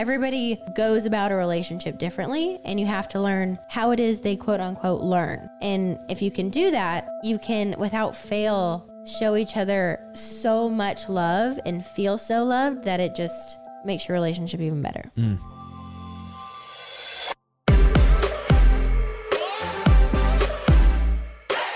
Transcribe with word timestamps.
Everybody 0.00 0.58
goes 0.74 1.04
about 1.04 1.30
a 1.30 1.34
relationship 1.34 1.98
differently, 1.98 2.58
and 2.64 2.80
you 2.80 2.86
have 2.86 3.06
to 3.08 3.20
learn 3.20 3.58
how 3.68 3.90
it 3.90 4.00
is 4.00 4.22
they 4.22 4.34
quote 4.34 4.58
unquote 4.58 5.02
learn. 5.02 5.50
And 5.60 5.98
if 6.08 6.22
you 6.22 6.30
can 6.30 6.48
do 6.48 6.70
that, 6.70 7.06
you 7.22 7.38
can, 7.38 7.74
without 7.78 8.16
fail, 8.16 8.90
show 9.04 9.36
each 9.36 9.58
other 9.58 10.00
so 10.14 10.70
much 10.70 11.10
love 11.10 11.60
and 11.66 11.84
feel 11.84 12.16
so 12.16 12.44
loved 12.44 12.84
that 12.84 12.98
it 12.98 13.14
just 13.14 13.58
makes 13.84 14.08
your 14.08 14.14
relationship 14.14 14.60
even 14.60 14.80
better. 14.80 15.12
Mm. 15.18 15.38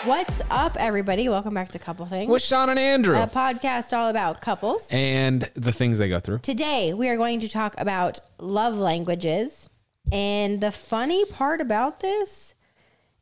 What's 0.04 0.42
up, 0.50 0.76
everybody? 0.78 1.28
Welcome 1.30 1.54
back 1.54 1.70
to 1.72 1.78
Couple 1.78 2.04
Things, 2.04 2.28
with 2.30 2.42
Shawn 2.42 2.68
and 2.68 2.78
Andrew 2.78 3.16
a 3.16 3.26
podcast 3.26 3.96
all 3.96 4.10
about 4.10 4.42
couples. 4.42 4.88
and 4.90 5.42
the 5.54 5.72
things 5.72 5.98
they 5.98 6.08
go 6.10 6.20
through. 6.20 6.38
Today, 6.40 6.92
we 6.92 7.08
are 7.08 7.16
going 7.16 7.40
to 7.40 7.48
talk 7.48 7.74
about 7.78 8.20
love 8.38 8.76
languages. 8.76 9.70
And 10.12 10.60
the 10.60 10.70
funny 10.72 11.24
part 11.24 11.62
about 11.62 12.00
this 12.00 12.54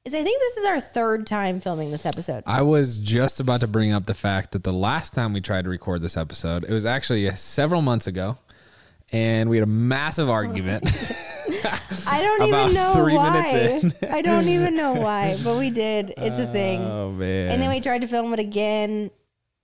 is, 0.05 0.13
I 0.13 0.25
think 0.25 0.41
this 0.41 0.57
is 0.57 0.67
our 0.67 0.81
third 0.81 1.25
time 1.27 1.61
filming 1.61 1.93
this 1.93 2.05
episode. 2.05 2.43
I 2.47 2.63
was 2.63 2.99
just 2.99 3.39
about 3.39 3.61
to 3.61 3.69
bring 3.69 3.93
up 3.93 4.07
the 4.07 4.15
fact 4.15 4.51
that 4.51 4.65
the 4.65 4.73
last 4.73 5.15
time 5.15 5.33
we 5.33 5.41
tried 5.41 5.63
to 5.65 5.71
record 5.71 6.03
this 6.03 6.17
episode, 6.17 6.65
it 6.65 6.73
was 6.73 6.85
actually 6.85 7.31
several 7.37 7.83
months 7.83 8.09
ago, 8.09 8.39
and 9.13 9.49
we 9.49 9.57
had 9.57 9.65
a 9.65 9.71
massive 9.71 10.29
argument. 10.29 10.91
I 12.09 12.21
don't 12.23 12.43
About 12.49 12.71
even 12.71 12.75
know 12.75 12.93
three 12.95 13.15
why. 13.15 13.31
minutes 13.53 13.95
I 14.11 14.23
don't 14.23 14.49
even 14.49 14.77
know 14.77 14.95
why, 14.95 15.37
but 15.45 15.59
we 15.59 15.71
did. 15.71 16.15
It's 16.17 16.39
a 16.39 16.47
thing. 16.47 16.81
oh 16.83 17.11
man! 17.13 17.51
And 17.53 17.63
then 17.63 17.69
we 17.71 17.81
tried 17.81 18.01
to 18.03 18.07
film 18.07 18.33
it 18.33 18.41
again, 18.41 19.11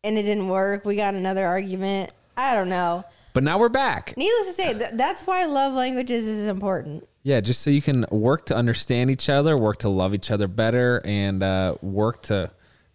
and 0.04 0.18
it 0.18 0.22
didn't 0.22 0.48
work. 0.48 0.84
We 0.84 0.96
got 0.96 1.14
another 1.14 1.46
argument. 1.46 2.10
I 2.36 2.54
don't 2.54 2.68
know. 2.68 3.04
but 3.34 3.42
now 3.42 3.58
we're 3.58 3.68
back. 3.68 4.14
Needless 4.16 4.46
to 4.48 4.52
say, 4.52 4.72
th- 4.74 4.90
that's 4.94 5.26
why 5.26 5.44
love 5.46 5.72
languages 5.74 6.26
is 6.26 6.48
important. 6.48 7.08
Yeah, 7.24 7.40
just 7.40 7.62
so 7.62 7.70
you 7.70 7.82
can 7.82 8.06
work 8.10 8.46
to 8.46 8.56
understand 8.56 9.10
each 9.10 9.28
other, 9.28 9.56
work 9.56 9.78
to 9.78 9.88
love 9.88 10.14
each 10.14 10.30
other 10.30 10.46
better, 10.48 11.02
and 11.04 11.42
uh, 11.42 11.74
work 11.82 12.22
to 12.24 12.50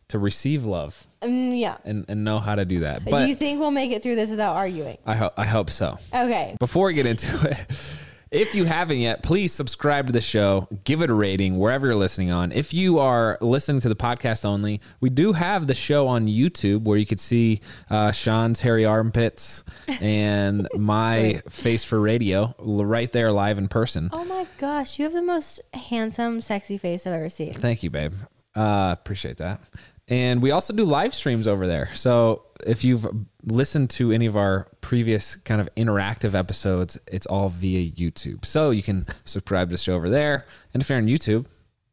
to 0.10 0.20
receive 0.20 0.64
love 0.66 1.08
Um, 1.22 1.54
yeah. 1.56 1.78
and, 1.86 2.06
and 2.08 2.24
know 2.24 2.38
how 2.40 2.56
to 2.56 2.66
do 2.66 2.82
that. 2.82 3.04
But 3.06 3.20
Do 3.20 3.26
you 3.26 3.36
think 3.36 3.60
we'll 3.60 3.72
make 3.72 3.92
it 3.92 4.04
through 4.04 4.16
this 4.16 4.30
without 4.30 4.56
arguing? 4.56 4.98
I 5.06 5.16
hope 5.16 5.34
I 5.38 5.46
hope 5.46 5.70
so. 5.70 5.98
Okay. 6.14 6.56
Before 6.60 6.88
we 6.88 6.94
get 6.94 7.06
into 7.06 7.28
it, 7.50 7.98
if 8.34 8.56
you 8.56 8.66
haven't 8.66 8.98
yet, 8.98 9.22
please 9.22 9.54
subscribe 9.54 10.08
to 10.08 10.12
the 10.12 10.20
show, 10.20 10.68
give 10.84 11.04
it 11.04 11.12
a 11.12 11.14
rating 11.14 11.60
wherever 11.60 11.86
you're 11.86 11.96
listening 11.96 12.32
on. 12.32 12.52
If 12.52 12.74
you 12.74 12.98
are 12.98 13.38
listening 13.42 13.80
to 13.82 13.90
the 13.90 13.96
podcast 13.96 14.44
only, 14.44 14.82
we 15.00 15.12
do 15.12 15.34
have 15.34 15.68
the 15.68 15.76
show 15.76 16.08
on 16.08 16.26
YouTube 16.26 16.84
where 16.84 16.98
you 16.98 17.06
could 17.06 17.20
see 17.20 17.62
uh, 17.92 18.12
Shawn's 18.12 18.60
hairy 18.60 18.86
armpits 18.86 19.64
and 20.02 20.68
my 20.76 21.42
face 21.48 21.84
for 21.84 22.00
radio 22.00 22.56
right 22.60 23.12
there 23.12 23.32
live 23.32 23.60
in 23.60 23.68
person. 23.68 24.10
Oh 24.12 24.26
my 24.26 24.48
gosh, 24.58 24.98
you 24.98 25.04
have 25.04 25.14
the 25.14 25.22
most 25.22 25.62
handsome, 25.76 26.42
sexy 26.42 26.80
face 26.80 27.06
I've 27.06 27.14
ever 27.14 27.30
seen. 27.30 27.54
Thank 27.54 27.84
you, 27.84 27.92
babe. 27.92 28.14
Uh, 28.56 28.96
appreciate 29.00 29.38
that. 29.38 29.62
And 30.08 30.42
we 30.42 30.52
also 30.52 30.74
do 30.74 30.84
live 30.84 31.14
streams 31.14 31.48
over 31.48 31.68
there. 31.68 31.92
So 31.94 32.44
if 32.66 32.84
you've 32.84 33.08
listened 33.44 33.90
to 33.92 34.12
any 34.12 34.26
of 34.26 34.36
our 34.38 34.68
previous 34.82 35.36
kind 35.38 35.62
of 35.62 35.70
interactive 35.76 36.34
episodes, 36.34 36.98
it's 37.08 37.26
all 37.26 37.50
via 37.50 37.92
YouTube. 37.92 38.46
So 38.46 38.72
you 38.72 38.84
can 38.84 39.06
subscribe 39.26 39.70
to 39.70 39.74
the 39.74 39.78
show 39.78 39.96
over 39.96 40.10
there. 40.10 40.46
And 40.74 40.82
if 40.82 40.90
you're 40.90 40.98
on 40.98 41.08
YouTube, 41.08 41.46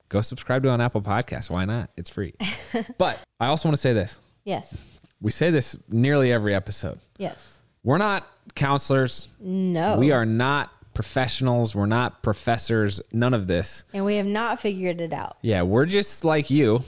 go 0.08 0.20
subscribe 0.20 0.62
to 0.62 0.68
it 0.68 0.72
on 0.72 0.80
Apple 0.80 1.02
Podcasts. 1.02 1.50
Why 1.50 1.64
not? 1.64 1.90
It's 1.96 2.10
free. 2.10 2.34
but 2.98 3.18
I 3.38 3.46
also 3.46 3.68
want 3.68 3.76
to 3.76 3.80
say 3.80 3.92
this. 3.92 4.18
Yes. 4.44 4.82
We 5.20 5.30
say 5.30 5.50
this 5.50 5.76
nearly 5.88 6.32
every 6.32 6.54
episode. 6.54 6.98
Yes. 7.18 7.60
We're 7.82 7.98
not 7.98 8.26
counselors. 8.54 9.28
No. 9.40 9.98
We 9.98 10.12
are 10.12 10.26
not 10.26 10.70
professionals. 10.94 11.74
We're 11.74 11.86
not 11.86 12.22
professors. 12.22 13.00
None 13.12 13.34
of 13.34 13.46
this. 13.46 13.84
And 13.92 14.04
we 14.04 14.16
have 14.16 14.26
not 14.26 14.60
figured 14.60 15.00
it 15.00 15.12
out. 15.12 15.38
Yeah, 15.42 15.62
we're 15.62 15.86
just 15.86 16.24
like 16.24 16.50
you. 16.50 16.82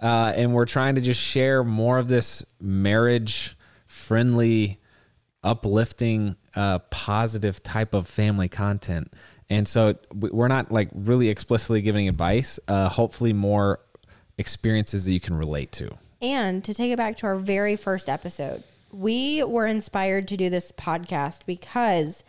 Uh, 0.00 0.32
and 0.36 0.52
we're 0.52 0.66
trying 0.66 0.94
to 0.94 1.00
just 1.00 1.20
share 1.20 1.64
more 1.64 1.98
of 1.98 2.08
this 2.08 2.44
marriage 2.60 3.56
friendly, 3.86 4.78
uplifting, 5.42 6.36
uh, 6.54 6.78
positive 6.90 7.62
type 7.62 7.94
of 7.94 8.06
family 8.06 8.48
content. 8.48 9.12
And 9.48 9.66
so 9.66 9.94
we- 10.14 10.30
we're 10.30 10.48
not 10.48 10.72
like 10.72 10.88
really 10.92 11.28
explicitly 11.28 11.80
giving 11.82 12.08
advice, 12.08 12.58
uh, 12.68 12.88
hopefully, 12.88 13.32
more 13.32 13.80
experiences 14.38 15.04
that 15.04 15.12
you 15.12 15.20
can 15.20 15.36
relate 15.36 15.72
to. 15.72 15.90
And 16.20 16.64
to 16.64 16.74
take 16.74 16.90
it 16.92 16.96
back 16.96 17.16
to 17.18 17.26
our 17.26 17.36
very 17.36 17.76
first 17.76 18.08
episode, 18.08 18.64
we 18.92 19.42
were 19.44 19.66
inspired 19.66 20.26
to 20.28 20.36
do 20.36 20.50
this 20.50 20.72
podcast 20.72 21.40
because 21.46 22.24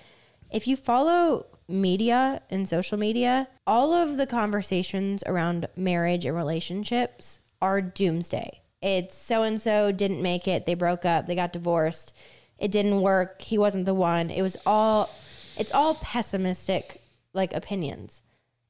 if 0.51 0.67
you 0.67 0.75
follow 0.75 1.45
media 1.67 2.41
and 2.49 2.67
social 2.69 2.97
media, 2.97 3.47
all 3.66 3.94
of 3.94 4.17
the 4.17 4.25
conversations 4.28 5.23
around 5.25 5.67
marriage 5.75 6.23
and 6.25 6.35
relationships 6.35 7.39
are 7.62 7.81
doomsday. 7.81 8.62
It's 8.81 9.16
so 9.16 9.44
and 9.44 9.59
so 9.62 9.91
didn't 9.91 10.22
make 10.22 10.47
it, 10.47 10.66
they 10.66 10.75
broke 10.75 11.03
up, 11.06 11.25
they 11.25 11.35
got 11.35 11.51
divorced, 11.53 12.16
it 12.59 12.72
didn't 12.72 13.01
work, 13.01 13.41
he 13.41 13.57
wasn't 13.57 13.85
the 13.85 13.94
one. 13.94 14.29
It 14.29 14.41
was 14.41 14.57
all 14.66 15.09
it's 15.57 15.72
all 15.72 15.96
pessimistic 15.96 17.01
like 17.34 17.53
opinions. 17.53 18.22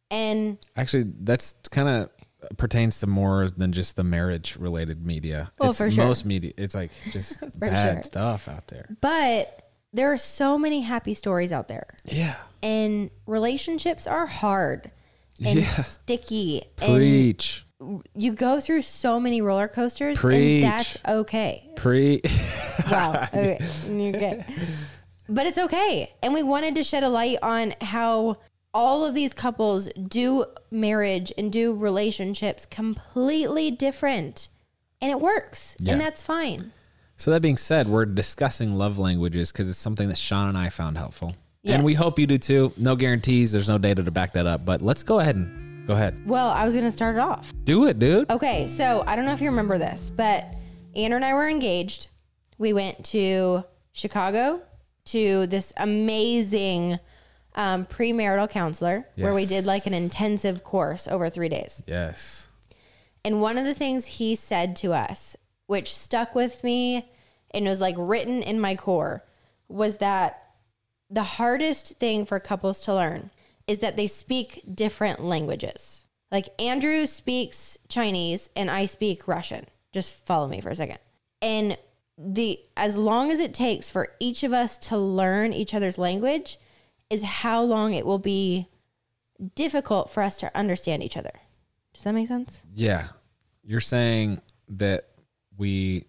And 0.09 0.57
Actually, 0.77 1.03
that's 1.19 1.55
kind 1.71 1.89
of 1.89 2.57
pertains 2.57 2.99
to 3.01 3.07
more 3.07 3.49
than 3.49 3.73
just 3.73 3.97
the 3.97 4.03
marriage 4.03 4.55
related 4.57 5.05
media. 5.05 5.51
Well, 5.59 5.71
it's 5.71 5.79
for 5.79 5.91
sure. 5.91 6.05
most 6.05 6.25
media. 6.25 6.53
It's 6.57 6.75
like 6.75 6.91
just 7.11 7.39
bad 7.59 7.95
sure. 7.95 8.03
stuff 8.03 8.47
out 8.47 8.67
there. 8.67 8.95
but 9.01 9.63
there 9.93 10.11
are 10.11 10.17
so 10.17 10.57
many 10.57 10.81
happy 10.81 11.13
stories 11.13 11.51
out 11.51 11.67
there. 11.67 11.87
Yeah. 12.05 12.35
and 12.63 13.09
relationships 13.25 14.07
are 14.07 14.25
hard 14.25 14.91
and 15.43 15.59
Yeah. 15.59 15.65
sticky 15.67 16.63
and 16.81 16.95
Preach. 16.95 17.65
You 18.15 18.33
go 18.33 18.59
through 18.59 18.81
so 18.81 19.19
many 19.19 19.41
roller 19.41 19.67
coasters 19.67 20.17
Preach. 20.17 20.63
and 20.63 20.73
that's 20.73 20.97
okay 21.07 21.69
Pre. 21.75 22.21
wow 22.91 23.27
okay 23.33 23.59
you're 23.87 24.11
good 24.13 24.43
but 25.29 25.45
it's 25.45 25.57
okay 25.59 26.11
and 26.23 26.33
we 26.33 26.41
wanted 26.41 26.73
to 26.75 26.83
shed 26.83 27.03
a 27.03 27.09
light 27.09 27.37
on 27.43 27.73
how 27.81 28.37
all 28.73 29.05
of 29.05 29.13
these 29.13 29.33
couples 29.33 29.89
do 30.07 30.45
marriage 30.71 31.31
and 31.37 31.51
do 31.51 31.75
relationships 31.75 32.65
completely 32.65 33.69
different 33.71 34.49
and 35.01 35.11
it 35.11 35.19
works 35.19 35.75
Yeah. 35.79 35.91
and 35.93 36.01
that's 36.01 36.23
fine 36.23 36.71
So 37.17 37.29
that 37.31 37.41
being 37.41 37.57
said, 37.57 37.87
we're 37.87 38.05
discussing 38.05 38.75
love 38.77 38.97
languages 38.99 39.51
because 39.51 39.69
it's 39.69 39.77
something 39.79 40.07
that 40.09 40.17
Shawn 40.17 40.49
and 40.49 40.57
I 40.57 40.69
found 40.69 40.97
helpful. 40.97 41.35
And 41.63 41.83
we 41.83 41.95
hope 41.95 42.17
you 42.19 42.27
do 42.27 42.37
too. 42.37 42.71
No 42.77 42.95
guarantees. 42.95 43.51
There's 43.51 43.67
no 43.67 43.77
data 43.79 44.03
to 44.03 44.11
back 44.11 44.33
that 44.33 44.45
up. 44.47 44.63
But 44.65 44.81
let's 44.83 45.01
go 45.03 45.19
ahead 45.19 45.35
and 45.35 45.66
go 45.87 45.93
ahead. 45.93 46.21
well 46.27 46.49
i 46.49 46.63
was 46.65 46.75
gonna 46.75 46.91
start 46.91 47.15
it 47.15 47.19
off 47.19 47.53
Do 47.63 47.85
it, 47.85 47.97
dude. 47.99 48.29
Okay, 48.29 48.67
so 48.67 49.03
I 49.07 49.15
don't 49.15 49.25
know 49.25 49.33
if 49.33 49.41
you 49.41 49.49
remember 49.49 49.77
this, 49.77 50.09
but 50.09 50.53
Andrew 50.95 51.15
and 51.17 51.25
I 51.25 51.33
were 51.33 51.49
engaged. 51.49 52.07
We 52.57 52.71
went 52.73 53.03
to 53.05 53.63
Chicago 53.91 54.61
to 55.05 55.47
this 55.47 55.73
amazing 55.77 56.99
um, 57.55 57.85
premarital 57.85 58.49
counselor 58.49 59.05
where 59.15 59.33
we 59.33 59.45
did 59.45 59.65
like 59.65 59.85
an 59.85 59.93
intensive 59.93 60.63
course 60.63 61.07
over 61.07 61.29
three 61.29 61.49
days. 61.49 61.83
Yes. 61.87 62.47
And 63.25 63.41
one 63.41 63.57
of 63.57 63.65
the 63.65 63.73
things 63.73 64.05
he 64.05 64.35
said 64.35 64.75
to 64.77 64.93
us, 64.93 65.35
which 65.65 65.93
stuck 65.93 66.33
with 66.35 66.63
me 66.63 67.11
and 67.51 67.65
was 67.65 67.81
like 67.81 67.95
written 67.97 68.41
in 68.41 68.59
my 68.59 68.75
core, 68.75 69.25
was 69.67 69.97
that 69.97 70.53
the 71.09 71.23
hardest 71.23 71.97
thing 71.99 72.25
for 72.25 72.39
couples 72.39 72.79
to 72.85 72.93
learn 72.93 73.29
is 73.67 73.79
that 73.79 73.97
they 73.97 74.07
speak 74.07 74.63
different 74.73 75.21
languages. 75.21 76.05
Like 76.31 76.49
Andrew 76.59 77.05
speaks 77.05 77.77
Chinese 77.89 78.49
and 78.55 78.71
I 78.71 78.85
speak 78.85 79.27
Russian. 79.27 79.65
Just 79.93 80.25
follow 80.25 80.47
me 80.47 80.61
for 80.61 80.69
a 80.69 80.75
second. 80.75 80.99
And 81.41 81.77
the 82.17 82.59
as 82.75 82.97
long 82.97 83.29
as 83.31 83.39
it 83.39 83.53
takes 83.53 83.89
for 83.89 84.13
each 84.19 84.43
of 84.43 84.51
us 84.51 84.77
to 84.77 84.97
learn 84.97 85.53
each 85.53 85.73
other's 85.73 85.97
language 85.97 86.57
is 87.09 87.23
how 87.23 87.61
long 87.61 87.93
it 87.93 88.05
will 88.05 88.19
be 88.19 88.67
difficult 89.55 90.09
for 90.09 90.23
us 90.23 90.37
to 90.37 90.57
understand 90.57 91.03
each 91.03 91.15
other. 91.15 91.31
Does 91.93 92.03
that 92.03 92.13
make 92.13 92.27
sense? 92.27 92.63
Yeah. 92.73 93.09
You're 93.63 93.81
saying 93.81 94.41
that 94.69 95.09
we 95.57 96.05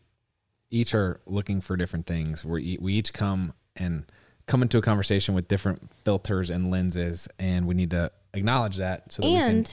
each 0.71 0.95
are 0.95 1.21
looking 1.27 1.61
for 1.61 1.77
different 1.77 2.07
things. 2.07 2.45
We 2.45 2.79
we 2.81 2.95
each 2.95 3.13
come 3.13 3.53
and 3.77 4.05
come 4.49 4.63
into 4.63 4.79
a 4.79 4.83
conversation 4.83 5.35
with 5.35 5.47
different 5.47 5.81
filters 6.05 6.51
and 6.51 6.71
lenses, 6.71 7.29
and 7.39 7.67
we 7.67 7.75
need 7.75 7.91
to 7.93 8.11
acknowledge 8.35 8.79
that 8.79 9.13
so 9.13 9.23
that 9.23 9.29
we 9.29 9.35
can 9.35 9.65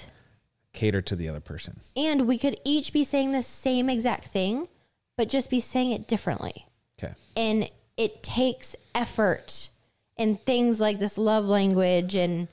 cater 0.74 1.01
to 1.01 1.16
the 1.16 1.27
other 1.30 1.39
person. 1.39 1.80
and 1.95 2.27
we 2.27 2.38
could 2.38 2.57
each 2.66 2.92
be 2.94 3.04
saying 3.04 3.31
the 3.31 3.42
same 3.42 3.89
exact 3.89 4.25
thing 4.25 4.68
but 5.18 5.30
just 5.30 5.50
be 5.50 5.62
saying 5.62 5.92
it 5.92 6.06
differently 6.07 6.66
Okay. 7.01 7.13
and 7.38 7.69
it 7.95 8.22
takes 8.22 8.75
effort 8.94 9.69
and 10.18 10.39
things 10.42 10.81
like 10.81 11.00
this 11.00 11.18
love 11.18 11.45
language 11.45 12.13
and 12.13 12.50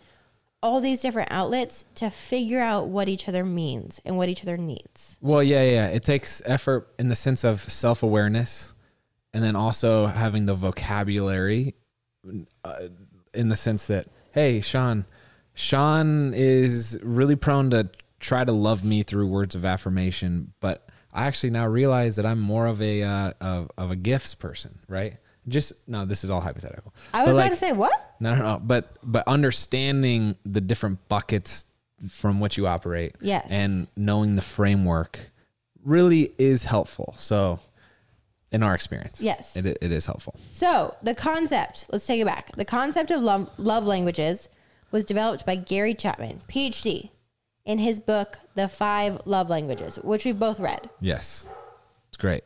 all 0.62 0.80
these 0.80 1.00
different 1.02 1.32
outlets 1.32 1.84
to 1.96 2.08
figure 2.10 2.60
out 2.60 2.86
what 2.86 3.08
each 3.08 3.28
other 3.28 3.44
means 3.44 4.00
and 4.04 4.16
what 4.16 4.28
each 4.28 4.42
other 4.42 4.56
needs 4.56 5.16
Well, 5.20 5.42
yeah, 5.42 5.64
yeah. 5.64 5.86
It 5.88 6.04
takes 6.04 6.40
effort 6.46 6.88
in 7.00 7.08
the 7.08 7.16
sense 7.16 7.42
of 7.42 7.60
self 7.60 8.04
awareness, 8.04 8.72
and 9.34 9.42
then 9.42 9.56
also 9.56 10.06
having 10.06 10.46
the 10.46 10.54
vocabulary 10.54 11.74
uh, 12.64 12.74
in 13.34 13.48
the 13.48 13.56
sense 13.56 13.86
that, 13.88 14.06
hey, 14.32 14.60
Shawn, 14.60 15.04
Shawn 15.54 16.32
is 16.34 16.98
really 17.02 17.36
prone 17.36 17.70
to 17.70 17.90
try 18.20 18.44
to 18.44 18.52
love 18.52 18.84
me 18.84 19.02
through 19.02 19.26
words 19.28 19.54
of 19.54 19.64
affirmation, 19.64 20.52
but 20.60 20.88
I 21.12 21.26
actually 21.26 21.50
now 21.50 21.66
realize 21.66 22.16
that 22.16 22.24
I'm 22.26 22.40
more 22.40 22.66
of 22.66 22.80
a 22.80 23.02
uh, 23.02 23.32
of, 23.40 23.70
of 23.76 23.90
a 23.90 23.96
gifts 23.96 24.34
person, 24.34 24.78
right? 24.88 25.18
Just 25.48 25.72
no, 25.88 26.04
this 26.04 26.22
is 26.24 26.30
all 26.30 26.40
hypothetical. 26.40 26.94
I 27.12 27.22
was 27.24 27.26
But, 27.26 27.30
about 27.32 27.42
like, 27.42 27.50
to 27.50 27.56
say 27.56 27.72
what? 27.72 28.14
no, 28.20 28.34
no, 28.34 28.42
no. 28.42 28.60
But 28.62 28.96
but 29.02 29.26
understanding 29.26 30.36
the 30.46 30.60
different 30.60 31.06
buckets 31.08 31.66
from 32.08 32.40
which 32.40 32.56
you 32.56 32.66
operate, 32.66 33.16
Yes. 33.20 33.48
and 33.50 33.88
knowing 33.96 34.36
the 34.36 34.42
framework 34.42 35.18
really 35.84 36.32
is 36.38 36.64
helpful. 36.64 37.14
So, 37.18 37.58
in 38.52 38.62
our 38.62 38.74
experience, 38.74 39.20
Yes. 39.20 39.56
it, 39.56 39.66
it 39.66 39.90
is 39.92 40.06
helpful. 40.06 40.34
So 40.52 40.94
the 41.02 41.14
concept, 41.14 41.86
let's 41.90 42.06
take 42.06 42.20
it 42.20 42.26
back. 42.26 42.54
The 42.54 42.64
concept 42.64 43.10
of 43.10 43.22
love, 43.22 43.50
love 43.56 43.86
languages 43.86 44.48
was 44.90 45.04
developed 45.04 45.46
by 45.46 45.56
Gary 45.56 45.94
Chapman, 45.94 46.42
PhD, 46.48 47.10
in 47.64 47.78
his 47.78 47.98
book, 48.00 48.38
The 48.54 48.68
Five 48.68 49.20
Love 49.24 49.48
Languages, 49.48 49.96
which 50.02 50.24
we've 50.24 50.38
both 50.38 50.60
read. 50.60 50.90
Yes, 51.00 51.46
it's 52.08 52.16
great. 52.16 52.42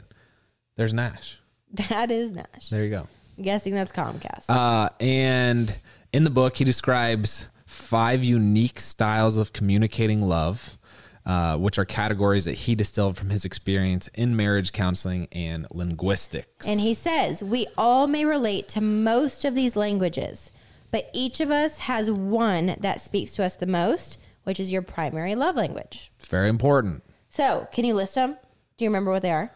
There's 0.76 0.92
Nash. 0.94 1.38
That 1.88 2.10
is 2.10 2.30
Nash. 2.30 2.68
There 2.70 2.84
you 2.84 2.90
go. 2.90 3.08
I'm 3.36 3.42
guessing 3.44 3.74
that's 3.74 3.92
Comcast. 3.92 4.44
Uh, 4.48 4.88
and 5.00 5.74
in 6.12 6.22
the 6.24 6.30
book, 6.30 6.56
he 6.56 6.64
describes 6.64 7.48
five 7.66 8.22
unique 8.22 8.78
styles 8.78 9.36
of 9.36 9.52
communicating 9.52 10.22
love, 10.22 10.78
uh, 11.26 11.58
which 11.58 11.76
are 11.78 11.84
categories 11.84 12.44
that 12.46 12.54
he 12.54 12.74
distilled 12.74 13.16
from 13.16 13.28
his 13.30 13.44
experience 13.44 14.08
in 14.14 14.34
marriage 14.36 14.72
counseling 14.72 15.26
and 15.32 15.66
linguistics. 15.72 16.66
and 16.66 16.80
he 16.80 16.94
says, 16.94 17.42
we 17.42 17.66
all 17.76 18.06
may 18.06 18.24
relate 18.24 18.68
to 18.68 18.80
most 18.80 19.44
of 19.44 19.54
these 19.54 19.74
languages, 19.76 20.50
but 20.92 21.10
each 21.12 21.40
of 21.40 21.50
us 21.50 21.78
has 21.78 22.10
one 22.10 22.76
that 22.80 23.00
speaks 23.00 23.32
to 23.34 23.44
us 23.44 23.56
the 23.56 23.66
most, 23.66 24.18
which 24.44 24.60
is 24.60 24.70
your 24.70 24.82
primary 24.82 25.34
love 25.34 25.56
language. 25.56 26.12
it's 26.16 26.28
very 26.28 26.48
important. 26.48 27.02
So, 27.28 27.66
can 27.72 27.84
you 27.84 27.94
list 27.94 28.14
them? 28.14 28.36
Do 28.78 28.84
you 28.84 28.88
remember 28.90 29.10
what 29.10 29.22
they 29.22 29.32
are? 29.32 29.50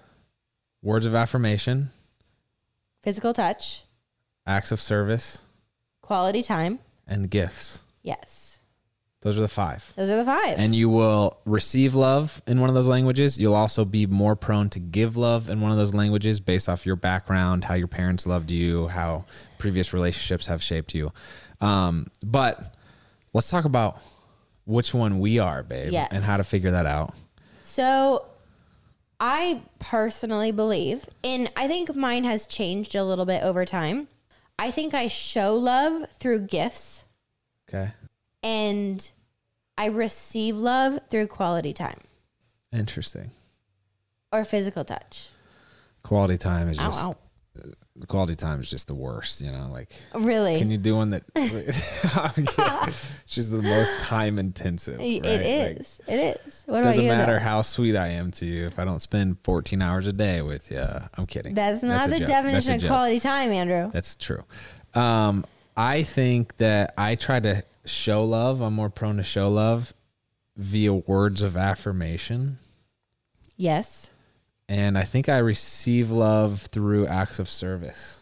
Words 0.83 1.07
of 1.07 1.15
affirmation, 1.15 1.91
Physical 3.03 3.33
touch, 3.33 3.85
acts 4.47 4.73
of 4.73 4.81
service, 4.81 5.43
quality 6.03 6.43
time. 6.43 6.81
and 7.07 7.31
gifts. 7.31 7.79
Yes. 8.03 8.50
Those 9.23 9.37
are 9.37 9.43
the 9.43 9.49
five. 9.49 9.93
Those 9.97 10.09
are 10.09 10.17
the 10.17 10.25
five. 10.25 10.59
And 10.59 10.75
you 10.75 10.89
will 10.89 11.39
receive 11.45 11.95
love 11.95 12.41
in 12.47 12.59
one 12.59 12.71
of 12.71 12.75
those 12.75 12.89
languages. 12.89 13.37
You'll 13.37 13.55
also 13.55 13.85
be 13.85 14.07
more 14.07 14.35
prone 14.35 14.71
to 14.71 14.79
give 14.79 15.17
love 15.19 15.51
in 15.51 15.61
one 15.61 15.71
of 15.71 15.77
those 15.77 15.93
languages 15.93 16.41
based 16.41 16.71
off 16.71 16.87
your 16.87 16.97
background, 16.97 17.65
how 17.65 17.75
your 17.75 17.87
parents 17.89 18.27
loved 18.27 18.51
you, 18.51 18.89
how 18.89 19.27
previous 19.59 19.93
relationships 19.93 20.47
have 20.47 20.63
shaped 20.63 20.95
you. 20.95 21.13
Um, 21.61 22.07
but 22.23 22.75
let's 23.35 23.51
talk 23.51 23.67
about 23.67 24.01
which 24.65 24.95
one 24.95 25.19
we 25.21 25.39
are, 25.39 25.63
babe, 25.63 25.93
Yes. 25.93 26.09
and 26.13 26.25
how 26.25 26.39
to 26.39 26.45
figure 26.45 26.71
that 26.71 26.87
out. 26.87 27.13
So 27.63 28.25
I 29.21 29.61
personally 29.79 30.51
believe, 30.51 31.05
and 31.23 31.51
I 31.57 31.69
think 31.69 31.95
mine 31.95 32.25
has 32.25 32.47
changed 32.47 32.95
a 32.95 33.05
little 33.05 33.27
bit 33.27 33.43
over 33.43 33.67
time. 33.67 34.09
I 34.59 34.71
think 34.71 34.95
I 34.95 35.09
show 35.09 35.55
love 35.57 36.09
through 36.19 36.47
gifts 36.47 37.05
Okay. 37.69 37.93
And 38.43 39.11
I 39.79 39.87
receive 39.87 40.57
love 40.57 40.99
through 41.11 41.27
quality 41.29 41.73
time 41.73 42.01
Interesting. 42.73 43.31
or 44.33 44.45
physical 44.45 44.85
touch. 44.85 45.29
Quality 46.03 46.37
time 46.39 46.69
is 46.69 46.79
Ow, 46.79 46.85
just 46.85 47.03
ow. 47.11 47.17
quality 48.09 48.35
time 48.37 48.61
is 48.61 48.71
just 48.71 48.87
the 48.87 48.95
worst, 48.95 49.41
you 49.43 49.51
know, 49.53 49.69
like 49.71 49.91
Really? 50.15 50.59
can 50.59 50.71
you 50.71 50.79
do 50.79 50.97
one 50.97 51.11
that 51.11 51.25
it's 51.35 53.15
just 53.27 53.51
the 53.51 53.61
most 53.63 53.99
time 54.03 54.39
intensive. 54.39 55.01
It 55.01 55.25
right? 55.25 55.33
Like, 55.33 55.81
is. 55.81 56.01
it 56.07 56.41
is. 56.47 56.63
What 56.67 56.79
about 56.81 56.91
doesn't 56.91 57.03
you? 57.05 57.11
matter 57.11 57.35
though? 57.35 57.39
how 57.45 57.63
sweet 57.63 57.97
I 57.97 58.09
am 58.09 58.31
to 58.33 58.47
you 58.47 58.67
if 58.67 58.79
I 58.79 58.85
don't 58.85 59.01
spend 59.01 59.39
14 59.45 59.83
hours 59.83 60.07
a 60.07 60.13
day 60.13 60.41
with 60.43 60.71
you. 60.71 60.85
I'm 61.15 61.27
kidding. 61.27 61.55
That's 61.55 61.83
not 61.83 62.09
a 62.09 62.11
the 62.11 62.19
joke. 62.21 62.29
definition 62.29 62.55
That's 62.55 62.69
a 62.69 62.75
of 62.77 62.81
joke. 62.83 62.89
quality 62.91 63.21
time, 63.21 63.51
Andrew. 63.53 63.91
That's 63.93 64.15
true. 64.15 64.45
Um, 64.95 65.45
I 65.77 66.03
think 66.03 66.57
that 66.59 66.95
I 66.97 67.15
try 67.15 67.41
to 67.41 67.65
show 67.85 68.25
love. 68.25 68.61
I'm 68.61 68.75
more 68.75 68.91
prone 68.91 69.17
to 69.17 69.23
show 69.23 69.49
love 69.49 69.95
via 70.57 70.93
words 70.93 71.41
of 71.41 71.57
affirmation. 71.57 72.59
Yes. 73.57 74.11
And 74.69 74.97
I 74.97 75.05
think 75.05 75.29
I 75.29 75.39
receive 75.39 76.11
love 76.11 76.63
through 76.63 77.07
acts 77.07 77.39
of 77.39 77.49
service. 77.49 78.21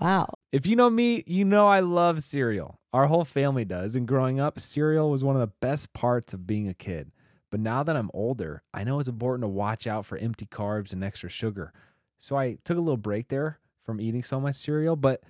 Wow. 0.00 0.34
If 0.52 0.66
you 0.66 0.76
know 0.76 0.90
me, 0.90 1.24
you 1.26 1.44
know 1.44 1.68
I 1.68 1.80
love 1.80 2.22
cereal. 2.22 2.78
Our 2.92 3.06
whole 3.06 3.24
family 3.24 3.64
does. 3.64 3.96
And 3.96 4.08
growing 4.08 4.40
up, 4.40 4.58
cereal 4.58 5.10
was 5.10 5.22
one 5.22 5.36
of 5.36 5.40
the 5.40 5.52
best 5.60 5.92
parts 5.92 6.32
of 6.32 6.46
being 6.46 6.68
a 6.68 6.74
kid. 6.74 7.12
But 7.50 7.60
now 7.60 7.82
that 7.82 7.96
I'm 7.96 8.10
older, 8.14 8.62
I 8.74 8.84
know 8.84 8.98
it's 8.98 9.08
important 9.08 9.44
to 9.44 9.48
watch 9.48 9.86
out 9.86 10.06
for 10.06 10.18
empty 10.18 10.46
carbs 10.46 10.92
and 10.92 11.04
extra 11.04 11.28
sugar. 11.28 11.72
So 12.18 12.36
I 12.36 12.58
took 12.64 12.76
a 12.76 12.80
little 12.80 12.96
break 12.96 13.28
there 13.28 13.58
from 13.84 14.00
eating 14.00 14.22
so 14.22 14.40
much 14.40 14.56
cereal. 14.56 14.96
But 14.96 15.22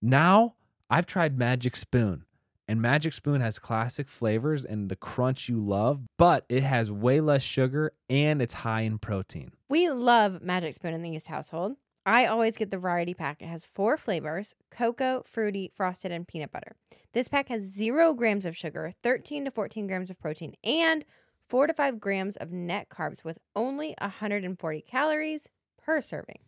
now 0.00 0.54
I've 0.90 1.06
tried 1.06 1.38
Magic 1.38 1.76
Spoon. 1.76 2.24
And 2.70 2.82
Magic 2.82 3.14
Spoon 3.14 3.40
has 3.40 3.58
classic 3.58 4.08
flavors 4.08 4.64
and 4.64 4.90
the 4.90 4.96
crunch 4.96 5.48
you 5.48 5.58
love, 5.58 6.02
but 6.18 6.44
it 6.50 6.62
has 6.62 6.92
way 6.92 7.20
less 7.20 7.42
sugar 7.42 7.92
and 8.10 8.42
it's 8.42 8.52
high 8.52 8.82
in 8.82 8.98
protein. 8.98 9.52
We 9.70 9.88
love 9.88 10.42
Magic 10.42 10.74
Spoon 10.74 10.92
in 10.92 11.00
the 11.00 11.10
East 11.10 11.28
household. 11.28 11.76
I 12.04 12.26
always 12.26 12.56
get 12.56 12.70
the 12.70 12.78
variety 12.78 13.14
pack. 13.14 13.42
It 13.42 13.48
has 13.48 13.64
four 13.64 13.96
flavors 13.96 14.54
cocoa, 14.70 15.22
fruity, 15.26 15.72
frosted, 15.74 16.12
and 16.12 16.28
peanut 16.28 16.52
butter. 16.52 16.76
This 17.12 17.28
pack 17.28 17.48
has 17.48 17.62
zero 17.62 18.14
grams 18.14 18.46
of 18.46 18.56
sugar, 18.56 18.92
13 19.02 19.46
to 19.46 19.50
14 19.50 19.86
grams 19.86 20.10
of 20.10 20.18
protein, 20.18 20.54
and 20.62 21.04
four 21.48 21.66
to 21.66 21.72
five 21.72 22.00
grams 22.00 22.36
of 22.36 22.52
net 22.52 22.88
carbs 22.90 23.24
with 23.24 23.38
only 23.56 23.94
140 24.00 24.80
calories 24.82 25.48
per 25.82 26.00
serving. 26.00 26.40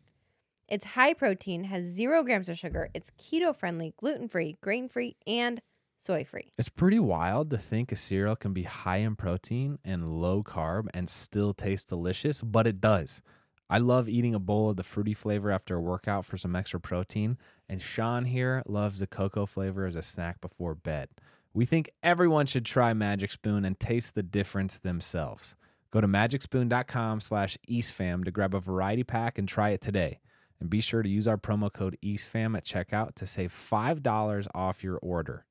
It's 0.70 0.84
high 0.84 1.14
protein, 1.14 1.64
has 1.64 1.84
zero 1.84 2.22
grams 2.22 2.48
of 2.48 2.56
sugar, 2.56 2.90
it's 2.94 3.10
keto 3.20 3.56
friendly, 3.56 3.92
gluten 3.96 4.28
free, 4.28 4.56
grain 4.60 4.88
free, 4.88 5.16
and 5.26 5.60
soy 5.98 6.22
free. 6.22 6.52
It's 6.56 6.68
pretty 6.68 7.00
wild 7.00 7.50
to 7.50 7.58
think 7.58 7.90
a 7.90 7.96
cereal 7.96 8.36
can 8.36 8.52
be 8.52 8.62
high 8.62 8.98
in 8.98 9.16
protein 9.16 9.80
and 9.84 10.08
low 10.08 10.44
carb 10.44 10.86
and 10.94 11.08
still 11.08 11.52
taste 11.52 11.88
delicious, 11.88 12.40
but 12.40 12.68
it 12.68 12.80
does. 12.80 13.20
I 13.68 13.78
love 13.78 14.08
eating 14.08 14.32
a 14.32 14.38
bowl 14.38 14.70
of 14.70 14.76
the 14.76 14.84
fruity 14.84 15.12
flavor 15.12 15.50
after 15.50 15.74
a 15.74 15.80
workout 15.80 16.24
for 16.24 16.36
some 16.36 16.54
extra 16.54 16.78
protein, 16.78 17.36
and 17.68 17.82
Shawn 17.82 18.26
here 18.26 18.62
loves 18.64 19.00
the 19.00 19.08
cocoa 19.08 19.46
flavor 19.46 19.86
as 19.86 19.96
a 19.96 20.02
snack 20.02 20.40
before 20.40 20.76
bed. 20.76 21.08
We 21.52 21.64
think 21.64 21.90
everyone 22.00 22.46
should 22.46 22.64
try 22.64 22.94
Magic 22.94 23.32
Spoon 23.32 23.64
and 23.64 23.78
taste 23.80 24.14
the 24.14 24.22
difference 24.22 24.78
themselves. 24.78 25.56
Go 25.90 26.00
to 26.00 26.06
magicspoon.com 26.06 27.18
slash 27.18 27.58
eastfam 27.68 28.24
to 28.24 28.30
grab 28.30 28.54
a 28.54 28.60
variety 28.60 29.02
pack 29.02 29.36
and 29.36 29.48
try 29.48 29.70
it 29.70 29.80
today. 29.80 30.20
And 30.60 30.68
be 30.68 30.80
sure 30.80 31.02
to 31.02 31.08
use 31.08 31.26
our 31.26 31.38
promo 31.38 31.72
code 31.72 31.96
EastFam 32.04 32.56
at 32.56 32.64
checkout 32.64 33.14
to 33.14 33.26
save 33.26 33.52
$5 33.52 34.46
off 34.54 34.84
your 34.84 34.98
order. 34.98 35.46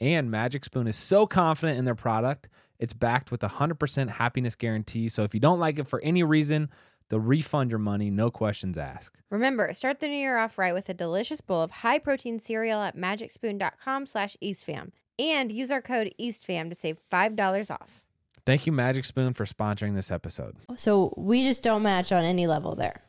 And 0.00 0.30
Magic 0.30 0.64
Spoon 0.64 0.86
is 0.86 0.96
so 0.96 1.26
confident 1.26 1.78
in 1.78 1.84
their 1.84 1.94
product, 1.94 2.48
it's 2.78 2.92
backed 2.92 3.30
with 3.30 3.42
a 3.42 3.48
100% 3.48 4.08
happiness 4.10 4.54
guarantee. 4.54 5.08
So 5.08 5.22
if 5.22 5.34
you 5.34 5.40
don't 5.40 5.58
like 5.58 5.78
it 5.78 5.88
for 5.88 6.00
any 6.02 6.22
reason, 6.22 6.70
they'll 7.08 7.20
refund 7.20 7.70
your 7.70 7.78
money, 7.78 8.10
no 8.10 8.30
questions 8.30 8.76
asked. 8.76 9.16
Remember, 9.30 9.72
start 9.72 10.00
the 10.00 10.08
new 10.08 10.16
year 10.16 10.36
off 10.36 10.58
right 10.58 10.74
with 10.74 10.88
a 10.88 10.94
delicious 10.94 11.40
bowl 11.40 11.62
of 11.62 11.70
high 11.70 11.98
protein 11.98 12.38
cereal 12.40 12.80
at 12.80 12.96
magicspoon.com 12.96 14.06
slash 14.06 14.36
eastfam. 14.42 14.90
And 15.18 15.50
use 15.50 15.70
our 15.70 15.80
code 15.80 16.12
EastFam 16.20 16.68
to 16.68 16.74
save 16.74 16.98
$5 17.10 17.70
off. 17.70 18.02
Thank 18.44 18.66
you, 18.66 18.72
Magic 18.72 19.04
Spoon, 19.06 19.32
for 19.32 19.46
sponsoring 19.46 19.94
this 19.94 20.10
episode. 20.10 20.56
So 20.76 21.14
we 21.16 21.42
just 21.42 21.62
don't 21.62 21.82
match 21.82 22.12
on 22.12 22.22
any 22.22 22.46
level 22.46 22.74
there. 22.74 23.02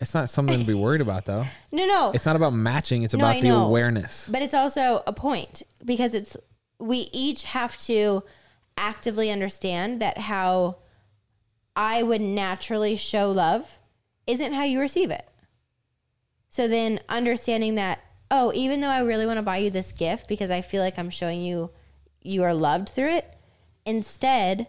It's 0.00 0.14
not 0.14 0.30
something 0.30 0.60
to 0.60 0.66
be 0.66 0.74
worried 0.74 1.00
about, 1.00 1.24
though. 1.24 1.44
No, 1.72 1.84
no. 1.86 2.10
It's 2.14 2.24
not 2.26 2.36
about 2.36 2.52
matching. 2.52 3.02
It's 3.02 3.14
No, 3.14 3.24
I 3.26 3.32
about 3.32 3.42
the 3.42 3.48
know. 3.48 3.66
awareness. 3.66 4.28
but 4.30 4.42
it's 4.42 4.54
also 4.54 5.02
a 5.06 5.12
point 5.12 5.62
because 5.84 6.14
it's 6.14 6.36
we 6.78 7.08
each 7.12 7.42
have 7.44 7.76
to 7.78 8.22
actively 8.76 9.30
understand 9.30 10.00
that 10.00 10.18
how 10.18 10.76
I 11.74 12.02
would 12.04 12.20
naturally 12.20 12.94
show 12.96 13.30
love 13.32 13.78
isn't 14.28 14.52
how 14.52 14.62
you 14.64 14.78
receive 14.80 15.10
it. 15.10 15.28
So 16.50 16.68
then 16.68 17.00
understanding 17.08 17.74
that 17.74 18.00
oh, 18.30 18.52
even 18.54 18.80
though 18.82 18.88
I 18.90 19.00
really 19.00 19.24
want 19.26 19.38
to 19.38 19.42
buy 19.42 19.56
you 19.56 19.70
this 19.70 19.90
gift 19.90 20.28
because 20.28 20.50
I 20.50 20.60
feel 20.60 20.82
like 20.82 20.98
I'm 20.98 21.10
showing 21.10 21.40
you 21.42 21.70
you 22.22 22.42
are 22.44 22.52
loved 22.54 22.88
through 22.90 23.10
it, 23.16 23.34
instead 23.86 24.68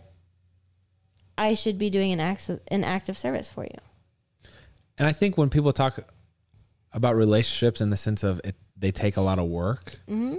I 1.37 1.53
should 1.53 1.77
be 1.77 1.89
doing 1.89 2.11
an 2.11 2.19
act 2.19 2.47
of, 2.49 2.61
an 2.69 2.83
act 2.83 3.09
of 3.09 3.17
service 3.17 3.47
for 3.49 3.63
you. 3.65 3.77
And 4.99 5.07
I 5.07 5.13
think 5.13 5.37
when 5.37 5.49
people 5.49 5.71
talk 5.71 5.99
about 6.91 7.15
relationships 7.15 7.81
in 7.81 7.89
the 7.89 7.97
sense 7.97 8.23
of 8.23 8.41
it, 8.43 8.55
they 8.77 8.91
take 8.91 9.17
a 9.17 9.21
lot 9.21 9.39
of 9.39 9.45
work, 9.45 9.95
mm-hmm. 10.07 10.37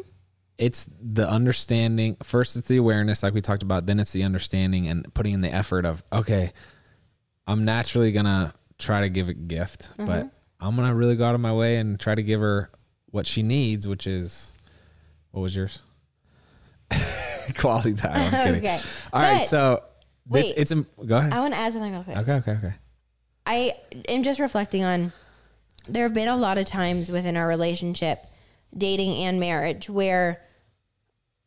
it's 0.59 0.87
the 1.01 1.29
understanding. 1.29 2.17
First, 2.23 2.57
it's 2.57 2.69
the 2.69 2.77
awareness, 2.77 3.23
like 3.23 3.35
we 3.35 3.41
talked 3.41 3.63
about. 3.63 3.87
Then 3.87 3.99
it's 3.99 4.13
the 4.13 4.23
understanding 4.23 4.89
and 4.89 5.13
putting 5.15 5.35
in 5.35 5.41
the 5.41 5.53
effort 5.53 5.85
of, 5.85 6.03
okay, 6.13 6.53
I'm 7.47 7.65
naturally 7.65 8.13
going 8.13 8.27
to 8.27 8.53
try 8.79 9.01
to 9.03 9.09
give 9.09 9.29
a 9.29 9.35
gift, 9.35 9.91
mm-hmm. 9.93 10.05
but 10.05 10.31
I'm 10.61 10.77
going 10.77 10.89
to 10.89 10.95
really 10.95 11.17
go 11.17 11.25
out 11.25 11.35
of 11.35 11.41
my 11.41 11.53
way 11.53 11.77
and 11.77 11.99
try 11.99 12.15
to 12.15 12.23
give 12.23 12.41
her 12.41 12.71
what 13.07 13.27
she 13.27 13.43
needs, 13.43 13.89
which 13.89 14.07
is 14.07 14.53
What 15.33 15.41
was 15.43 15.57
yours? 15.57 15.81
Quality 17.59 17.95
time. 17.95 18.35
I'm 18.35 18.45
kidding. 18.45 18.55
Okay. 18.59 18.81
All 19.13 19.23
right. 19.23 19.39
But- 19.39 19.49
So 19.49 19.83
this 20.27 20.47
wait. 20.47 20.55
it's 20.57 20.73
go 20.73 21.17
ahead. 21.17 21.33
I 21.33 21.41
want 21.41 21.55
to 21.55 21.61
add 21.61 21.73
something 21.73 21.93
real 21.93 22.05
quick. 22.05 22.17
Okay. 22.19 22.33
Okay. 22.35 22.53
Okay. 22.53 22.75
I 23.51 23.75
am 24.09 24.23
just 24.23 24.39
reflecting 24.39 24.85
on 24.85 25.13
there 25.89 26.05
have 26.05 26.15
been 26.15 26.29
a 26.29 26.37
lot 26.37 26.57
of 26.57 26.67
times 26.67 27.11
within 27.11 27.37
our 27.37 27.49
relationship, 27.49 28.25
dating 28.77 29.25
and 29.25 29.41
marriage, 29.41 29.91
where 29.91 30.41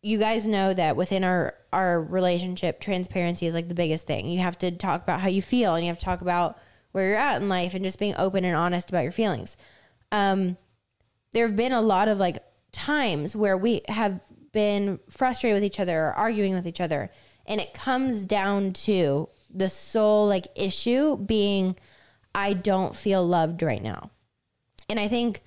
you 0.01 0.17
guys 0.19 0.45
know 0.45 0.73
that 0.73 0.97
within 0.97 1.23
our 1.23 1.55
our 1.71 2.01
relationship, 2.01 2.81
transparency 2.81 3.47
is 3.47 3.53
like 3.53 3.69
the 3.69 3.73
biggest 3.73 4.05
thing. 4.05 4.27
You 4.27 4.39
have 4.39 4.57
to 4.57 4.71
talk 4.71 5.01
about 5.01 5.21
how 5.21 5.29
you 5.29 5.41
feel, 5.41 5.75
and 5.75 5.85
you 5.85 5.87
have 5.87 5.97
to 5.97 6.03
talk 6.03 6.19
about 6.19 6.59
where 6.91 7.07
you're 7.07 7.15
at 7.15 7.41
in 7.41 7.47
life, 7.47 7.73
and 7.73 7.85
just 7.85 7.99
being 7.99 8.15
open 8.17 8.43
and 8.43 8.53
honest 8.53 8.89
about 8.89 9.03
your 9.03 9.13
feelings. 9.13 9.55
Um, 10.11 10.57
there 11.31 11.47
have 11.47 11.55
been 11.55 11.71
a 11.71 11.81
lot 11.81 12.09
of 12.09 12.17
like 12.17 12.43
times 12.73 13.33
where 13.33 13.55
we 13.55 13.81
have 13.87 14.19
been 14.51 14.99
frustrated 15.09 15.55
with 15.55 15.63
each 15.63 15.79
other 15.79 16.07
or 16.07 16.13
arguing 16.13 16.53
with 16.53 16.67
each 16.67 16.81
other 16.81 17.09
and 17.45 17.59
it 17.59 17.73
comes 17.73 18.25
down 18.25 18.73
to 18.73 19.29
the 19.53 19.69
sole 19.69 20.27
like 20.27 20.47
issue 20.55 21.17
being 21.17 21.75
i 22.35 22.53
don't 22.53 22.95
feel 22.95 23.25
loved 23.25 23.61
right 23.61 23.83
now 23.83 24.09
and 24.89 24.99
i 24.99 25.07
think 25.07 25.41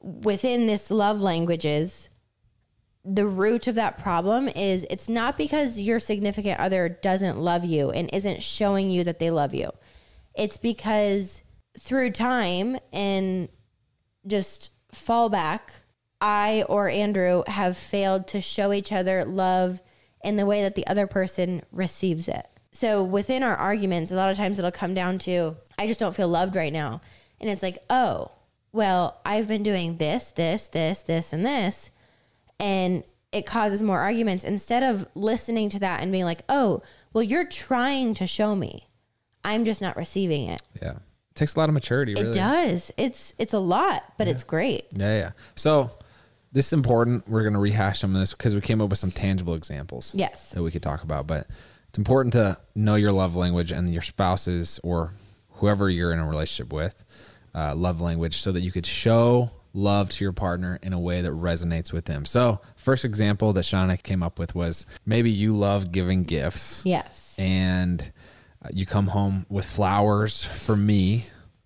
within 0.00 0.66
this 0.66 0.90
love 0.90 1.20
languages 1.20 2.08
the 3.04 3.26
root 3.26 3.68
of 3.68 3.76
that 3.76 3.98
problem 3.98 4.48
is 4.48 4.84
it's 4.90 5.08
not 5.08 5.38
because 5.38 5.78
your 5.78 6.00
significant 6.00 6.58
other 6.58 6.88
doesn't 6.88 7.38
love 7.38 7.64
you 7.64 7.90
and 7.90 8.10
isn't 8.12 8.42
showing 8.42 8.90
you 8.90 9.04
that 9.04 9.18
they 9.18 9.30
love 9.30 9.54
you 9.54 9.70
it's 10.34 10.56
because 10.56 11.42
through 11.78 12.10
time 12.10 12.78
and 12.92 13.48
just 14.26 14.70
fallback, 14.92 15.60
I 16.20 16.64
or 16.68 16.88
Andrew 16.88 17.42
have 17.46 17.76
failed 17.76 18.26
to 18.28 18.40
show 18.40 18.72
each 18.72 18.92
other 18.92 19.24
love 19.24 19.82
in 20.24 20.36
the 20.36 20.46
way 20.46 20.62
that 20.62 20.74
the 20.74 20.86
other 20.86 21.06
person 21.06 21.62
receives 21.70 22.28
it. 22.28 22.46
So 22.72 23.02
within 23.02 23.42
our 23.42 23.56
arguments, 23.56 24.10
a 24.10 24.16
lot 24.16 24.30
of 24.30 24.36
times 24.36 24.58
it'll 24.58 24.70
come 24.70 24.94
down 24.94 25.18
to, 25.20 25.56
I 25.78 25.86
just 25.86 26.00
don't 26.00 26.14
feel 26.14 26.28
loved 26.28 26.56
right 26.56 26.72
now. 26.72 27.00
And 27.40 27.50
it's 27.50 27.62
like, 27.62 27.78
oh, 27.90 28.30
well, 28.72 29.20
I've 29.24 29.48
been 29.48 29.62
doing 29.62 29.96
this, 29.96 30.30
this, 30.30 30.68
this, 30.68 31.02
this, 31.02 31.32
and 31.32 31.44
this. 31.44 31.90
And 32.58 33.04
it 33.32 33.46
causes 33.46 33.82
more 33.82 34.00
arguments 34.00 34.44
instead 34.44 34.82
of 34.82 35.06
listening 35.14 35.68
to 35.70 35.78
that 35.80 36.00
and 36.02 36.10
being 36.12 36.24
like, 36.24 36.42
oh, 36.48 36.82
well, 37.12 37.22
you're 37.22 37.46
trying 37.46 38.14
to 38.14 38.26
show 38.26 38.54
me. 38.54 38.88
I'm 39.44 39.64
just 39.64 39.80
not 39.80 39.96
receiving 39.96 40.48
it. 40.48 40.62
Yeah. 40.82 40.92
It 40.92 41.34
takes 41.34 41.54
a 41.54 41.58
lot 41.58 41.68
of 41.68 41.74
maturity. 41.74 42.14
Really. 42.14 42.30
It 42.30 42.34
does. 42.34 42.90
It's 42.96 43.34
it's 43.38 43.52
a 43.52 43.58
lot, 43.58 44.14
but 44.16 44.26
it's 44.26 44.42
great. 44.42 44.86
Yeah. 44.94 45.18
Yeah. 45.18 45.30
So 45.54 45.90
this 46.52 46.68
is 46.68 46.72
important. 46.72 47.28
We're 47.28 47.44
gonna 47.44 47.60
rehash 47.60 48.00
some 48.00 48.14
of 48.14 48.20
this 48.20 48.32
because 48.32 48.54
we 48.54 48.60
came 48.60 48.80
up 48.80 48.88
with 48.88 48.98
some 48.98 49.10
tangible 49.10 49.54
examples. 49.54 50.14
Yes. 50.14 50.50
that 50.52 50.62
we 50.62 50.70
could 50.70 50.82
talk 50.82 51.02
about. 51.02 51.26
But 51.26 51.46
it's 51.88 51.98
important 51.98 52.32
to 52.32 52.56
know 52.74 52.94
your 52.94 53.12
love 53.12 53.36
language 53.36 53.70
and 53.70 53.92
your 53.92 54.02
spouse's 54.02 54.80
or 54.82 55.12
whoever 55.56 55.88
you're 55.90 56.12
in 56.12 56.18
a 56.18 56.28
relationship 56.28 56.72
with 56.72 57.04
uh, 57.54 57.74
love 57.74 58.00
language 58.00 58.40
so 58.40 58.52
that 58.52 58.60
you 58.60 58.70
could 58.72 58.86
show 58.86 59.50
love 59.72 60.08
to 60.08 60.24
your 60.24 60.32
partner 60.32 60.78
in 60.82 60.92
a 60.92 60.98
way 60.98 61.20
that 61.20 61.30
resonates 61.32 61.92
with 61.92 62.06
them. 62.06 62.24
So, 62.24 62.60
first 62.76 63.04
example 63.04 63.52
that 63.54 63.64
Shauna 63.64 64.02
came 64.02 64.22
up 64.22 64.38
with 64.38 64.54
was 64.54 64.86
maybe 65.04 65.30
you 65.30 65.54
love 65.54 65.92
giving 65.92 66.24
gifts 66.24 66.82
Yes. 66.86 67.36
and 67.38 68.00
uh, 68.64 68.68
you 68.72 68.86
come 68.86 69.08
home 69.08 69.44
with 69.50 69.66
flowers 69.66 70.42
for 70.44 70.76
me 70.76 71.24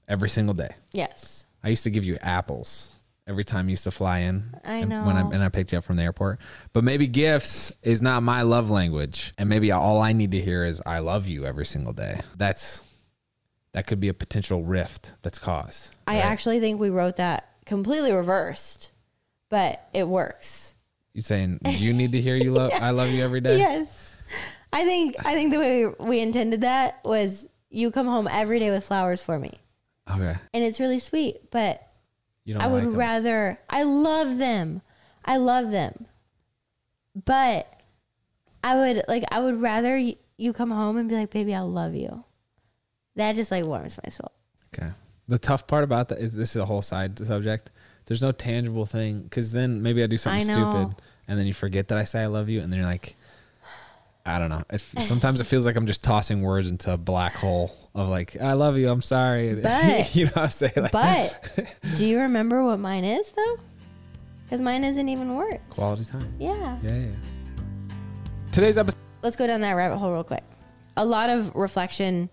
every 0.09 0.29
single 0.29 0.55
day. 0.55 0.75
Yes. 0.93 1.45
I 1.63 1.69
used 1.69 1.85
to 1.85 1.91
give 1.91 2.05
you 2.05 2.17
apples 2.21 2.89
every 3.29 3.45
time 3.45 3.67
you 3.69 3.73
used 3.75 3.85
to 3.85 3.93
fly 3.93 4.21
in. 4.21 4.55
I 4.65 4.77
and 4.79 4.91
When 4.91 5.17
I, 5.17 5.21
and 5.21 5.43
I 5.43 5.49
picked 5.51 5.71
you 5.71 5.79
up 5.79 5.85
from 5.85 5.97
the 5.97 6.03
airport. 6.03 6.41
But 6.73 6.83
maybe 6.83 7.07
gifts 7.07 7.71
is 7.83 8.03
not 8.03 8.25
my 8.25 8.43
love 8.43 8.71
language. 8.71 9.33
And 9.39 9.49
maybe 9.49 9.71
all 9.71 10.01
I 10.03 10.13
need 10.13 10.33
to 10.33 10.41
hear 10.41 10.65
is 10.65 10.83
I 10.85 10.99
love 10.99 11.29
you 11.29 11.47
every 11.47 11.67
single 11.67 11.93
day. 11.93 12.23
That's 12.37 12.83
that 13.73 13.87
could 13.87 14.01
be 14.01 14.09
a 14.09 14.15
potential 14.15 14.65
rift 14.65 15.13
that's 15.23 15.39
caused. 15.39 15.95
I 16.07 16.19
actually 16.19 16.61
think 16.61 16.81
we 16.81 16.91
wrote 16.91 17.17
that 17.17 17.49
completely 17.67 18.13
reversed, 18.13 18.91
but 19.49 19.89
it 19.95 20.09
works. 20.09 20.75
you 21.13 21.23
saying 21.23 21.61
you 21.67 21.93
need 21.93 22.13
to 22.13 22.21
hear 22.21 22.37
you 22.37 22.53
love 22.53 22.73
I 22.81 22.91
love 22.91 23.11
you 23.11 23.23
every 23.23 23.41
day? 23.41 23.59
Yes. 23.59 24.15
I 24.73 24.85
think 24.85 25.17
I 25.25 25.35
think 25.35 25.53
the 25.53 25.59
way 25.59 25.87
we 25.87 26.21
intended 26.21 26.63
that 26.63 27.01
was 27.05 27.49
you 27.69 27.91
come 27.91 28.07
home 28.07 28.29
every 28.31 28.59
day 28.59 28.71
with 28.71 28.85
flowers 28.85 29.23
for 29.23 29.39
me. 29.39 29.53
Okay. 30.11 30.35
And 30.53 30.65
it's 30.65 30.81
really 30.81 30.99
sweet, 30.99 31.51
but 31.51 31.87
You 32.45 32.55
don't 32.55 32.63
I 32.63 32.67
would 32.67 32.85
like 32.85 32.97
rather 32.97 33.61
I 33.69 33.85
love 33.85 34.39
them. 34.39 34.83
I 35.25 35.37
love 35.37 35.71
them. 35.71 36.07
But 37.25 37.73
I 38.63 38.77
would 38.77 39.03
like 39.09 39.25
I 39.31 39.41
would 39.41 39.61
rather 39.61 39.97
you 39.97 40.53
come 40.53 40.71
home 40.71 40.97
and 40.97 41.09
be 41.09 41.15
like, 41.15 41.31
"Baby, 41.31 41.55
I 41.55 41.61
love 41.61 41.95
you." 41.95 42.25
That 43.17 43.37
just 43.37 43.51
like 43.51 43.65
warms 43.65 43.99
my 44.05 44.11
soul. 44.11 44.33
Okay. 44.75 44.91
The 45.29 45.39
tough 45.39 45.67
part 45.67 45.85
about 45.85 46.09
that 46.09 46.19
is 46.19 46.35
this 46.35 46.51
is 46.51 46.57
a 46.57 46.67
whole 46.67 46.83
side 46.83 47.19
subject. 47.25 47.71
There's 48.07 48.23
no 48.23 48.33
tangible 48.33 48.87
thing 48.87 49.23
because 49.23 49.53
then 49.53 49.83
maybe 49.83 50.03
I 50.03 50.07
do 50.07 50.17
something 50.17 50.49
I 50.49 50.53
stupid 50.53 50.97
and 51.29 51.39
then 51.39 51.47
you 51.47 51.55
forget 51.55 51.89
that 51.89 51.99
I 51.99 52.05
say 52.05 52.23
I 52.23 52.27
love 52.27 52.49
you 52.49 52.61
and 52.61 52.73
then 52.73 52.81
you're 52.81 52.89
like, 52.89 53.15
I 54.27 54.39
don't 54.39 54.49
know. 54.51 54.63
It, 54.71 54.79
sometimes 54.99 55.41
it 55.41 55.45
feels 55.45 55.67
like 55.67 55.77
I'm 55.77 55.87
just 55.87 56.03
tossing 56.03 56.43
words 56.43 56.71
into 56.71 56.93
a 56.93 56.97
black 56.97 57.35
hole 57.35 57.77
of 57.95 58.09
like, 58.09 58.37
I 58.41 58.55
love 58.55 58.77
you. 58.77 58.89
I'm 58.89 59.03
sorry. 59.03 59.55
But- 59.63 60.15
you 60.15 60.25
know 60.27 60.33
what 60.33 60.43
I'm 60.45 60.51
saying? 60.51 60.73
Like, 60.77 60.93
But 60.93 61.75
do 61.97 62.05
you 62.07 62.21
remember 62.21 62.65
what 62.65 62.79
mine 62.81 63.05
is 63.05 63.31
though? 63.33 63.57
Because 64.45 64.61
mine 64.61 64.83
isn't 64.83 65.09
even 65.09 65.37
words. 65.37 65.61
quality 65.71 66.05
time. 66.05 66.35
Yeah. 66.41 66.79
Yeah, 66.83 66.97
yeah. 66.97 67.07
Today's 68.51 68.77
episode. 68.79 68.99
Let's 69.23 69.37
go 69.37 69.47
down 69.47 69.61
that 69.61 69.73
rabbit 69.73 69.99
hole 69.99 70.13
real 70.13 70.25
quick. 70.25 70.43
A 70.97 71.05
lot 71.05 71.31
of 71.31 71.55
reflection 71.55 72.31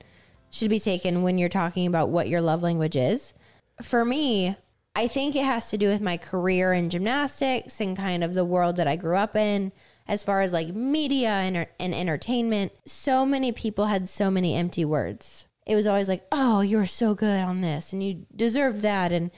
should 0.50 0.70
be 0.70 0.80
taken 0.80 1.24
when 1.24 1.38
you're 1.38 1.50
talking 1.50 1.88
about 1.88 2.10
what 2.10 2.30
your 2.30 2.42
love 2.42 2.64
language 2.64 2.96
is. 2.96 3.34
For 3.82 4.04
me, 4.04 4.56
I 4.96 5.08
think 5.08 5.36
it 5.36 5.46
has 5.46 5.70
to 5.70 5.78
do 5.78 5.90
with 5.90 6.02
my 6.02 6.18
career 6.18 6.74
in 6.74 6.90
gymnastics 6.90 7.80
and 7.80 7.96
kind 7.96 8.24
of 8.24 8.34
the 8.34 8.44
world 8.44 8.78
that 8.78 8.88
I 8.88 8.96
grew 8.96 9.16
up 9.16 9.36
in. 9.36 9.72
As 10.08 10.24
far 10.24 10.42
as 10.42 10.54
like 10.54 10.70
media 10.70 11.30
and, 11.30 11.68
and 11.80 11.94
entertainment, 11.94 12.72
so 12.86 13.26
many 13.26 13.52
people 13.52 13.86
had 13.86 14.10
so 14.10 14.32
many 14.32 14.56
empty 14.56 14.86
words. 14.86 15.46
It 15.68 15.76
was 15.76 15.86
always 15.86 16.08
like, 16.08 16.26
oh, 16.32 16.62
you 16.62 16.78
were 16.78 16.88
so 16.88 17.14
good 17.14 17.42
on 17.42 17.62
this 17.62 17.94
and 17.94 18.02
you 18.02 18.26
deserved 18.36 18.82
that. 18.82 19.12
And 19.12 19.30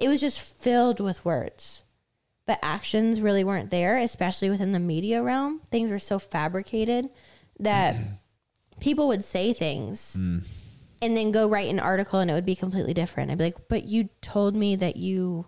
it 0.00 0.08
was 0.08 0.20
just 0.20 0.38
filled 0.38 1.00
with 1.00 1.24
words. 1.24 1.82
But 2.46 2.60
actions 2.62 3.20
really 3.20 3.42
weren't 3.42 3.70
there, 3.70 3.98
especially 3.98 4.50
within 4.50 4.72
the 4.72 4.78
media 4.78 5.22
realm. 5.22 5.62
Things 5.70 5.90
were 5.90 5.98
so 5.98 6.18
fabricated 6.18 7.08
that 7.58 7.96
people 8.80 9.08
would 9.08 9.24
say 9.24 9.52
things 9.52 10.16
mm. 10.18 10.44
and 11.02 11.16
then 11.16 11.30
go 11.32 11.48
write 11.48 11.70
an 11.70 11.80
article 11.80 12.20
and 12.20 12.30
it 12.30 12.34
would 12.34 12.46
be 12.46 12.56
completely 12.56 12.94
different. 12.94 13.30
I'd 13.30 13.38
be 13.38 13.44
like, 13.44 13.68
but 13.68 13.84
you 13.84 14.08
told 14.20 14.56
me 14.56 14.76
that 14.76 14.96
you 14.96 15.46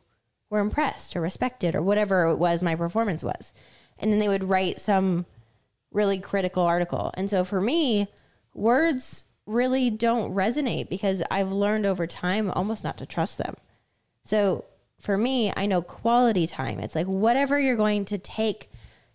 were 0.49 0.61
impressed 0.61 1.15
or 1.17 1.21
respected 1.21 1.75
or 1.75 1.83
whatever 1.83 2.25
it 2.25 2.37
was 2.37 2.63
my 2.63 2.75
performance 2.75 3.23
was. 3.23 3.53
And 3.99 4.13
then 4.13 4.19
they 4.19 4.29
would 4.29 4.45
write 4.45 4.81
some 4.81 5.27
really 5.93 6.19
critical 6.19 6.63
article. 6.63 7.13
And 7.15 7.29
so 7.31 7.45
for 7.45 7.61
me, 7.61 8.09
words 8.55 9.25
really 9.47 9.91
don't 9.91 10.35
resonate 10.35 10.89
because 10.89 11.23
I've 11.31 11.53
learned 11.53 11.87
over 11.87 12.07
time 12.07 12.51
almost 12.51 12.85
not 12.85 12.99
to 12.99 13.07
trust 13.07 13.39
them. 13.39 13.57
So 14.25 14.65
for 15.01 15.17
me, 15.17 15.53
I 15.57 15.67
know 15.67 15.83
quality 15.83 16.47
time. 16.47 16.79
It's 16.81 16.95
like 16.95 17.07
whatever 17.07 17.59
you're 17.59 17.77
going 17.77 18.05
to 18.07 18.19
take 18.19 18.71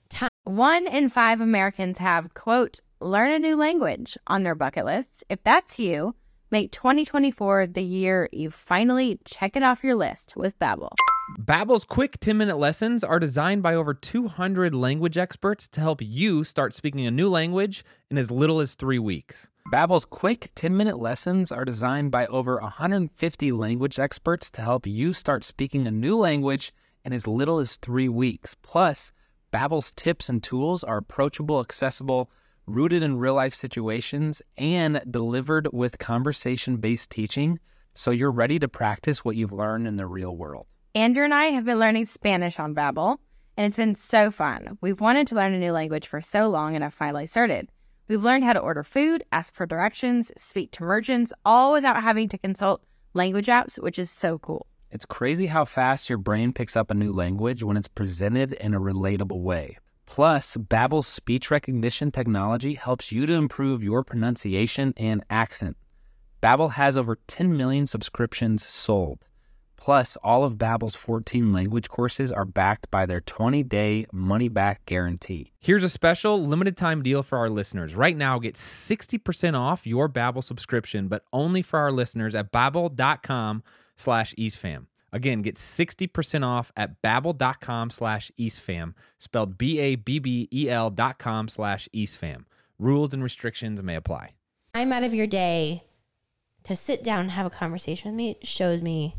time. 0.09 0.29
One 0.43 0.87
in 0.87 1.09
five 1.09 1.41
Americans 1.41 1.99
have, 1.99 2.33
quote, 2.33 2.81
learn 3.05 3.31
a 3.31 3.37
new 3.37 3.55
language 3.55 4.17
on 4.25 4.41
their 4.41 4.55
bucket 4.55 4.83
list. 4.83 5.23
If 5.29 5.43
that's 5.43 5.77
you, 5.77 6.15
make 6.49 6.71
2024 6.71 7.67
the 7.67 7.83
year 7.83 8.27
you 8.31 8.49
finally 8.49 9.19
check 9.25 9.55
it 9.55 9.61
off 9.61 9.83
your 9.83 9.93
list 9.93 10.35
with 10.35 10.57
Babbel. 10.57 10.91
Babbel's 11.39 11.85
quick 11.85 12.19
10-minute 12.19 12.57
lessons 12.57 13.03
are 13.03 13.19
designed 13.19 13.61
by 13.61 13.75
over 13.75 13.93
200 13.93 14.73
language 14.73 15.19
experts 15.19 15.67
to 15.67 15.81
help 15.81 16.01
you 16.01 16.43
start 16.43 16.73
speaking 16.73 17.05
a 17.05 17.11
new 17.11 17.29
language 17.29 17.85
in 18.09 18.17
as 18.17 18.31
little 18.31 18.59
as 18.59 18.73
3 18.73 18.97
weeks. 18.97 19.51
Babbel's 19.71 20.05
quick 20.05 20.51
10-minute 20.55 20.97
lessons 20.97 21.51
are 21.51 21.65
designed 21.65 22.09
by 22.09 22.25
over 22.25 22.59
150 22.59 23.51
language 23.51 23.99
experts 23.99 24.49
to 24.49 24.61
help 24.63 24.87
you 24.87 25.13
start 25.13 25.43
speaking 25.43 25.85
a 25.85 25.91
new 25.91 26.17
language 26.17 26.73
in 27.03 27.13
as 27.13 27.27
little 27.27 27.59
as 27.59 27.75
3 27.77 28.09
weeks. 28.09 28.55
Plus, 28.63 29.13
Babbel's 29.53 29.91
tips 29.91 30.27
and 30.27 30.41
tools 30.41 30.83
are 30.83 30.97
approachable, 30.97 31.59
accessible, 31.59 32.31
rooted 32.67 33.03
in 33.03 33.17
real-life 33.17 33.53
situations, 33.53 34.41
and 34.57 35.01
delivered 35.09 35.67
with 35.71 35.99
conversation-based 35.99 37.11
teaching, 37.11 37.59
so 37.93 38.11
you're 38.11 38.31
ready 38.31 38.59
to 38.59 38.67
practice 38.67 39.23
what 39.23 39.35
you've 39.35 39.53
learned 39.53 39.87
in 39.87 39.95
the 39.95 40.05
real 40.05 40.35
world. 40.35 40.67
Andrew 40.93 41.23
and 41.23 41.33
I 41.33 41.45
have 41.45 41.65
been 41.65 41.79
learning 41.79 42.05
Spanish 42.05 42.59
on 42.59 42.73
Babbel, 42.73 43.17
and 43.57 43.67
it's 43.67 43.77
been 43.77 43.95
so 43.95 44.31
fun. 44.31 44.77
We've 44.81 44.99
wanted 44.99 45.27
to 45.27 45.35
learn 45.35 45.53
a 45.53 45.59
new 45.59 45.71
language 45.71 46.07
for 46.07 46.21
so 46.21 46.49
long 46.49 46.75
and 46.75 46.83
have 46.83 46.93
finally 46.93 47.27
started. 47.27 47.69
We've 48.07 48.23
learned 48.23 48.43
how 48.43 48.53
to 48.53 48.59
order 48.59 48.83
food, 48.83 49.23
ask 49.31 49.53
for 49.53 49.65
directions, 49.65 50.31
speak 50.37 50.71
to 50.71 50.83
merchants, 50.83 51.33
all 51.43 51.71
without 51.71 52.03
having 52.03 52.29
to 52.29 52.37
consult 52.37 52.83
language 53.13 53.47
apps, 53.47 53.81
which 53.81 53.97
is 53.97 54.11
so 54.11 54.37
cool. 54.37 54.67
It's 54.91 55.05
crazy 55.05 55.47
how 55.47 55.65
fast 55.65 56.09
your 56.09 56.17
brain 56.19 56.53
picks 56.53 56.75
up 56.75 56.91
a 56.91 56.93
new 56.93 57.11
language 57.11 57.63
when 57.63 57.77
it's 57.77 57.87
presented 57.87 58.53
in 58.53 58.73
a 58.73 58.79
relatable 58.79 59.41
way. 59.41 59.77
Plus, 60.05 60.57
Babbel's 60.57 61.07
speech 61.07 61.49
recognition 61.49 62.11
technology 62.11 62.75
helps 62.75 63.11
you 63.11 63.25
to 63.25 63.33
improve 63.33 63.83
your 63.83 64.03
pronunciation 64.03 64.93
and 64.97 65.23
accent. 65.29 65.77
Babbel 66.41 66.73
has 66.73 66.95
over 66.95 67.17
10 67.27 67.57
million 67.57 67.87
subscriptions 67.87 68.65
sold. 68.65 69.25
Plus, 69.77 70.15
all 70.23 70.43
of 70.43 70.57
Babbel's 70.57 70.95
14 70.95 71.51
language 71.51 71.89
courses 71.89 72.31
are 72.31 72.45
backed 72.45 72.89
by 72.89 73.05
their 73.05 73.21
20-day 73.21 74.07
money-back 74.11 74.85
guarantee. 74.85 75.51
Here's 75.59 75.83
a 75.83 75.89
special 75.89 76.43
limited 76.43 76.77
time 76.77 77.03
deal 77.03 77.21
for 77.21 77.37
our 77.37 77.49
listeners. 77.49 77.95
Right 77.95 78.15
now, 78.15 78.39
get 78.39 78.55
60% 78.55 79.59
off 79.59 79.85
your 79.85 80.09
Babbel 80.09 80.43
subscription, 80.43 81.07
but 81.07 81.23
only 81.33 81.61
for 81.61 81.79
our 81.79 81.91
listeners 81.91 82.35
at 82.35 82.51
babbel.com 82.51 83.63
slash 83.95 84.33
eastfam. 84.35 84.87
Again, 85.15 85.41
get 85.41 85.55
60% 85.55 86.45
off 86.45 86.73
at 86.75 87.01
babbel.com 87.01 87.89
slash 87.89 88.31
eastfam, 88.37 88.93
spelled 89.17 89.57
B-A-B-B-E-L 89.57 90.89
dot 90.89 91.19
com 91.19 91.47
slash 91.47 91.87
eastfam. 91.95 92.43
Rules 92.77 93.13
and 93.13 93.23
restrictions 93.23 93.81
may 93.81 93.95
apply. 93.95 94.31
Time 94.73 94.91
out 94.91 95.05
of 95.05 95.13
your 95.13 95.25
day 95.25 95.85
to 96.63 96.75
sit 96.75 97.01
down 97.01 97.21
and 97.21 97.31
have 97.31 97.45
a 97.45 97.49
conversation 97.49 98.11
with 98.11 98.17
me 98.17 98.37
shows 98.43 98.81
me 98.81 99.15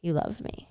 you 0.00 0.12
love 0.12 0.40
me. 0.40 0.68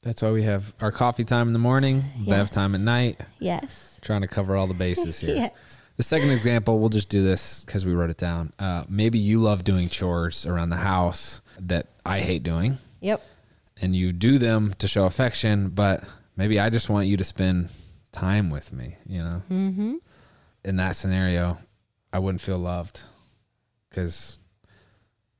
That's 0.00 0.22
why 0.22 0.30
we 0.30 0.42
have 0.44 0.72
our 0.80 0.90
coffee 0.90 1.24
time 1.24 1.48
in 1.48 1.52
the 1.52 1.58
morning, 1.58 2.04
bev 2.26 2.50
time 2.50 2.74
at 2.74 2.80
night, 2.80 3.20
Yes. 3.40 3.98
trying 4.00 4.22
to 4.22 4.26
cover 4.26 4.56
all 4.56 4.66
the 4.66 4.72
bases 4.72 5.20
here. 5.20 5.34
yes. 5.36 5.52
The 5.98 6.02
second 6.02 6.30
example, 6.30 6.78
we'll 6.80 6.88
just 6.88 7.10
do 7.10 7.22
this 7.22 7.62
because 7.66 7.84
we 7.84 7.92
wrote 7.92 8.08
it 8.10 8.16
down. 8.16 8.54
Uh, 8.58 8.84
maybe 8.88 9.18
you 9.18 9.38
love 9.40 9.64
doing 9.64 9.90
chores 9.90 10.46
around 10.46 10.70
the 10.70 10.76
house 10.76 11.42
that 11.60 11.88
I 12.06 12.20
hate 12.20 12.42
doing, 12.42 12.78
Yep. 13.02 13.22
And 13.80 13.94
you 13.94 14.12
do 14.12 14.38
them 14.38 14.74
to 14.78 14.88
show 14.88 15.06
affection, 15.06 15.70
but 15.70 16.04
maybe 16.36 16.58
I 16.60 16.70
just 16.70 16.88
want 16.88 17.08
you 17.08 17.16
to 17.16 17.24
spend 17.24 17.70
time 18.12 18.50
with 18.50 18.72
me, 18.72 18.96
you 19.06 19.18
know? 19.18 19.42
Mm-hmm. 19.50 19.94
In 20.64 20.76
that 20.76 20.96
scenario, 20.96 21.58
I 22.12 22.20
wouldn't 22.20 22.40
feel 22.40 22.58
loved 22.58 23.02
because 23.90 24.38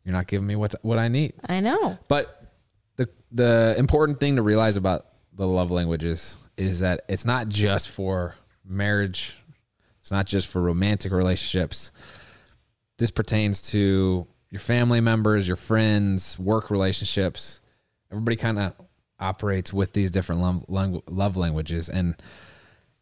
you're 0.04 0.12
not 0.12 0.26
giving 0.26 0.46
me 0.46 0.56
what 0.56 0.74
what 0.82 0.98
I 0.98 1.08
need. 1.08 1.32
I 1.48 1.60
know. 1.60 1.98
But 2.08 2.52
the 2.96 3.08
the 3.32 3.74
important 3.78 4.20
thing 4.20 4.36
to 4.36 4.42
realize 4.42 4.76
about 4.76 5.06
the 5.32 5.46
love 5.46 5.70
languages 5.70 6.36
is 6.56 6.80
that 6.80 7.04
it's 7.08 7.24
not 7.24 7.48
just 7.48 7.88
for 7.88 8.34
marriage. 8.64 9.36
It's 10.00 10.10
not 10.10 10.26
just 10.26 10.46
for 10.46 10.60
romantic 10.60 11.12
relationships. 11.12 11.90
This 12.98 13.10
pertains 13.10 13.62
to 13.70 14.26
your 14.50 14.60
family 14.60 15.00
members, 15.00 15.48
your 15.48 15.56
friends, 15.56 16.38
work 16.38 16.70
relationships. 16.70 17.60
Everybody 18.14 18.36
kind 18.36 18.60
of 18.60 18.74
operates 19.18 19.72
with 19.72 19.92
these 19.92 20.12
different 20.12 20.40
love, 20.40 20.64
love 21.08 21.36
languages, 21.36 21.88
and 21.88 22.14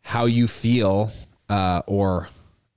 how 0.00 0.24
you 0.24 0.46
feel 0.46 1.12
uh, 1.50 1.82
or 1.86 2.30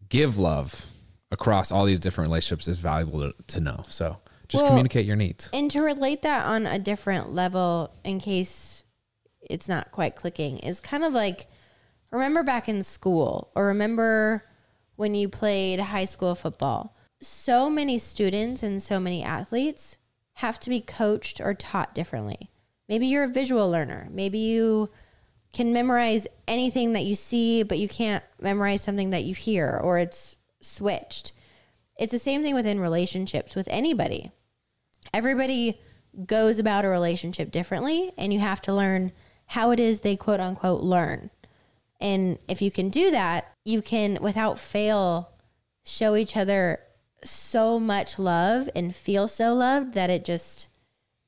give 0.10 0.38
love 0.38 0.86
across 1.32 1.72
all 1.72 1.86
these 1.86 2.00
different 2.02 2.30
relationships 2.30 2.68
is 2.68 2.78
valuable 2.78 3.22
to, 3.22 3.34
to 3.48 3.62
know. 3.62 3.86
So 3.88 4.18
just 4.50 4.64
Well, 4.64 4.72
communicate 4.72 5.06
your 5.06 5.16
needs. 5.16 5.50
And 5.54 5.72
to 5.72 5.82
relate 5.82 6.24
that 6.24 6.46
on 6.46 6.68
a 6.68 6.78
different 6.78 7.34
level, 7.34 7.94
in 8.04 8.20
case 8.20 8.84
it's 9.42 9.70
not 9.70 9.92
quite 9.92 10.18
clicking, 10.18 10.60
is 10.60 10.82
kind 10.82 11.06
of 11.06 11.14
like 11.14 11.48
remember 12.12 12.44
back 12.44 12.68
in 12.68 12.84
school 12.84 13.50
or 13.56 13.68
remember 13.68 14.44
when 14.98 15.16
you 15.16 15.30
played 15.30 15.80
high 15.80 16.06
school 16.06 16.36
football. 16.36 16.98
So 17.22 17.70
many 17.70 17.98
students 17.98 18.62
and 18.62 18.84
so 18.84 19.00
many 19.00 19.24
athletes 19.24 19.98
have 20.36 20.60
to 20.62 20.70
be 20.70 20.82
coached 20.82 21.40
or 21.40 21.54
taught 21.54 21.96
differently. 21.96 22.50
Maybe 22.88 23.08
you're 23.08 23.24
a 23.24 23.30
visual 23.30 23.70
learner. 23.70 24.08
Maybe 24.12 24.38
you 24.38 24.90
can 25.54 25.74
memorize 25.74 26.28
anything 26.48 26.94
that 26.94 27.06
you 27.06 27.16
see, 27.16 27.64
but 27.64 27.80
you 27.80 27.88
can't 27.88 28.24
memorize 28.40 28.82
something 28.84 29.10
that 29.12 29.24
you 29.24 29.34
hear 29.34 29.80
or 29.82 29.98
it's 29.98 30.38
switched. 30.62 31.32
It's 31.98 32.12
the 32.12 32.20
same 32.20 32.44
thing 32.44 32.54
within 32.54 32.80
relationships 32.80 33.56
with 33.56 33.68
anybody 33.70 34.32
everybody 35.14 35.80
goes 36.26 36.60
about 36.60 36.86
a 36.86 36.90
relationship 36.90 37.52
differently 37.52 38.12
and 38.18 38.34
you 38.34 38.40
have 38.40 38.62
to 38.62 38.74
learn 38.74 39.12
how 39.48 39.72
it 39.72 39.80
is 39.80 40.00
they 40.00 40.16
quote 40.16 40.40
unquote 40.40 40.82
learn. 40.82 41.30
And 42.00 42.38
if 42.48 42.62
you 42.62 42.72
can 42.72 42.90
do 42.90 43.12
that, 43.12 43.54
you 43.64 43.82
can 43.82 44.20
without 44.22 44.60
fail 44.60 45.32
show 45.84 46.16
each 46.16 46.36
other 46.36 46.80
so 47.26 47.80
much 47.80 48.18
love 48.20 48.70
and 48.76 48.96
feel 48.96 49.28
so 49.28 49.54
loved 49.54 49.94
that 49.94 50.10
it 50.10 50.26
just 50.26 50.68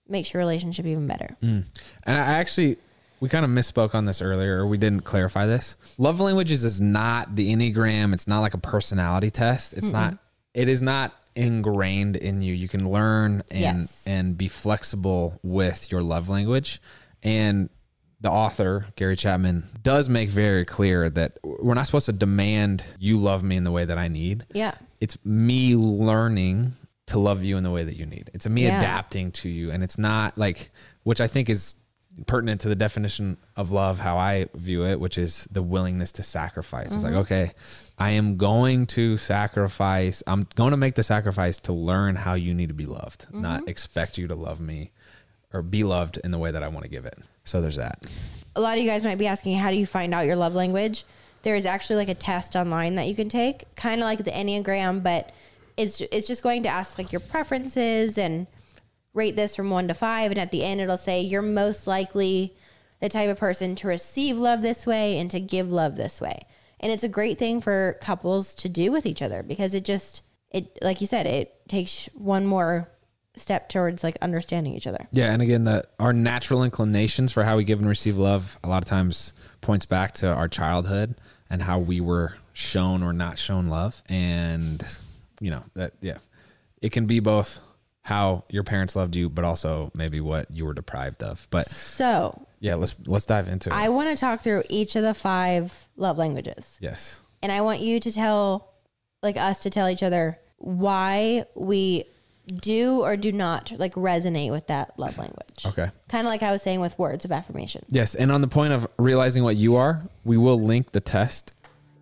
makes 0.08 0.34
your 0.34 0.40
relationship 0.40 0.86
even 0.86 1.08
better. 1.08 1.36
Mm. 1.42 1.66
And 2.04 2.16
I 2.16 2.20
actually, 2.20 2.78
we 3.20 3.30
kind 3.30 3.44
of 3.44 3.52
misspoke 3.52 3.94
on 3.96 4.06
this 4.06 4.22
earlier, 4.22 4.60
or 4.60 4.68
we 4.68 4.78
didn't 4.78 5.02
clarify 5.02 5.46
this. 5.46 5.76
Love 5.98 6.20
languages 6.20 6.64
is 6.64 6.80
not 6.80 7.36
the 7.36 7.54
Enneagram. 7.54 8.14
It's 8.14 8.28
not 8.28 8.40
like 8.40 8.54
a 8.54 8.60
personality 8.60 9.32
test. 9.32 9.74
It's 9.74 9.92
not, 9.92 10.18
it 10.54 10.70
is 10.70 10.82
not 10.82 11.14
ingrained 11.36 12.16
in 12.16 12.42
you. 12.42 12.54
You 12.54 12.68
can 12.68 12.90
learn 12.90 13.44
and, 13.52 13.80
Yes. 13.80 14.08
and 14.08 14.38
be 14.38 14.48
flexible 14.48 15.40
with 15.44 15.92
your 15.92 16.02
love 16.02 16.30
language. 16.30 16.82
And 17.24 17.70
the 18.20 18.32
author, 18.32 18.88
Gary 18.96 19.16
Chapman, 19.16 19.70
does 19.84 20.10
make 20.10 20.30
very 20.30 20.66
clear 20.66 21.10
that 21.10 21.38
we're 21.44 21.76
not 21.76 21.86
supposed 21.86 22.08
to 22.08 22.14
demand 22.14 22.84
you 23.00 23.18
love 23.18 23.44
me 23.44 23.56
in 23.56 23.64
the 23.64 23.72
way 23.72 23.86
that 23.86 23.98
I 23.98 24.08
need 24.08 24.46
Yeah. 24.54 24.74
it's 25.00 25.18
me 25.24 25.76
learning 25.76 26.74
to 27.08 27.20
love 27.20 27.44
you 27.44 27.58
in 27.58 27.64
the 27.64 27.72
way 27.72 27.84
that 27.84 27.96
you 27.96 28.06
need. 28.06 28.30
It's 28.34 28.48
me 28.48 28.64
Yeah. 28.64 28.80
adapting 28.80 29.32
to 29.34 29.50
you. 29.50 29.72
And 29.72 29.84
it's 29.84 29.98
not 29.98 30.38
like, 30.38 30.72
which 31.04 31.22
I 31.22 31.28
think 31.28 31.50
is 31.50 31.76
pertinent 32.26 32.62
to 32.62 32.70
the 32.70 32.76
definition 32.76 33.38
of 33.56 33.72
love, 33.72 34.00
how 34.00 34.18
I 34.18 34.48
view 34.56 34.84
it, 34.86 35.00
which 35.00 35.18
is 35.18 35.48
the 35.52 35.62
willingness 35.62 36.12
to 36.14 36.24
sacrifice. 36.24 36.92
It's 36.92 37.04
like, 37.04 37.12
mm-hmm. 37.14 37.22
okay, 37.22 37.52
I 38.00 38.12
am 38.12 38.38
going 38.38 38.88
to 38.88 39.18
sacrifice. 39.18 40.24
I'm 40.26 40.48
going 40.56 40.72
to 40.72 40.78
make 40.78 40.96
the 40.96 41.04
sacrifice 41.04 41.60
to 41.60 41.74
learn 41.74 42.16
how 42.16 42.34
you 42.34 42.54
need 42.56 42.70
to 42.70 42.74
be 42.74 42.88
loved, 42.88 43.28
not 43.32 43.62
mm-hmm. 43.62 43.70
expect 43.70 44.18
you 44.18 44.28
to 44.28 44.36
love 44.36 44.60
me 44.60 44.92
or 45.54 45.62
be 45.62 45.84
loved 45.84 46.18
in 46.24 46.32
the 46.32 46.40
way 46.40 46.52
that 46.52 46.64
I 46.64 46.68
want 46.68 46.84
to 46.84 46.90
give 46.90 47.06
it. 47.06 47.20
So 47.48 47.62
there's 47.62 47.78
that. 47.78 48.06
a 48.56 48.62
lot 48.62 48.78
of 48.78 48.84
you 48.84 48.90
guys 48.90 49.04
might 49.04 49.18
be 49.18 49.28
asking, 49.28 49.58
how 49.58 49.72
do 49.72 49.78
you 49.78 49.86
find 49.86 50.14
out 50.14 50.26
your 50.26 50.36
love 50.36 50.54
language? 50.54 51.06
There 51.44 51.56
is 51.56 51.66
actually 51.66 51.96
like 51.96 52.10
a 52.10 52.16
test 52.16 52.56
online 52.56 52.96
that 52.96 53.08
you 53.08 53.16
can 53.16 53.30
take, 53.30 53.74
kind 53.76 54.02
of 54.02 54.06
like 54.06 54.24
the 54.24 54.32
Enneagram, 54.32 55.02
but 55.02 55.32
it's 55.78 56.02
it's 56.02 56.28
just 56.28 56.44
going 56.44 56.64
to 56.64 56.70
ask 56.70 56.98
like 56.98 57.14
your 57.14 57.20
preferences 57.22 58.18
and 58.18 58.48
rate 59.14 59.36
this 59.36 59.56
from 59.56 59.70
one 59.70 59.88
to 59.88 59.94
five, 59.94 60.32
and 60.32 60.40
at 60.40 60.52
the 60.52 60.64
end 60.64 60.82
it'll 60.82 60.98
say 60.98 61.22
you're 61.22 61.42
most 61.42 61.88
likely 61.88 62.56
the 63.00 63.08
type 63.10 63.30
of 63.30 63.38
person 63.38 63.76
to 63.76 63.88
receive 63.88 64.38
love 64.38 64.62
this 64.62 64.86
way 64.86 65.18
and 65.20 65.30
to 65.32 65.40
give 65.40 65.72
love 65.72 65.96
this 65.96 66.20
way. 66.20 66.40
And 66.80 66.92
it's 66.92 67.04
a 67.04 67.08
great 67.10 67.38
thing 67.38 67.62
for 67.62 67.98
couples 68.02 68.56
to 68.56 68.68
do 68.68 68.92
with 68.92 69.06
each 69.06 69.22
other 69.22 69.44
because 69.44 69.74
it 69.74 69.86
just 69.86 70.24
it 70.52 70.78
like 70.82 71.00
you 71.00 71.08
said, 71.08 71.28
it 71.28 71.54
takes 71.70 72.10
one 72.14 72.46
more 72.46 72.90
step 73.40 73.70
towards 73.70 74.04
like 74.04 74.18
understanding 74.22 74.74
each 74.74 74.88
other. 74.88 75.08
Yeah, 75.12 75.32
and 75.32 75.42
again, 75.42 75.64
the 75.64 75.86
our 76.00 76.14
natural 76.14 76.64
inclinations 76.64 77.32
for 77.32 77.44
how 77.44 77.58
we 77.58 77.64
give 77.64 77.80
and 77.80 77.88
receive 77.88 78.18
love 78.18 78.60
a 78.64 78.70
lot 78.70 78.84
of 78.84 78.90
times 78.90 79.34
points 79.62 79.86
back 79.86 80.14
to 80.16 80.28
our 80.28 80.48
childhood 80.48 81.16
and 81.50 81.62
how 81.62 81.80
we 81.80 82.02
were 82.02 82.36
shown 82.54 83.04
or 83.04 83.14
not 83.14 83.38
shown 83.38 83.68
love, 83.68 84.02
and 84.10 84.84
you 85.40 85.52
know 85.52 85.64
that 85.76 85.94
yeah, 86.02 86.18
it 86.82 86.92
can 86.92 87.06
be 87.06 87.20
both 87.20 87.60
how 88.02 88.46
your 88.50 88.64
parents 88.64 88.96
loved 88.96 89.16
you, 89.18 89.30
but 89.30 89.44
also 89.44 89.92
maybe 89.94 90.22
what 90.22 90.50
you 90.50 90.66
were 90.66 90.74
deprived 90.74 91.22
of. 91.24 91.46
But 91.50 91.68
So 91.68 92.48
yeah, 92.60 92.76
let's 92.76 92.96
let's 93.06 93.26
dive 93.26 93.48
into 93.50 93.70
it. 93.70 93.74
I 93.74 93.90
want 93.90 94.10
to 94.10 94.16
talk 94.16 94.42
through 94.42 94.64
each 94.70 94.96
of 94.96 95.04
the 95.04 95.14
five 95.14 95.88
love 95.98 96.18
languages. 96.18 96.78
yes. 96.82 97.20
And 97.44 97.52
I 97.52 97.62
want 97.62 97.82
you 97.82 98.00
to 98.00 98.12
tell, 98.12 98.74
like 99.22 99.38
us 99.38 99.60
to 99.60 99.70
tell 99.70 99.88
each 99.90 100.02
other 100.02 100.40
why 100.58 101.46
we 101.54 102.06
do 102.48 103.02
or 103.02 103.18
do 103.18 103.32
not 103.32 103.72
like 103.78 103.94
resonate 103.96 104.52
with 104.52 104.68
that 104.68 104.98
love 104.98 105.18
language. 105.18 105.66
Okay. 105.66 105.90
Kind 106.08 106.26
of 106.26 106.32
like 106.32 106.44
I 106.44 106.52
was 106.52 106.62
saying 106.62 106.80
with 106.80 106.98
words 106.98 107.26
of 107.26 107.32
affirmation. 107.32 107.86
Yes, 107.90 108.16
and 108.16 108.32
on 108.32 108.42
the 108.42 108.48
point 108.48 108.74
of 108.74 108.88
realizing 108.98 109.44
what 109.44 109.58
you 109.58 109.76
are, 109.76 110.04
we 110.24 110.38
will 110.38 110.60
link 110.60 110.92
the 110.94 111.02
test 111.02 111.54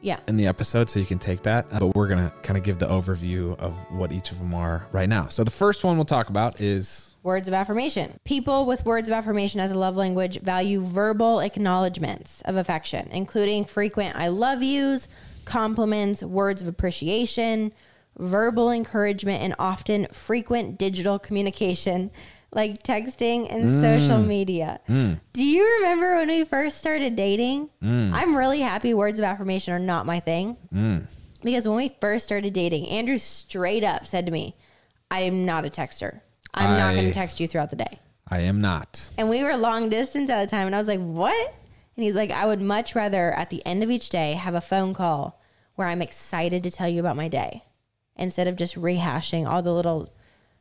Yeah. 0.01 0.19
in 0.27 0.37
the 0.37 0.45
episode 0.45 0.89
so 0.89 0.99
you 0.99 1.05
can 1.07 1.17
take 1.19 1.41
that. 1.43 1.67
But 1.71 1.95
we're 1.95 2.07
going 2.07 2.23
to 2.23 2.31
kind 2.43 2.57
of 2.57 2.63
give 2.63 2.77
the 2.79 2.85
overview 2.87 3.57
of 3.59 3.73
what 3.91 4.11
each 4.11 4.31
of 4.31 4.37
them 4.37 4.53
are 4.53 4.85
right 4.91 5.09
now. 5.09 5.27
So 5.29 5.43
the 5.43 5.51
first 5.51 5.83
one 5.83 5.97
we'll 5.97 6.05
talk 6.05 6.29
about 6.29 6.61
is 6.61 7.11
Words 7.23 7.47
of 7.47 7.55
affirmation. 7.55 8.19
People 8.23 8.67
with 8.67 8.85
words 8.85 9.07
of 9.07 9.13
affirmation 9.15 9.59
as 9.59 9.71
a 9.71 9.79
love 9.79 9.97
language 9.97 10.39
value 10.41 10.79
verbal 10.79 11.39
acknowledgments 11.39 12.41
of 12.45 12.55
affection, 12.55 13.07
including 13.11 13.65
frequent 13.65 14.15
I 14.15 14.27
love 14.27 14.61
yous, 14.61 15.07
compliments, 15.43 16.21
words 16.21 16.61
of 16.61 16.67
appreciation, 16.67 17.73
verbal 18.17 18.71
encouragement, 18.71 19.41
and 19.41 19.55
often 19.59 20.07
frequent 20.11 20.77
digital 20.77 21.19
communication 21.19 22.11
like 22.55 22.81
texting 22.81 23.51
and 23.53 23.69
social 23.81 24.17
mm. 24.17 24.27
media. 24.27 24.79
Mm. 24.87 25.19
Do 25.33 25.43
you 25.43 25.63
remember 25.79 26.15
when 26.15 26.29
we 26.29 26.45
first 26.45 26.77
started 26.77 27.15
dating? 27.15 27.69
Mm. 27.83 28.13
I'm 28.13 28.35
really 28.35 28.61
happy 28.61 28.93
words 28.93 29.19
of 29.19 29.25
affirmation 29.25 29.73
are 29.73 29.79
not 29.79 30.05
my 30.05 30.21
thing. 30.21 30.55
Because 31.43 31.67
when 31.67 31.77
we 31.77 31.95
first 31.99 32.23
started 32.23 32.53
dating, 32.53 32.87
Andrew 32.87 33.17
straight 33.17 33.83
up 33.83 34.05
said 34.05 34.25
to 34.25 34.31
me, 34.31 34.55
I 35.11 35.21
am 35.21 35.45
not 35.45 35.65
a 35.65 35.69
texter. 35.69 36.21
I'm 36.53 36.79
not 36.79 36.95
going 36.95 37.05
to 37.05 37.13
text 37.13 37.41
you 37.41 37.47
throughout 37.47 37.69
the 37.69 37.75
day. 37.75 37.99
I 38.27 38.39
am 38.39 38.61
not. 38.61 39.09
And 39.17 39.29
we 39.29 39.43
were 39.43 39.55
long 39.55 39.89
distance 39.89 40.29
at 40.29 40.41
the 40.43 40.49
time. 40.49 40.65
And 40.65 40.75
I 40.75 40.79
was 40.79 40.87
like, 40.87 41.01
what? 41.01 41.53
And 41.95 42.03
he's 42.03 42.15
like, 42.15 42.31
I 42.31 42.45
would 42.45 42.61
much 42.61 42.95
rather 42.95 43.31
at 43.33 43.49
the 43.49 43.63
end 43.65 43.83
of 43.83 43.91
each 43.91 44.09
day 44.09 44.33
have 44.33 44.55
a 44.55 44.61
phone 44.61 44.93
call 44.93 45.41
where 45.75 45.87
I'm 45.87 46.01
excited 46.01 46.63
to 46.63 46.71
tell 46.71 46.87
you 46.87 47.01
about 47.01 47.17
my 47.17 47.27
day 47.27 47.63
instead 48.15 48.47
of 48.47 48.55
just 48.55 48.75
rehashing 48.75 49.47
all 49.47 49.61
the 49.61 49.73
little 49.73 50.09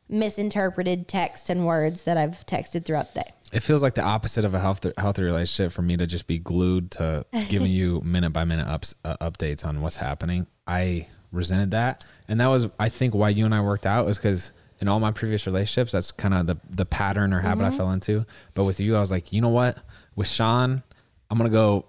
misinterpreted 0.07 1.07
text 1.07 1.49
and 1.49 1.65
words 1.65 2.03
that 2.03 2.17
I've 2.17 2.45
texted 2.45 2.85
throughout 2.85 3.13
the 3.13 3.21
day. 3.21 3.31
It 3.53 3.61
feels 3.61 3.81
like 3.81 3.95
the 3.95 4.03
opposite 4.03 4.43
of 4.45 4.53
a 4.53 4.59
healthy, 4.59 4.91
healthy 4.97 5.23
relationship 5.23 5.71
for 5.71 5.81
me 5.81 5.97
to 5.97 6.05
just 6.05 6.27
be 6.27 6.39
glued 6.39 6.91
to 6.91 7.25
giving 7.49 7.71
you 7.71 8.01
minute 8.05 8.31
by 8.31 8.43
minute 8.43 8.67
ups, 8.67 8.95
uh, 9.03 9.15
updates 9.21 9.65
on 9.65 9.81
what's 9.81 9.95
happening. 9.95 10.47
I 10.67 11.07
resented 11.31 11.71
that, 11.71 12.03
and 12.27 12.39
that 12.39 12.47
was 12.47 12.67
I 12.79 12.89
think 12.89 13.13
why 13.13 13.29
you 13.29 13.45
and 13.45 13.53
I 13.53 13.61
worked 13.61 13.85
out 13.85 14.05
was 14.05 14.17
because 14.17 14.51
in 14.79 14.87
all 14.87 14.99
my 14.99 15.11
previous 15.11 15.45
relationships, 15.45 15.91
that's 15.91 16.11
kind 16.11 16.33
of 16.33 16.47
the 16.47 16.57
the 16.69 16.85
pattern 16.85 17.33
or 17.33 17.39
habit 17.39 17.65
I 17.65 17.71
fell 17.71 17.91
into. 17.91 18.25
But 18.55 18.65
with 18.65 18.79
you, 18.79 18.95
I 18.95 18.99
was 18.99 19.11
like, 19.11 19.31
you 19.31 19.41
know 19.41 19.49
what? 19.49 19.77
With 20.15 20.27
Shawn, 20.27 20.83
I'm 21.29 21.37
gonna 21.37 21.49
go 21.49 21.85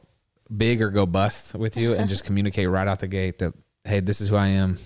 big 0.55 0.81
or 0.83 0.91
go 0.91 1.07
bust 1.07 1.55
with 1.55 1.77
you, 1.77 1.95
and 1.95 2.09
just 2.09 2.25
communicate 2.27 2.69
right 2.69 2.87
out 2.87 3.01
the 3.01 3.09
gate 3.09 3.39
that 3.39 3.55
hey, 3.85 4.01
this 4.01 4.21
is 4.21 4.29
who 4.29 4.37
I 4.37 4.49
am, 4.49 4.79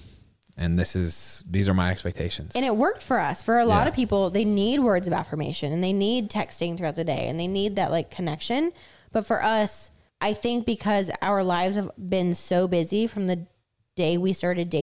and 0.60 0.78
this 0.78 0.94
is 0.94 1.42
these 1.48 1.68
are 1.68 1.74
my 1.74 1.90
expectations. 1.90 2.52
And 2.54 2.64
it 2.64 2.76
worked 2.76 3.02
for 3.02 3.18
us. 3.18 3.42
For 3.42 3.58
a 3.58 3.64
lot 3.64 3.84
Yeah. 3.84 3.88
of 3.88 3.94
people, 3.94 4.30
they 4.30 4.44
need 4.44 4.80
words 4.80 5.08
of 5.08 5.12
affirmation 5.14 5.72
and 5.72 5.82
they 5.82 5.94
need 5.94 6.30
texting 6.30 6.76
throughout 6.76 6.94
the 6.96 7.04
day 7.04 7.26
and 7.28 7.40
they 7.40 7.48
need 7.48 7.74
that 7.76 7.90
like 7.90 8.10
connection. 8.10 8.72
But 9.10 9.26
for 9.26 9.42
us, 9.42 9.90
I 10.20 10.34
think 10.34 10.66
because 10.66 11.10
our 11.22 11.42
lives 11.42 11.74
have 11.76 11.90
been 11.96 12.34
so 12.34 12.68
busy 12.68 13.06
from 13.06 13.26
the 13.26 13.46
day 13.96 14.18
we 14.18 14.34
started 14.34 14.68
dating. 14.68 14.82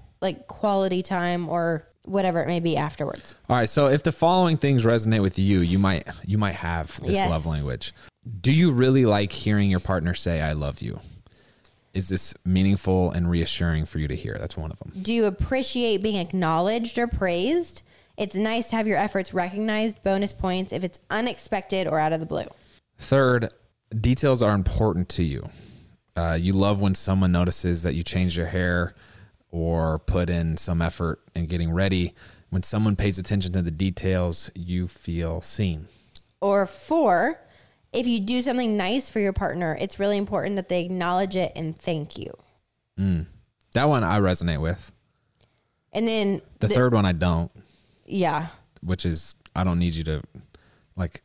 like 0.21 0.47
quality 0.47 1.01
time 1.01 1.49
or 1.49 1.83
whatever 2.03 2.41
it 2.41 2.47
may 2.47 2.59
be 2.59 2.77
afterwards. 2.77 3.33
All 3.49 3.55
right. 3.55 3.69
So 3.69 3.87
if 3.87 4.03
the 4.03 4.11
following 4.11 4.57
things 4.57 4.83
resonate 4.85 5.21
with 5.21 5.37
you, 5.37 5.59
you 5.59 5.79
might 5.79 6.07
you 6.25 6.37
might 6.37 6.55
have 6.55 6.99
this 7.01 7.11
Yes. 7.15 7.29
love 7.29 7.45
language. 7.45 7.93
Do 8.39 8.51
you 8.51 8.71
really 8.71 9.05
like 9.05 9.31
hearing 9.31 9.69
your 9.69 9.79
partner 9.79 10.13
say 10.13 10.41
"I 10.41 10.53
love 10.53 10.81
you"? 10.81 10.99
Is 11.93 12.07
this 12.07 12.33
meaningful 12.45 13.11
and 13.11 13.29
reassuring 13.29 13.85
for 13.85 13.99
you 13.99 14.07
to 14.07 14.15
hear? 14.15 14.37
That's 14.39 14.55
one 14.55 14.71
of 14.71 14.79
them. 14.79 14.93
Do 15.01 15.11
you 15.11 15.25
appreciate 15.25 16.01
being 16.01 16.15
acknowledged 16.17 16.97
or 16.97 17.07
praised? 17.07 17.81
It's 18.17 18.35
nice 18.35 18.69
to 18.69 18.75
have 18.75 18.87
your 18.87 18.97
efforts 18.97 19.33
recognized, 19.33 20.01
bonus 20.03 20.31
points 20.31 20.71
if 20.71 20.83
it's 20.83 20.99
unexpected 21.09 21.87
or 21.87 21.99
out 21.99 22.13
of 22.13 22.19
the 22.19 22.25
blue. 22.25 22.45
Third, 22.97 23.49
details 23.99 24.41
are 24.41 24.53
important 24.53 25.09
to 25.09 25.23
you. 25.23 25.49
Uh, 26.15 26.37
you 26.39 26.53
love 26.53 26.79
when 26.79 26.93
someone 26.93 27.31
notices 27.31 27.83
that 27.83 27.95
you 27.95 28.03
changed 28.03 28.37
your 28.37 28.47
hair 28.47 28.93
or 29.51 29.99
put 29.99 30.29
in 30.29 30.57
some 30.57 30.81
effort 30.81 31.21
in 31.35 31.45
getting 31.45 31.71
ready. 31.71 32.13
When 32.49 32.63
someone 32.63 32.95
pays 32.95 33.17
attention 33.19 33.53
to 33.53 33.61
the 33.61 33.71
details, 33.71 34.49
you 34.55 34.87
feel 34.87 35.41
seen. 35.41 35.87
Or 36.41 36.65
four, 36.65 37.39
if 37.93 38.07
you 38.07 38.19
do 38.19 38.41
something 38.41 38.75
nice 38.75 39.09
for 39.09 39.19
your 39.19 39.33
partner, 39.33 39.77
it's 39.79 39.99
really 39.99 40.17
important 40.17 40.55
that 40.55 40.67
they 40.69 40.83
acknowledge 40.83 41.35
it 41.35 41.51
and 41.55 41.77
thank 41.77 42.17
you. 42.17 42.33
Mm. 42.99 43.27
That 43.73 43.85
one 43.87 44.03
I 44.03 44.19
resonate 44.19 44.61
with. 44.61 44.91
And 45.93 46.07
then, 46.07 46.41
The 46.59 46.67
third 46.69 46.93
one 46.93 47.05
I 47.05 47.11
don't. 47.11 47.51
yeah, 48.05 48.47
which 48.81 49.05
is 49.05 49.35
I 49.55 49.63
don't 49.63 49.79
need 49.79 49.93
you 49.93 50.03
to 50.05 50.21
like 50.95 51.21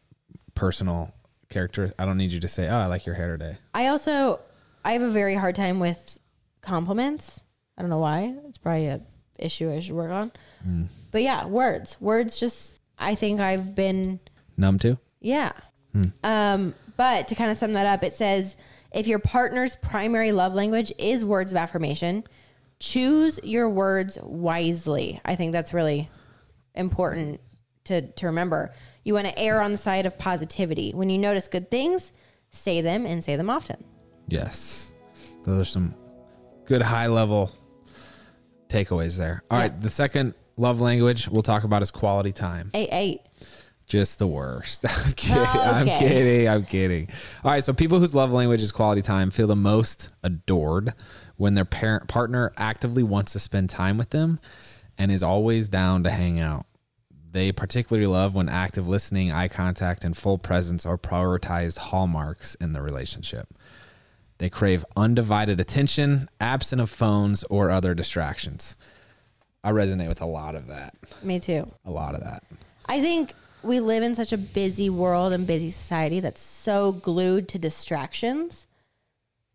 personal 0.55 1.13
character. 1.49 1.93
I 1.99 2.05
don't 2.05 2.19
need 2.19 2.33
you 2.33 2.41
to 2.41 2.49
say, 2.49 2.69
"Oh, 2.69 2.77
I 2.77 2.87
like 2.87 3.07
your 3.07 3.15
hair 3.15 3.37
today." 3.37 3.59
I 3.75 3.87
also 3.87 4.41
I 4.85 4.93
have 4.93 5.03
a 5.03 5.11
very 5.11 5.35
hard 5.37 5.55
time 5.55 5.79
with 5.81 6.19
compliments. 6.63 7.43
I 7.77 7.83
don't 7.83 7.91
know 7.91 7.99
why. 7.99 8.35
It's 8.49 8.59
probably 8.59 8.87
a 8.87 9.01
issue 9.39 9.71
I 9.73 9.81
should 9.81 9.95
work 9.95 10.11
on. 10.11 10.33
But 11.11 11.23
yeah, 11.23 11.47
words. 11.47 11.97
Words 12.01 12.39
just 12.39 12.75
I 12.99 13.15
think 13.15 13.41
I've 13.41 13.75
been 13.75 14.21
Numb 14.57 14.79
to. 14.81 14.99
yeah. 15.21 15.53
Um 16.25 16.75
but 16.97 17.29
to 17.29 17.35
kind 17.35 17.51
of 17.51 17.57
sum 17.59 17.75
that 17.75 17.87
up, 17.87 18.03
it 18.03 18.15
says 18.15 18.57
if 18.93 19.07
your 19.07 19.19
partner's 19.19 19.77
primary 19.77 20.33
love 20.33 20.55
language 20.55 20.93
is 20.99 21.25
words 21.25 21.53
of 21.53 21.59
affirmation, 21.59 22.25
choose 22.81 23.39
your 23.43 23.69
words 23.69 24.19
wisely. 24.23 25.21
I 25.25 25.37
think 25.37 25.53
that's 25.53 25.73
really 25.75 26.09
important 26.75 27.41
to 27.85 28.03
to 28.03 28.27
remember. 28.27 28.73
You 29.05 29.15
want 29.15 29.27
to 29.29 29.39
err 29.39 29.61
on 29.61 29.71
the 29.73 29.79
side 29.79 30.05
of 30.07 30.19
positivity. 30.19 30.91
When 30.93 31.11
you 31.11 31.19
notice 31.19 31.47
good 31.49 31.71
things, 31.71 32.13
say 32.51 32.81
them 32.81 33.07
and 33.07 33.23
say 33.23 33.37
them 33.37 33.49
often. 33.51 33.85
Yes, 34.29 34.93
those 35.45 35.61
are 35.61 35.65
some 35.65 35.95
good 36.65 36.83
high 36.83 37.07
level 37.07 37.53
takeaways 38.85 39.17
there. 39.19 39.43
All 39.51 39.59
right, 39.59 39.73
Yeah. 39.73 39.81
the 39.81 39.91
second 39.91 40.35
love 40.57 40.81
language 40.81 41.29
we'll 41.29 41.43
talk 41.43 41.65
about 41.65 41.83
is 41.83 41.91
quality 41.91 42.33
time. 42.33 42.71
Eight 42.75 42.89
eight. 42.93 43.21
Just 43.87 44.19
the 44.19 44.27
worst. 44.27 44.85
I'm 44.89 45.13
kidding. 45.13 45.37
Oh, 45.39 45.61
I'm 45.73 45.87
kidding. 45.87 46.49
I'm 46.49 46.65
kidding. 46.65 47.09
All 47.45 47.53
right. 47.53 47.63
So 47.63 47.73
people 47.73 48.01
whose 48.01 48.15
love 48.17 48.33
language 48.33 48.61
is 48.61 48.73
quality 48.73 49.01
time 49.03 49.31
feel 49.31 49.47
the 49.47 49.55
most 49.55 50.09
adored 50.25 50.93
when 51.37 51.55
their 51.55 51.65
parent 51.65 52.09
partner 52.09 52.53
actively 52.57 53.05
wants 53.05 53.33
to 53.35 53.39
spend 53.39 53.71
time 53.71 53.97
with 53.97 54.11
them 54.11 54.41
and 54.99 55.13
is 55.13 55.23
always 55.23 55.69
down 55.69 56.03
to 56.03 56.11
hang 56.11 56.41
out. 56.41 56.67
They 57.31 57.53
particularly 57.53 58.07
love 58.09 58.35
when 58.35 58.49
active 58.49 58.89
listening, 58.89 59.31
eye 59.31 59.47
contact, 59.49 60.05
and 60.05 60.17
full 60.17 60.39
presence 60.39 60.85
are 60.87 60.99
prioritized 60.99 61.79
hallmarks 61.79 62.55
in 62.57 62.73
the 62.73 62.81
relationship. 62.83 63.53
They 64.39 64.51
crave 64.51 64.85
undivided 64.97 65.61
attention, 65.61 66.29
absent 66.41 66.81
of 66.81 66.91
phones 66.91 67.43
or 67.45 67.71
other 67.71 67.95
distractions. 67.95 68.77
I 69.65 69.73
resonate 69.73 70.09
with 70.09 70.21
a 70.21 70.27
lot 70.27 70.55
of 70.55 70.67
that. 70.69 70.95
Me 71.23 71.41
too. 71.41 71.73
A 71.85 71.91
lot 71.91 72.15
of 72.15 72.21
that. 72.21 72.45
I 72.87 73.01
think 73.01 73.33
we 73.63 73.81
live 73.81 74.03
in 74.03 74.15
such 74.15 74.33
a 74.33 74.39
busy 74.39 74.89
world 74.89 75.33
and 75.33 75.47
busy 75.47 75.71
society 75.71 76.21
that's 76.21 76.41
so 76.41 76.93
glued 76.93 77.49
to 77.49 77.59
distractions. 77.59 78.67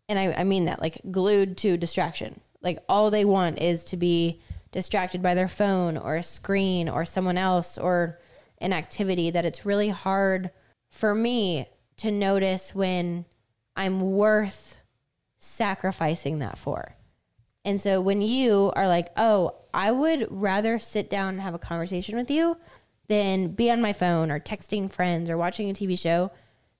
And 0.08 0.18
I, 0.18 0.32
I 0.32 0.44
mean 0.44 0.66
that, 0.66 0.80
like 0.80 1.00
glued 1.10 1.56
to 1.58 1.76
distraction. 1.76 2.40
Like 2.60 2.80
all 2.88 3.10
they 3.10 3.24
want 3.24 3.60
is 3.60 3.84
to 3.84 3.96
be 3.96 4.40
distracted 4.70 5.22
by 5.22 5.34
their 5.34 5.48
phone 5.48 5.96
or 5.96 6.16
a 6.16 6.22
screen 6.22 6.88
or 6.88 7.04
someone 7.04 7.38
else 7.38 7.78
or 7.78 8.18
an 8.58 8.72
activity 8.72 9.30
that 9.30 9.44
it's 9.44 9.64
really 9.64 9.88
hard 9.88 10.50
for 10.90 11.14
me 11.14 11.68
to 11.98 12.10
notice 12.10 12.74
when 12.74 13.24
I'm 13.76 14.00
worth 14.00 14.76
sacrificing 15.38 16.38
that 16.40 16.58
for. 16.58 16.96
And 17.64 17.80
so 17.80 18.00
when 18.00 18.20
you 18.22 18.72
are 18.74 18.88
like, 18.88 19.08
oh, 19.16 19.54
I 19.72 19.90
would 19.92 20.26
rather 20.30 20.78
sit 20.78 21.08
down 21.08 21.30
and 21.34 21.40
have 21.40 21.54
a 21.54 21.58
conversation 21.58 22.16
with 22.16 22.30
you 22.30 22.56
than 23.08 23.48
be 23.48 23.70
on 23.70 23.80
my 23.80 23.92
phone 23.92 24.30
or 24.30 24.40
texting 24.40 24.90
friends 24.90 25.30
or 25.30 25.36
watching 25.36 25.70
a 25.70 25.72
TV 25.72 25.98
show, 25.98 26.30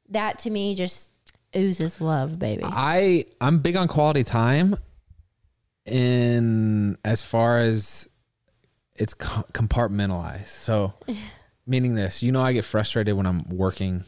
that 0.09 0.39
to 0.41 0.51
me 0.51 0.75
just 0.75 1.13
oozes 1.57 2.01
love, 2.01 2.39
baby. 2.39 2.63
I 2.65 3.27
I'm 3.41 3.61
big 3.61 3.77
on 3.77 3.89
quality 3.89 4.25
time 4.25 4.77
in 5.85 6.97
as 7.05 7.23
far 7.23 7.59
as 7.59 8.09
it's 8.97 9.15
compartmentalized. 9.15 10.49
So 10.49 10.95
meaning 11.67 11.95
this, 11.95 12.23
you 12.23 12.33
know 12.33 12.43
I 12.43 12.53
get 12.53 12.65
frustrated 12.65 13.15
when 13.17 13.27
I'm 13.27 13.45
working 13.49 14.05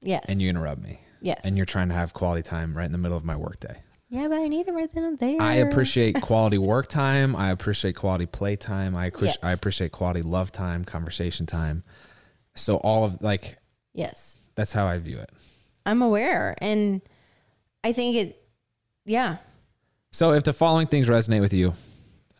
Yes. 0.00 0.24
and 0.28 0.40
you 0.40 0.48
interrupt 0.50 0.82
me 0.82 1.00
yes. 1.24 1.40
and 1.44 1.56
you're 1.56 1.66
trying 1.66 1.88
to 1.88 1.94
have 1.94 2.12
quality 2.12 2.42
time 2.42 2.76
right 2.76 2.86
in 2.86 2.92
the 2.92 2.98
middle 2.98 3.16
of 3.16 3.24
my 3.24 3.34
workday. 3.36 3.76
yeah, 4.08 4.28
but 4.28 4.38
I 4.38 4.46
need 4.48 4.68
it 4.68 4.72
right 4.72 4.92
then 4.92 5.04
and 5.04 5.18
there. 5.18 5.40
I 5.42 5.54
appreciate 5.54 6.20
quality 6.22 6.58
work 6.58 6.88
time. 6.88 7.34
I 7.34 7.50
appreciate 7.50 7.96
quality 7.96 8.26
play 8.26 8.54
time. 8.56 8.94
I, 8.94 9.10
Yes. 9.20 9.36
I 9.42 9.52
appreciate 9.52 9.90
quality 9.90 10.22
love 10.22 10.52
time, 10.52 10.84
conversation 10.84 11.46
time. 11.46 11.82
So 12.54 12.76
all 12.76 13.04
of 13.04 13.20
like 13.22 13.58
Yes. 13.92 14.38
That's 14.54 14.72
how 14.72 14.86
I 14.86 14.98
view 14.98 15.18
it. 15.18 15.30
I'm 15.86 16.02
aware. 16.02 16.54
And 16.58 17.00
I 17.82 17.92
think 17.92 18.16
it, 18.16 18.42
yeah. 19.04 19.38
So 20.12 20.32
if 20.32 20.44
the 20.44 20.52
following 20.52 20.86
things 20.86 21.08
resonate 21.08 21.40
with 21.40 21.52
you, 21.52 21.74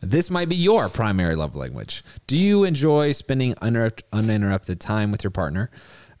this 0.01 0.29
might 0.29 0.49
be 0.49 0.55
your 0.55 0.87
primary 0.89 1.35
love 1.35 1.55
language. 1.55 2.03
Do 2.27 2.37
you 2.37 2.63
enjoy 2.63 3.11
spending 3.11 3.55
uninterrupted 3.61 4.79
time 4.79 5.11
with 5.11 5.23
your 5.23 5.31
partner? 5.31 5.69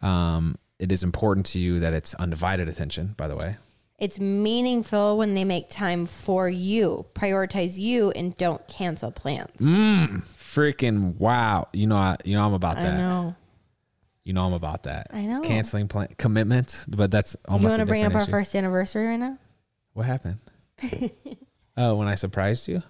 Um, 0.01 0.55
it 0.79 0.91
is 0.91 1.03
important 1.03 1.45
to 1.47 1.59
you 1.59 1.79
that 1.79 1.93
it's 1.93 2.13
undivided 2.15 2.67
attention, 2.67 3.13
by 3.17 3.27
the 3.27 3.35
way. 3.35 3.57
It's 3.97 4.19
meaningful 4.19 5.17
when 5.17 5.35
they 5.35 5.45
make 5.45 5.69
time 5.69 6.05
for 6.05 6.49
you, 6.49 7.05
prioritize 7.13 7.77
you, 7.77 8.11
and 8.11 8.35
don't 8.35 8.65
cancel 8.67 9.09
plans. 9.11 9.55
Mm, 9.57 10.23
freaking 10.37 11.15
wow. 11.17 11.69
You 11.71 11.87
know, 11.87 11.95
I, 11.95 12.17
you 12.25 12.35
know, 12.35 12.45
I'm 12.45 12.53
about 12.53 12.75
that. 12.75 12.93
I 12.93 12.97
know. 12.97 13.35
You 14.25 14.33
know, 14.33 14.45
I'm 14.45 14.53
about 14.53 14.83
that. 14.83 15.07
I 15.13 15.21
know. 15.21 15.41
Canceling 15.41 15.87
plan 15.87 16.09
commitments, 16.17 16.85
but 16.85 17.09
that's 17.09 17.37
almost. 17.47 17.63
you 17.63 17.69
want 17.69 17.79
to 17.79 17.85
bring 17.85 18.03
up 18.03 18.09
different 18.09 18.27
our 18.27 18.39
first 18.39 18.55
anniversary 18.55 19.05
right 19.05 19.19
now? 19.19 19.37
What 19.93 20.07
happened? 20.07 20.39
oh, 21.77 21.95
when 21.95 22.09
I 22.09 22.15
surprised 22.15 22.67
you, 22.67 22.83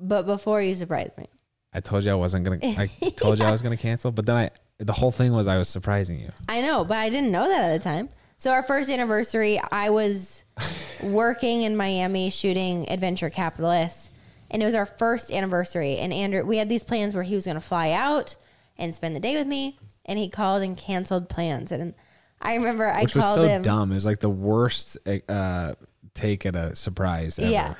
But 0.00 0.26
before 0.26 0.60
you 0.60 0.74
surprised 0.74 1.16
me. 1.16 1.28
I 1.74 1.80
told 1.80 2.04
you 2.04 2.12
I 2.12 2.14
wasn't 2.14 2.44
gonna. 2.44 2.58
I 2.62 2.86
told 3.16 3.38
you 3.38 3.44
I 3.44 3.50
was 3.50 3.62
gonna 3.62 3.76
cancel, 3.76 4.10
but 4.10 4.26
then 4.26 4.36
I. 4.36 4.50
The 4.78 4.92
whole 4.92 5.10
thing 5.10 5.32
was 5.32 5.46
I 5.46 5.58
was 5.58 5.68
surprising 5.68 6.18
you. 6.18 6.30
I 6.48 6.60
know, 6.60 6.84
but 6.84 6.98
I 6.98 7.08
didn't 7.08 7.30
know 7.30 7.48
that 7.48 7.64
at 7.64 7.72
the 7.72 7.82
time. 7.82 8.08
So 8.38 8.50
our 8.50 8.62
first 8.62 8.90
anniversary, 8.90 9.60
I 9.70 9.90
was 9.90 10.44
working 11.02 11.62
in 11.62 11.76
Miami 11.76 12.30
shooting 12.30 12.88
Adventure 12.90 13.30
Capitalist, 13.30 14.10
and 14.50 14.62
it 14.62 14.66
was 14.66 14.74
our 14.74 14.86
first 14.86 15.30
anniversary. 15.30 15.98
And 15.98 16.12
Andrew, 16.12 16.44
we 16.44 16.58
had 16.58 16.68
these 16.68 16.84
plans 16.84 17.14
where 17.14 17.22
he 17.22 17.34
was 17.34 17.44
to 17.44 17.60
fly 17.60 17.92
out 17.92 18.36
and 18.76 18.94
spend 18.94 19.14
the 19.14 19.20
day 19.20 19.36
with 19.36 19.46
me, 19.46 19.78
and 20.04 20.18
he 20.18 20.28
called 20.28 20.62
and 20.62 20.76
canceled 20.76 21.28
plans. 21.28 21.70
And 21.70 21.94
I 22.42 22.56
remember 22.56 22.86
I 22.86 23.02
which 23.02 23.14
was 23.14 23.24
called 23.24 23.36
so 23.36 23.48
him, 23.48 23.62
dumb. 23.62 23.90
It 23.92 23.94
was 23.94 24.06
like 24.06 24.20
the 24.20 24.28
worst 24.28 24.98
uh, 25.28 25.74
take 26.14 26.46
at 26.46 26.56
a 26.56 26.74
surprise 26.74 27.38
ever. 27.38 27.50
Yeah. 27.50 27.74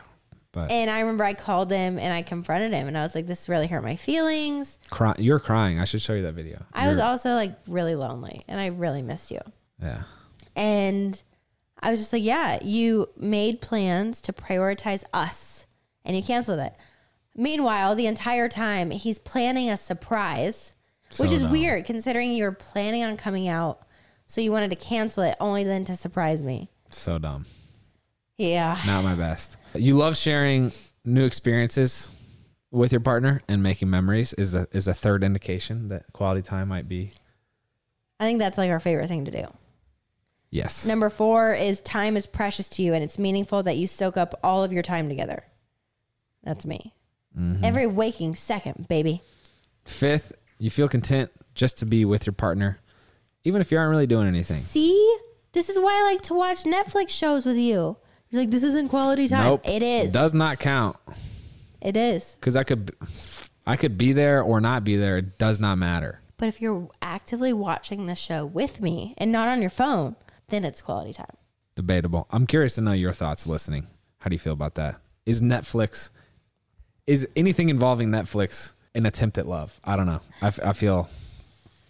But 0.54 0.70
and 0.70 0.88
I 0.88 1.00
remember 1.00 1.24
I 1.24 1.34
called 1.34 1.70
him 1.70 1.98
and 1.98 2.12
I 2.12 2.22
confronted 2.22 2.72
him, 2.72 2.86
and 2.88 2.96
I 2.96 3.02
was 3.02 3.14
like, 3.14 3.26
"This 3.26 3.48
really 3.48 3.66
hurt 3.66 3.82
my 3.82 3.96
feelings." 3.96 4.78
cry, 4.90 5.14
you're 5.18 5.40
crying. 5.40 5.80
I 5.80 5.84
should 5.84 6.00
show 6.00 6.14
you 6.14 6.22
that 6.22 6.34
video. 6.34 6.64
I 6.72 6.86
was 6.88 6.96
You're- 6.98 7.08
also 7.08 7.34
like 7.34 7.56
really 7.66 7.94
lonely, 7.96 8.44
and 8.48 8.58
I 8.60 8.66
really 8.66 9.02
missed 9.02 9.30
you. 9.30 9.40
yeah. 9.82 10.04
And 10.56 11.20
I 11.82 11.90
was 11.90 11.98
just 11.98 12.12
like, 12.12 12.22
yeah, 12.22 12.58
you 12.62 13.08
made 13.16 13.60
plans 13.60 14.20
to 14.22 14.32
prioritize 14.32 15.02
us 15.12 15.66
and 16.04 16.16
you 16.16 16.22
canceled 16.22 16.60
it. 16.60 16.72
Meanwhile, 17.34 17.96
the 17.96 18.06
entire 18.06 18.48
time 18.48 18.90
he's 18.92 19.18
planning 19.18 19.68
a 19.68 19.76
surprise, 19.76 20.74
which 21.18 21.32
is 21.32 21.42
dumb. 21.42 21.50
weird 21.50 21.84
considering 21.84 22.32
you 22.32 22.44
were 22.44 22.52
planning 22.52 23.02
on 23.02 23.16
coming 23.16 23.48
out. 23.48 23.80
So 24.26 24.40
you 24.40 24.52
wanted 24.52 24.70
to 24.70 24.76
cancel 24.76 25.24
it 25.24 25.36
only 25.40 25.64
then 25.64 25.84
to 25.86 25.96
surprise 25.96 26.42
me. 26.42 26.70
So 26.90 27.18
dumb. 27.18 27.46
Yeah. 28.38 28.78
Not 28.86 29.04
my 29.04 29.14
best. 29.14 29.56
You 29.74 29.94
love 29.96 30.16
sharing 30.16 30.72
new 31.04 31.24
experiences 31.24 32.10
with 32.70 32.92
your 32.92 33.00
partner 33.00 33.40
and 33.48 33.62
making 33.62 33.88
memories 33.88 34.32
is 34.34 34.54
a 34.54 34.66
is 34.72 34.88
a 34.88 34.94
third 34.94 35.22
indication 35.22 35.88
that 35.88 36.04
quality 36.12 36.42
time 36.42 36.68
might 36.68 36.88
be 36.88 37.12
I 38.18 38.24
think 38.24 38.38
that's 38.40 38.58
like 38.58 38.70
our 38.70 38.80
favorite 38.80 39.08
thing 39.08 39.24
to 39.26 39.30
do. 39.30 39.44
yes. 40.50 40.86
Number 40.86 41.10
four 41.10 41.52
is 41.54 41.80
time 41.82 42.16
is 42.16 42.26
precious 42.26 42.68
to 42.70 42.82
you 42.82 42.94
and 42.94 43.02
it's 43.04 43.18
meaningful 43.18 43.62
that 43.64 43.76
you 43.76 43.86
soak 43.86 44.16
up 44.16 44.38
all 44.42 44.64
of 44.64 44.72
your 44.72 44.82
time 44.82 45.08
together. 45.08 45.44
That's 46.42 46.64
me. 46.66 46.94
Mm-hmm. 47.38 47.64
Every 47.64 47.86
waking 47.86 48.36
second, 48.36 48.88
baby. 48.88 49.22
Fifth, 49.84 50.32
you 50.58 50.70
feel 50.70 50.88
content 50.88 51.30
just 51.54 51.78
to 51.78 51.86
be 51.86 52.04
with 52.04 52.26
your 52.26 52.32
partner, 52.32 52.80
even 53.44 53.60
if 53.60 53.70
you 53.72 53.78
aren't 53.78 53.90
really 53.90 54.06
doing 54.06 54.28
anything. 54.28 54.58
See, 54.60 55.18
this 55.52 55.68
is 55.68 55.78
why 55.78 55.92
I 56.00 56.12
like 56.12 56.22
to 56.22 56.34
watch 56.34 56.62
Netflix 56.64 57.10
shows 57.10 57.44
with 57.44 57.56
you. 57.56 57.96
You're 58.34 58.42
like, 58.42 58.50
this 58.50 58.64
isn't 58.64 58.88
quality 58.88 59.28
time. 59.28 59.44
Nope. 59.44 59.60
It 59.64 59.80
is. 59.80 60.12
Does 60.12 60.34
not 60.34 60.58
count 60.58 60.96
It 61.80 61.96
is. 61.96 62.34
because 62.40 62.56
I 62.56 62.64
could 62.64 62.90
I 63.64 63.76
could 63.76 63.96
be 63.96 64.12
there 64.12 64.42
or 64.42 64.60
not 64.60 64.82
be 64.82 64.96
there. 64.96 65.18
It 65.18 65.38
does 65.38 65.60
not 65.60 65.78
matter. 65.78 66.18
But 66.36 66.48
if 66.48 66.60
you're 66.60 66.90
actively 67.00 67.52
watching 67.52 68.06
the 68.06 68.16
show 68.16 68.44
with 68.44 68.80
me 68.80 69.14
and 69.18 69.30
not 69.30 69.46
on 69.46 69.60
your 69.60 69.70
phone, 69.70 70.16
then 70.48 70.64
it's 70.64 70.82
quality 70.82 71.12
time. 71.12 71.36
Debatable. 71.76 72.26
I'm 72.32 72.44
curious 72.48 72.74
to 72.74 72.80
know 72.80 72.90
your 72.90 73.12
thoughts 73.12 73.46
listening. 73.46 73.86
How 74.18 74.30
do 74.30 74.34
you 74.34 74.40
feel 74.40 74.52
about 74.52 74.74
that? 74.74 74.96
Is 75.24 75.40
Netflix, 75.40 76.08
is 77.06 77.28
anything 77.36 77.68
involving 77.68 78.08
Netflix 78.08 78.72
an 78.96 79.06
attempt 79.06 79.38
at 79.38 79.46
love? 79.46 79.78
I 79.84 79.94
don't 79.94 80.06
know. 80.06 80.22
I, 80.42 80.48
f- 80.48 80.58
I 80.60 80.72
feel 80.72 81.08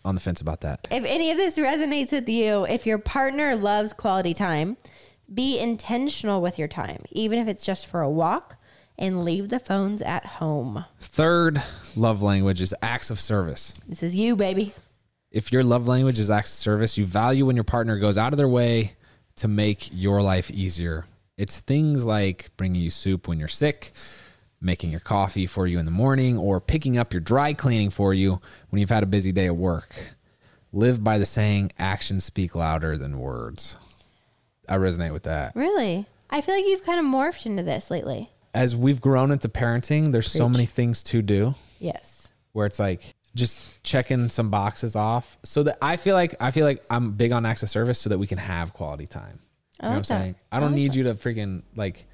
on 0.04 0.14
the 0.14 0.20
fence 0.20 0.42
about 0.42 0.60
that. 0.60 0.86
If 0.90 1.06
any 1.06 1.30
of 1.30 1.38
this 1.38 1.56
resonates 1.56 2.12
with 2.12 2.28
you, 2.28 2.66
if 2.66 2.84
your 2.84 2.98
partner 2.98 3.56
loves 3.56 3.94
quality 3.94 4.34
time, 4.34 4.76
be 5.32 5.58
intentional 5.58 6.40
with 6.40 6.58
your 6.58 6.68
time, 6.68 7.04
even 7.10 7.38
if 7.38 7.48
it's 7.48 7.64
just 7.64 7.86
for 7.86 8.00
a 8.00 8.10
walk, 8.10 8.56
and 8.98 9.24
leave 9.24 9.48
the 9.48 9.58
phones 9.58 10.02
at 10.02 10.24
home. 10.26 10.84
Third 11.00 11.62
love 11.96 12.22
language 12.22 12.60
is 12.60 12.74
acts 12.82 13.10
of 13.10 13.18
service. 13.18 13.74
This 13.88 14.02
is 14.02 14.14
you, 14.14 14.36
baby. 14.36 14.72
If 15.30 15.52
your 15.52 15.64
love 15.64 15.88
language 15.88 16.18
is 16.18 16.30
acts 16.30 16.52
of 16.52 16.58
service, 16.58 16.96
you 16.96 17.04
value 17.04 17.46
when 17.46 17.56
your 17.56 17.64
partner 17.64 17.98
goes 17.98 18.16
out 18.16 18.32
of 18.32 18.36
their 18.36 18.48
way 18.48 18.94
to 19.36 19.48
make 19.48 19.88
your 19.92 20.22
life 20.22 20.50
easier. 20.50 21.06
It's 21.36 21.58
things 21.58 22.06
like 22.06 22.50
bringing 22.56 22.80
you 22.80 22.90
soup 22.90 23.26
when 23.26 23.40
you're 23.40 23.48
sick, 23.48 23.90
making 24.60 24.92
your 24.92 25.00
coffee 25.00 25.46
for 25.46 25.66
you 25.66 25.80
in 25.80 25.84
the 25.84 25.90
morning, 25.90 26.38
or 26.38 26.60
picking 26.60 26.96
up 26.96 27.12
your 27.12 27.20
dry 27.20 27.52
cleaning 27.52 27.90
for 27.90 28.14
you 28.14 28.40
when 28.68 28.78
you've 28.78 28.90
had 28.90 29.02
a 29.02 29.06
busy 29.06 29.32
day 29.32 29.46
at 29.46 29.56
work. 29.56 30.14
Live 30.72 31.02
by 31.02 31.18
the 31.18 31.26
saying, 31.26 31.72
actions 31.78 32.24
speak 32.24 32.54
louder 32.54 32.96
than 32.96 33.18
words. 33.18 33.76
I 34.68 34.76
resonate 34.76 35.12
with 35.12 35.24
that. 35.24 35.54
Really? 35.54 36.06
I 36.30 36.40
feel 36.40 36.54
like 36.54 36.64
you've 36.66 36.84
kind 36.84 36.98
of 37.00 37.06
morphed 37.06 37.46
into 37.46 37.62
this 37.62 37.90
lately. 37.90 38.30
As 38.54 38.74
we've 38.76 39.00
grown 39.00 39.30
into 39.30 39.48
parenting, 39.48 40.12
there's 40.12 40.30
so 40.30 40.48
many 40.48 40.66
things 40.66 41.02
to 41.04 41.22
do. 41.22 41.54
Yes. 41.80 42.28
where 42.52 42.66
it's 42.66 42.78
like 42.78 43.02
just 43.34 43.82
checking 43.82 44.28
some 44.28 44.48
boxes 44.48 44.94
off 44.94 45.36
so 45.42 45.64
that 45.64 45.76
I 45.82 45.96
feel 45.96 46.14
like 46.14 46.36
I 46.40 46.50
feel 46.52 46.64
like 46.64 46.82
I'm 46.88 47.12
big 47.12 47.32
on 47.32 47.44
access 47.44 47.70
service 47.72 47.98
so 47.98 48.10
that 48.10 48.18
we 48.18 48.26
can 48.28 48.38
have 48.38 48.72
quality 48.72 49.06
time. 49.06 49.40
You 49.82 49.88
know 49.88 49.88
what 49.88 49.94
I 49.94 49.96
I'm 49.96 50.04
saying? 50.04 50.34
I 50.52 50.56
I 50.56 50.60
don't 50.60 50.70
like 50.70 50.76
need 50.76 50.94
you 50.94 51.02
to 51.04 51.14
freaking 51.14 51.62
like 51.74 52.06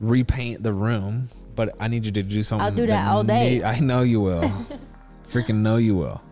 repaint 0.00 0.62
the 0.62 0.72
room, 0.72 1.28
but 1.54 1.74
I 1.78 1.88
need 1.88 2.06
you 2.06 2.12
to 2.12 2.22
do 2.22 2.42
something. 2.42 2.64
I'll 2.64 2.72
do 2.72 2.86
that 2.86 3.06
all 3.08 3.22
day. 3.22 3.56
need- 3.56 3.64
I 3.64 3.78
know 3.80 4.00
you 4.02 4.20
will. 4.20 4.50
freaking 5.30 5.56
know 5.56 5.76
you 5.76 5.94
will. 5.94 6.22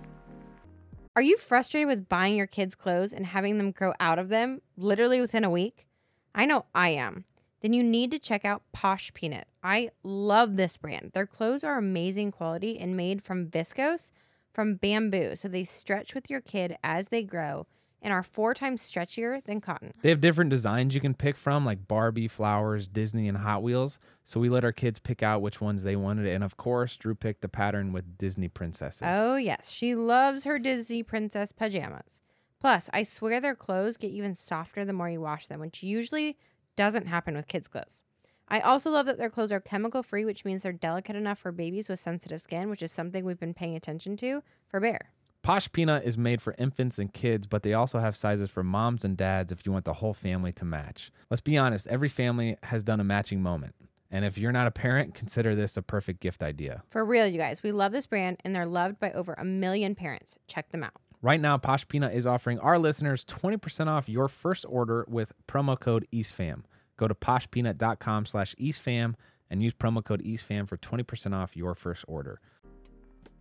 Are 1.14 1.22
you 1.22 1.36
frustrated 1.36 1.88
with 1.88 2.08
buying 2.08 2.36
your 2.36 2.46
kids 2.46 2.74
clothes 2.74 3.12
and 3.12 3.26
having 3.26 3.58
them 3.58 3.70
grow 3.70 3.92
out 4.00 4.18
of 4.18 4.30
them 4.30 4.62
literally 4.78 5.20
within 5.20 5.44
a 5.44 5.50
week? 5.50 5.86
I 6.34 6.46
know 6.46 6.64
I 6.74 6.88
am. 6.88 7.26
Then 7.60 7.74
you 7.74 7.82
need 7.82 8.10
to 8.12 8.18
check 8.18 8.46
out 8.46 8.62
Posh 8.72 9.12
Peanut. 9.12 9.46
I 9.62 9.90
love 10.02 10.56
this 10.56 10.78
brand. 10.78 11.10
Their 11.12 11.26
clothes 11.26 11.64
are 11.64 11.76
amazing 11.76 12.32
quality 12.32 12.78
and 12.78 12.96
made 12.96 13.22
from 13.22 13.48
viscose 13.48 14.10
from 14.54 14.76
bamboo, 14.76 15.36
so 15.36 15.48
they 15.48 15.64
stretch 15.64 16.14
with 16.14 16.30
your 16.30 16.40
kid 16.40 16.78
as 16.82 17.08
they 17.08 17.22
grow 17.22 17.66
and 18.02 18.12
are 18.12 18.22
four 18.22 18.52
times 18.52 18.82
stretchier 18.82 19.42
than 19.44 19.60
cotton. 19.60 19.92
They 20.02 20.10
have 20.10 20.20
different 20.20 20.50
designs 20.50 20.94
you 20.94 21.00
can 21.00 21.14
pick 21.14 21.36
from, 21.36 21.64
like 21.64 21.86
Barbie, 21.86 22.28
Flowers, 22.28 22.88
Disney, 22.88 23.28
and 23.28 23.38
Hot 23.38 23.62
Wheels. 23.62 23.98
So 24.24 24.40
we 24.40 24.48
let 24.48 24.64
our 24.64 24.72
kids 24.72 24.98
pick 24.98 25.22
out 25.22 25.40
which 25.40 25.60
ones 25.60 25.84
they 25.84 25.96
wanted. 25.96 26.26
And 26.26 26.42
of 26.42 26.56
course, 26.56 26.96
Drew 26.96 27.14
picked 27.14 27.40
the 27.40 27.48
pattern 27.48 27.92
with 27.92 28.18
Disney 28.18 28.48
princesses. 28.48 29.02
Oh, 29.04 29.36
yes. 29.36 29.70
She 29.70 29.94
loves 29.94 30.44
her 30.44 30.58
Disney 30.58 31.02
princess 31.02 31.52
pajamas. 31.52 32.20
Plus, 32.60 32.90
I 32.92 33.04
swear 33.04 33.40
their 33.40 33.56
clothes 33.56 33.96
get 33.96 34.10
even 34.10 34.34
softer 34.34 34.84
the 34.84 34.92
more 34.92 35.08
you 35.08 35.20
wash 35.20 35.46
them, 35.46 35.60
which 35.60 35.82
usually 35.82 36.36
doesn't 36.76 37.06
happen 37.06 37.34
with 37.34 37.48
kids' 37.48 37.68
clothes. 37.68 38.02
I 38.48 38.60
also 38.60 38.90
love 38.90 39.06
that 39.06 39.18
their 39.18 39.30
clothes 39.30 39.52
are 39.52 39.60
chemical 39.60 40.02
free, 40.02 40.24
which 40.24 40.44
means 40.44 40.62
they're 40.62 40.72
delicate 40.72 41.16
enough 41.16 41.38
for 41.38 41.52
babies 41.52 41.88
with 41.88 42.00
sensitive 42.00 42.42
skin, 42.42 42.68
which 42.68 42.82
is 42.82 42.92
something 42.92 43.24
we've 43.24 43.40
been 43.40 43.54
paying 43.54 43.74
attention 43.76 44.16
to 44.18 44.42
for 44.68 44.78
Bear. 44.78 45.12
Posh 45.42 45.72
Peanut 45.72 46.04
is 46.04 46.16
made 46.16 46.40
for 46.40 46.54
infants 46.56 47.00
and 47.00 47.12
kids, 47.12 47.48
but 47.48 47.64
they 47.64 47.74
also 47.74 47.98
have 47.98 48.14
sizes 48.14 48.48
for 48.48 48.62
moms 48.62 49.04
and 49.04 49.16
dads 49.16 49.50
if 49.50 49.66
you 49.66 49.72
want 49.72 49.84
the 49.84 49.94
whole 49.94 50.14
family 50.14 50.52
to 50.52 50.64
match. 50.64 51.10
Let's 51.30 51.40
be 51.40 51.58
honest, 51.58 51.88
every 51.88 52.08
family 52.08 52.56
has 52.62 52.84
done 52.84 53.00
a 53.00 53.04
matching 53.04 53.42
moment. 53.42 53.74
And 54.08 54.24
if 54.24 54.38
you're 54.38 54.52
not 54.52 54.68
a 54.68 54.70
parent, 54.70 55.14
consider 55.14 55.56
this 55.56 55.76
a 55.76 55.82
perfect 55.82 56.20
gift 56.20 56.44
idea. 56.44 56.84
For 56.90 57.04
real, 57.04 57.26
you 57.26 57.38
guys, 57.38 57.60
we 57.60 57.72
love 57.72 57.90
this 57.90 58.06
brand 58.06 58.36
and 58.44 58.54
they're 58.54 58.66
loved 58.66 59.00
by 59.00 59.10
over 59.12 59.34
a 59.34 59.44
million 59.44 59.96
parents. 59.96 60.36
Check 60.46 60.70
them 60.70 60.84
out. 60.84 60.92
Right 61.22 61.40
now, 61.40 61.58
Posh 61.58 61.88
Peanut 61.88 62.14
is 62.14 62.24
offering 62.26 62.60
our 62.60 62.78
listeners 62.78 63.24
20% 63.24 63.88
off 63.88 64.08
your 64.08 64.28
first 64.28 64.64
order 64.68 65.04
with 65.08 65.32
promo 65.48 65.78
code 65.78 66.06
EastFam. 66.12 66.62
Go 66.96 67.08
to 67.08 67.14
poshpeanut.com 67.14 68.26
slash 68.26 68.54
EastFam 68.60 69.14
and 69.50 69.60
use 69.60 69.72
promo 69.72 70.04
code 70.04 70.22
EastFam 70.22 70.68
for 70.68 70.76
20% 70.76 71.34
off 71.34 71.56
your 71.56 71.74
first 71.74 72.04
order. 72.06 72.40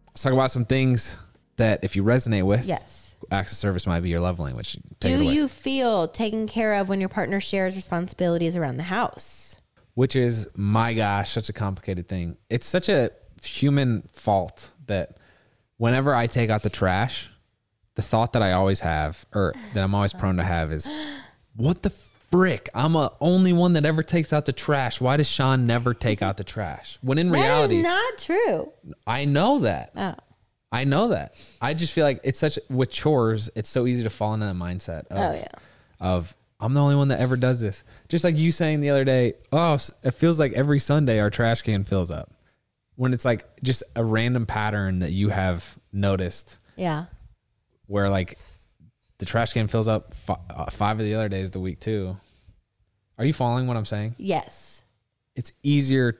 Let's 0.10 0.24
talk 0.24 0.34
about 0.34 0.52
some 0.52 0.66
things 0.66 1.18
that 1.58 1.84
if 1.84 1.96
you 1.96 2.04
resonate 2.04 2.44
with, 2.44 2.66
Yes. 2.66 3.16
acts 3.32 3.52
of 3.52 3.58
service 3.58 3.86
might 3.86 4.00
be 4.02 4.10
your 4.10 4.20
love 4.20 4.40
language. 4.40 4.78
Take 5.00 5.18
Do 5.18 5.24
you 5.24 5.48
feel 5.48 6.08
taken 6.08 6.48
care 6.48 6.74
of 6.74 6.90
when 6.90 7.00
your 7.00 7.10
partner 7.10 7.40
shares 7.40 7.76
responsibilities 7.76 8.56
around 8.58 8.78
the 8.78 8.84
house? 8.84 9.56
which 9.94 10.16
is 10.16 10.48
my 10.56 10.94
gosh, 10.94 11.32
such 11.32 11.50
a 11.50 11.54
complicated 11.54 12.08
thing. 12.08 12.38
It's 12.50 12.66
such 12.66 12.88
a 12.88 13.12
human 13.44 14.04
fault 14.14 14.72
that 14.88 15.18
whenever 15.78 16.16
I 16.16 16.28
take 16.28 16.50
out 16.50 16.64
the 16.64 16.70
trash, 16.70 17.30
the 17.96 18.02
thought 18.02 18.32
that 18.34 18.42
I 18.42 18.54
always 18.54 18.80
have, 18.80 19.26
or 19.34 19.54
that 19.74 19.84
I'm 19.84 19.94
always 19.94 20.14
prone 20.14 20.38
to 20.38 20.44
have, 20.46 20.72
is, 20.72 20.90
what 21.58 21.84
the 21.84 21.90
frick? 21.90 22.70
I'm 22.74 22.96
a 22.96 23.12
only 23.20 23.52
one 23.52 23.74
that 23.74 23.86
ever 23.86 24.02
takes 24.02 24.32
out 24.32 24.46
the 24.46 24.54
trash. 24.54 25.02
Why 25.02 25.18
does 25.18 25.28
Shawn 25.30 25.68
never 25.68 25.94
take 25.94 26.22
out 26.22 26.38
the 26.38 26.46
trash? 26.46 26.98
When 27.02 27.18
in 27.18 27.30
That 27.30 27.38
reality, 27.40 27.78
is 27.80 27.84
not 27.84 28.18
true. 28.18 28.72
I 29.06 29.26
know 29.26 29.60
that. 29.60 29.92
Oh. 29.98 30.16
I 30.72 30.84
know 30.86 31.10
that. 31.10 31.36
I 31.62 31.74
just 31.74 31.92
feel 31.94 32.06
like 32.06 32.22
it's 32.24 32.40
such 32.40 32.58
with 32.70 32.90
chores. 32.92 33.50
It's 33.56 33.70
so 33.70 33.88
easy 33.88 34.04
to 34.04 34.10
fall 34.10 34.34
into 34.34 34.46
that 34.46 34.56
mindset. 34.56 35.08
Of, 35.08 35.18
Oh, 35.18 35.34
yeah. 35.38 35.48
Of 36.00 36.36
I'm 36.60 36.74
the 36.74 36.82
only 36.82 36.96
one 36.96 37.08
that 37.10 37.20
ever 37.20 37.36
does 37.36 37.60
this. 37.60 37.84
Just 38.08 38.24
like 38.24 38.38
you 38.38 38.52
saying 38.52 38.82
the 38.82 38.90
other 38.92 39.04
day. 39.04 39.34
Oh, 39.52 39.78
it 40.04 40.12
feels 40.14 40.40
like 40.40 40.54
every 40.54 40.80
Sunday 40.80 41.20
our 41.20 41.30
trash 41.30 41.62
can 41.64 41.84
fills 41.84 42.12
up. 42.12 42.32
When 42.96 43.14
it's 43.14 43.26
like 43.26 43.46
just 43.64 43.84
a 43.96 44.04
random 44.04 44.46
pattern 44.46 45.00
that 45.00 45.12
you 45.12 45.30
have 45.30 45.78
noticed, 45.92 46.58
Yeah. 46.76 47.06
where 47.88 48.10
like 48.10 48.38
the 49.18 49.26
trash 49.26 49.54
can 49.54 49.68
fills 49.68 49.88
up 49.88 50.14
fi- 50.14 50.38
uh, 50.50 50.70
five 50.70 51.00
of 51.00 51.06
the 51.06 51.16
other 51.16 51.30
days 51.30 51.48
of 51.48 51.54
the 51.54 51.60
week 51.60 51.80
too. 51.80 52.16
Are 53.18 53.26
you 53.26 53.34
following 53.34 53.66
what 53.68 53.76
I'm 53.78 53.86
saying? 53.86 54.16
Yes. 54.18 54.84
It's 55.36 55.52
easier, 55.64 56.18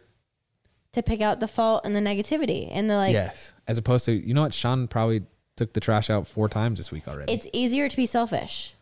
To 0.94 1.02
pick 1.02 1.22
out 1.22 1.40
the 1.40 1.48
fault 1.48 1.84
and 1.86 1.96
the 1.96 2.02
negativity 2.02 2.68
and 2.72 2.90
the 2.90 2.96
like. 2.96 3.14
yes, 3.14 3.54
as 3.68 3.78
opposed 3.78 4.06
to 4.06 4.12
you 4.12 4.34
know 4.34 4.42
what? 4.42 4.54
Shawn 4.54 4.88
probably 4.88 5.24
took 5.56 5.72
the 5.74 5.80
trash 5.80 6.10
out 6.10 6.28
four 6.28 6.50
times 6.50 6.80
this 6.80 6.92
week 6.92 7.08
already. 7.08 7.32
It's 7.32 7.48
easier 7.54 7.88
to 7.88 7.96
be 7.96 8.06
selfish 8.06 8.74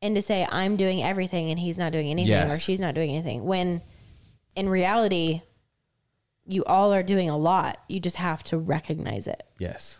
and 0.00 0.14
to 0.16 0.22
say 0.22 0.46
I'm 0.50 0.76
doing 0.76 1.02
everything 1.02 1.50
and 1.50 1.58
he's 1.58 1.76
not 1.76 1.92
doing 1.92 2.08
anything 2.08 2.50
or 2.50 2.58
she's 2.58 2.80
not 2.80 2.94
doing 2.94 3.10
anything. 3.10 3.44
When 3.44 3.82
in 4.56 4.68
reality, 4.70 5.42
you 6.46 6.64
all 6.64 6.94
are 6.94 7.02
doing 7.02 7.28
a 7.28 7.36
lot. 7.36 7.78
You 7.88 8.00
just 8.00 8.16
have 8.16 8.42
to 8.44 8.56
recognize 8.58 9.26
it. 9.26 9.42
yes. 9.58 9.98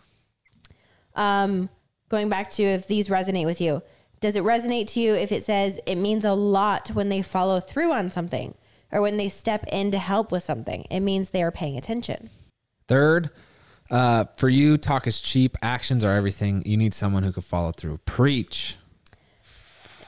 Um, 1.15 1.69
going 2.09 2.29
back 2.29 2.49
to 2.51 2.63
if 2.63 2.87
these 2.87 3.09
resonate 3.09 3.45
with 3.45 3.59
you, 3.61 3.83
does 4.19 4.35
it 4.35 4.43
resonate 4.43 4.87
to 4.87 4.99
you 4.99 5.13
if 5.13 5.31
it 5.31 5.43
says 5.43 5.79
it 5.85 5.95
means 5.95 6.23
a 6.23 6.33
lot 6.33 6.89
when 6.89 7.09
they 7.09 7.21
follow 7.21 7.59
through 7.59 7.91
on 7.91 8.09
something 8.09 8.55
or 8.91 9.01
when 9.01 9.17
they 9.17 9.29
step 9.29 9.65
in 9.71 9.91
to 9.91 9.99
help 9.99 10.31
with 10.31 10.43
something? 10.43 10.85
It 10.89 10.99
means 11.01 11.29
they 11.29 11.43
are 11.43 11.51
paying 11.51 11.77
attention. 11.77 12.29
Third, 12.87 13.29
uh, 13.89 14.25
for 14.35 14.49
you, 14.49 14.77
talk 14.77 15.07
is 15.07 15.19
cheap. 15.21 15.57
Actions 15.61 16.03
are 16.03 16.15
everything. 16.15 16.63
You 16.65 16.77
need 16.77 16.93
someone 16.93 17.23
who 17.23 17.31
can 17.31 17.43
follow 17.43 17.71
through. 17.71 17.99
Preach. 18.05 18.77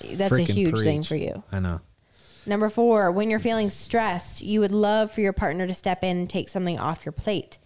That's 0.02 0.32
a 0.32 0.36
Freaking 0.36 0.54
huge 0.54 0.80
thing 0.80 1.04
for 1.04 1.16
you. 1.16 1.44
I 1.52 1.60
know. 1.60 1.82
Number 2.46 2.70
four, 2.70 3.12
when 3.12 3.30
you're 3.30 3.40
feeling 3.40 3.70
stressed, 3.70 4.42
you 4.42 4.60
would 4.60 4.72
love 4.72 5.12
for 5.12 5.22
your 5.22 5.34
partner 5.34 5.66
to 5.66 5.74
step 5.74 6.04
in 6.04 6.18
and 6.18 6.30
take 6.30 6.50
something 6.50 6.78
off 6.78 7.06
your 7.06 7.14
plate. 7.14 7.58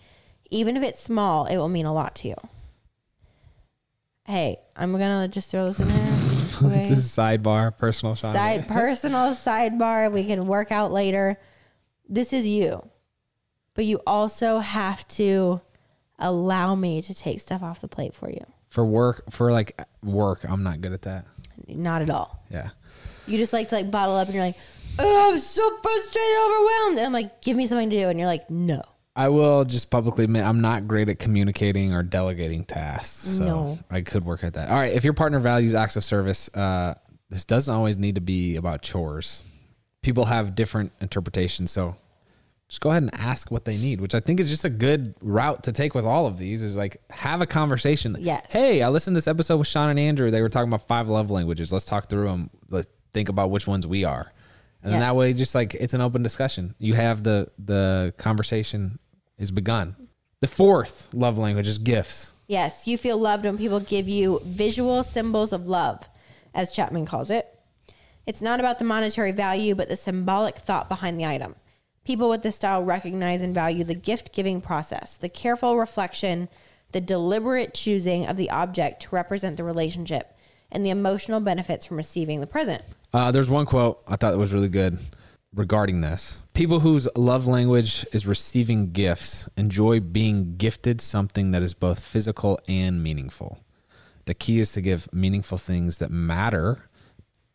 Even 0.52 0.78
if 0.78 0.84
it's 0.84 1.02
small, 1.02 1.46
it 1.46 1.58
will 1.58 1.70
mean 1.70 1.86
a 1.86 1.94
lot 1.94 2.16
to 2.18 2.30
you. 2.30 2.36
Hey, 4.26 4.60
I'm 4.76 4.92
gonna 4.92 5.28
just 5.28 5.50
throw 5.50 5.66
this 5.66 5.80
in 5.80 5.88
there. 5.88 6.17
This 6.62 7.00
is 7.00 7.12
sidebar, 7.12 7.78
personal 7.78 8.16
Shawn. 8.16 8.34
Side 8.34 8.68
personal 8.68 9.34
sidebar 9.34 10.12
we 10.12 10.26
can 10.26 10.48
work 10.48 10.72
out 10.72 10.92
later. 10.92 11.40
This 12.08 12.34
is 12.34 12.48
you. 12.48 12.88
But 13.74 13.86
you 13.86 14.02
also 14.08 14.60
have 14.60 15.08
to 15.10 15.62
allow 16.18 16.76
me 16.76 17.02
to 17.04 17.14
take 17.14 17.40
stuff 17.42 17.62
off 17.62 17.82
the 17.82 17.88
plate 17.88 18.14
for 18.14 18.30
you. 18.30 18.44
For 18.70 18.86
work, 18.86 19.24
for 19.30 19.52
like 19.52 19.80
work, 20.04 20.44
I'm 20.48 20.64
not 20.64 20.82
good 20.82 20.94
at 20.94 21.04
that. 21.04 21.26
Not 21.68 22.02
at 22.02 22.10
all. 22.10 22.44
Yeah. 22.50 22.70
You 23.28 23.38
just 23.38 23.54
like 23.54 23.70
to 23.70 23.76
like 23.76 23.92
bottle 23.92 24.16
up 24.16 24.28
and 24.28 24.36
you're 24.36 24.46
like, 24.46 24.58
oh, 25.00 25.32
I'm 25.32 25.40
so 25.40 25.78
frustrated, 25.82 26.38
overwhelmed. 26.46 26.98
And 26.98 27.06
I'm 27.06 27.14
like, 27.14 27.42
give 27.42 27.56
me 27.56 27.68
something 27.68 27.90
to 27.90 27.98
do. 27.98 28.10
And 28.10 28.18
you're 28.18 28.28
like, 28.28 28.50
no. 28.50 28.82
I 29.18 29.30
will 29.30 29.66
just 29.66 29.90
publicly 29.90 30.26
admit 30.26 30.46
I'm 30.46 30.62
not 30.62 30.88
great 30.88 31.10
at 31.10 31.18
communicating 31.18 31.92
or 31.92 32.04
delegating 32.04 32.64
tasks. 32.64 33.38
So 33.38 33.44
No. 33.46 33.80
I 33.90 34.02
could 34.02 34.24
work 34.24 34.44
at 34.44 34.54
that. 34.54 34.70
All 34.70 34.76
right. 34.76 34.94
If 34.94 35.04
your 35.04 35.14
partner 35.14 35.40
values 35.40 35.74
acts 35.74 35.96
of 35.96 36.04
service, 36.04 36.50
uh, 36.56 36.94
this 37.30 37.44
doesn't 37.44 37.74
always 37.74 37.98
need 37.98 38.16
to 38.16 38.22
be 38.22 38.56
about 38.58 38.84
chores. 38.84 39.44
People 40.04 40.26
have 40.26 40.54
different 40.54 40.92
interpretations. 41.02 41.72
So 41.72 41.96
just 42.70 42.80
go 42.80 42.92
ahead 42.92 43.02
and 43.02 43.14
ask 43.16 43.50
what 43.50 43.66
they 43.66 43.76
need, 43.76 44.02
which 44.02 44.14
I 44.14 44.20
think 44.20 44.40
is 44.40 44.50
just 44.50 44.66
a 44.66 44.70
good 44.70 45.16
route 45.22 45.64
to 45.64 45.72
take 45.72 45.96
with 45.96 46.06
all 46.06 46.28
of 46.28 46.38
these 46.38 46.64
is 46.64 46.76
like 46.78 46.98
have 47.10 47.42
a 47.42 47.48
conversation. 47.48 48.16
Yes. 48.20 48.46
Hey, 48.52 48.84
I 48.84 48.90
listened 48.90 49.16
to 49.16 49.18
this 49.18 49.28
episode 49.28 49.58
with 49.58 49.68
Shawn 49.68 49.90
and 49.90 50.00
Andrew. 50.00 50.30
They 50.30 50.44
were 50.44 50.50
talking 50.50 50.70
about 50.70 50.88
five 50.88 51.08
love 51.10 51.32
languages. 51.32 51.74
Let's 51.74 51.86
talk 51.86 52.08
through 52.08 52.28
them. 52.28 52.52
Let's 52.70 52.88
think 53.16 53.30
about 53.30 53.50
which 53.50 53.66
ones 53.66 53.88
we 53.88 54.04
are. 54.04 54.32
And 54.84 54.94
then 54.94 55.00
that 55.02 55.16
way, 55.16 55.34
just 55.34 55.56
like 55.56 55.74
it's 55.74 55.96
an 55.96 56.02
open 56.02 56.22
discussion. 56.24 56.76
You 56.78 56.94
have 56.94 57.24
the 57.24 57.50
the 57.58 58.14
conversation 58.18 59.00
is 59.38 59.52
begun. 59.52 59.96
The 60.42 60.48
fourth 60.48 61.08
love 61.14 61.38
language 61.38 61.68
is 61.68 61.78
gifts. 61.78 62.32
Yes, 62.48 62.88
you 62.88 62.98
feel 62.98 63.18
loved 63.18 63.46
when 63.46 63.58
people 63.58 63.80
give 63.80 64.08
you 64.08 64.42
visual 64.46 65.04
symbols 65.04 65.52
of 65.52 65.68
love, 65.68 66.08
as 66.54 66.72
Chapman 66.72 67.06
calls 67.06 67.30
it. 67.30 67.48
It's 68.26 68.42
not 68.42 68.60
about 68.60 68.80
the 68.80 68.86
monetary 68.86 69.32
value, 69.32 69.76
but 69.76 69.90
the 69.90 69.96
symbolic 69.96 70.58
thought 70.58 70.90
behind 70.90 71.20
the 71.20 71.26
item. 71.26 71.56
People 72.06 72.30
with 72.30 72.42
this 72.42 72.56
style 72.56 72.84
recognize 72.84 73.42
and 73.42 73.54
value 73.54 73.84
the 73.84 73.96
gift 73.96 74.34
giving 74.34 74.62
process, 74.62 75.18
the 75.18 75.30
careful 75.30 75.78
reflection, 75.78 76.48
the 76.94 77.02
deliberate 77.02 77.74
choosing 77.74 78.26
of 78.26 78.38
the 78.38 78.50
object 78.50 79.02
to 79.04 79.10
represent 79.12 79.58
the 79.58 79.64
relationship, 79.64 80.38
and 80.72 80.86
the 80.86 80.90
emotional 80.90 81.40
benefits 81.40 81.86
from 81.86 81.98
receiving 81.98 82.40
the 82.40 82.48
present. 82.48 82.84
Uh, 83.14 83.32
there's 83.32 83.50
one 83.50 83.66
quote 83.66 84.02
I 84.08 84.16
thought 84.16 84.32
that 84.32 84.38
was 84.38 84.54
really 84.54 84.70
good 84.70 85.00
regarding 85.54 86.02
this. 86.02 86.44
People 86.54 86.82
whose 86.82 87.08
love 87.16 87.48
language 87.48 88.06
is 88.14 88.28
receiving 88.28 88.92
gifts 88.92 89.48
enjoy 89.58 90.00
being 90.00 90.56
gifted 90.58 91.02
something 91.02 91.52
that 91.52 91.62
is 91.62 91.74
both 91.74 92.00
physical 92.00 92.60
and 92.68 93.02
meaningful. 93.02 93.60
The 94.26 94.34
key 94.34 94.60
is 94.60 94.72
to 94.74 94.82
give 94.82 95.12
meaningful 95.14 95.58
things 95.58 96.00
that 96.00 96.12
matter 96.12 96.90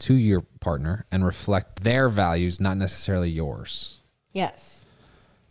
to 0.01 0.15
your 0.15 0.41
partner 0.61 1.07
and 1.13 1.25
reflect 1.25 1.85
their 1.85 2.09
values, 2.09 2.59
not 2.59 2.77
necessarily 2.77 3.31
yours. 3.31 4.01
Yes. 4.33 4.85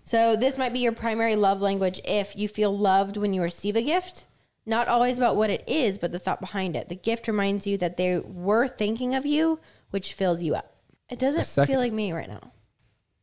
So 0.04 0.36
this 0.36 0.58
might 0.58 0.74
be 0.74 0.80
your 0.80 0.92
primary 0.92 1.36
love 1.36 1.62
language 1.62 2.02
if 2.04 2.36
you 2.36 2.48
feel 2.48 2.76
loved 2.76 3.18
when 3.18 3.34
you 3.34 3.42
receive 3.42 3.76
a 3.76 3.82
gift. 3.82 4.26
Not 4.66 4.88
always 4.88 5.18
about 5.18 5.36
what 5.36 5.50
it 5.50 5.64
is, 5.68 5.98
but 5.98 6.12
the 6.12 6.20
thought 6.20 6.42
behind 6.42 6.76
it. 6.76 6.90
The 6.90 6.96
gift 6.96 7.28
reminds 7.28 7.66
you 7.66 7.78
that 7.78 7.98
they 7.98 8.20
were 8.20 8.68
thinking 8.68 9.16
of 9.16 9.26
you, 9.26 9.60
which 9.92 10.14
fills 10.14 10.44
you 10.44 10.56
up. 10.56 10.71
It 11.12 11.20
doesn't 11.20 11.44
second- 11.44 11.74
feel 11.74 11.80
like 11.82 11.94
me 11.94 12.14
right 12.14 12.28
now. 12.30 12.52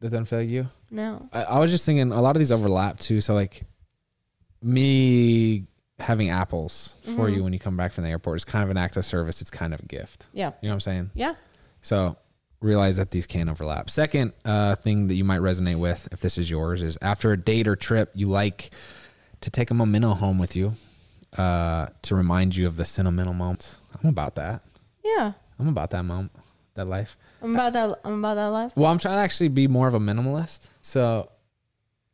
That 0.01 0.11
doesn't 0.11 0.27
feel 0.27 0.38
like 0.40 0.48
you? 0.48 0.68
No. 0.92 1.29
I, 1.33 1.42
I 1.42 1.59
was 1.59 1.72
just 1.72 1.85
thinking 1.85 2.12
a 2.12 2.22
lot 2.22 2.37
of 2.37 2.38
these 2.38 2.53
overlap 2.53 3.01
too. 3.01 3.20
So 3.20 3.35
like 3.35 3.62
me 4.62 5.66
having 5.98 6.31
apples 6.31 6.94
for 7.16 7.29
you 7.29 7.42
when 7.42 7.53
you 7.53 7.59
come 7.59 7.77
back 7.77 7.92
from 7.92 8.05
the 8.05 8.11
airport 8.11 8.37
is 8.37 8.44
kind 8.44 8.62
of 8.62 8.70
an 8.70 8.77
act 8.77 8.96
of 8.96 9.05
service. 9.05 9.40
It's 9.40 9.51
kind 9.51 9.74
of 9.74 9.81
a 9.81 9.87
gift. 9.87 10.27
Yeah. 10.33 10.53
You 10.62 10.68
know 10.68 10.72
what 10.72 10.74
I'm 10.74 10.81
saying? 10.81 11.11
Yeah. 11.14 11.35
So 11.83 12.16
realize 12.61 12.96
that 12.98 13.11
these 13.11 13.27
can 13.27 13.48
overlap. 13.48 13.90
Second 13.90 14.33
uh, 14.44 14.77
thing 14.77 15.09
that 15.09 15.14
you 15.14 15.24
might 15.24 15.40
resonate 15.40 15.77
with, 15.81 16.09
if 16.12 16.20
this 16.20 16.38
is 16.38 16.48
yours, 16.51 16.83
is 16.83 16.96
after 17.03 17.33
a 17.33 17.37
date 17.37 17.66
or 17.66 17.74
trip, 17.74 18.11
you 18.14 18.29
like 18.29 18.70
to 19.40 19.51
take 19.51 19.70
a 19.70 19.74
memento 19.74 20.14
home 20.14 20.38
with 20.38 20.55
you 20.55 20.74
uh, 21.37 21.87
to 22.03 22.14
remind 22.14 22.55
you 22.55 22.66
of 22.68 22.77
the 22.77 22.85
sentimental 22.85 23.35
moment. 23.35 23.77
I'm 24.03 24.09
about 24.11 24.37
that. 24.37 24.62
Yeah. 25.05 25.33
I'm 25.59 25.68
about 25.68 25.90
that 25.90 26.05
moment, 26.05 26.31
that 26.74 26.87
life. 26.87 27.16
I'm 27.42 27.55
about 27.55 27.72
that. 27.72 28.01
I'm 28.05 28.18
about 28.18 28.35
that 28.35 28.46
life. 28.46 28.72
Well, 28.77 28.90
I'm 28.90 28.98
trying 28.98 29.14
to 29.16 29.20
actually 29.20 29.48
be 29.48 29.68
more 29.68 29.88
of 29.88 29.94
a 29.94 30.01
minimalist. 30.01 30.66
So 30.81 31.31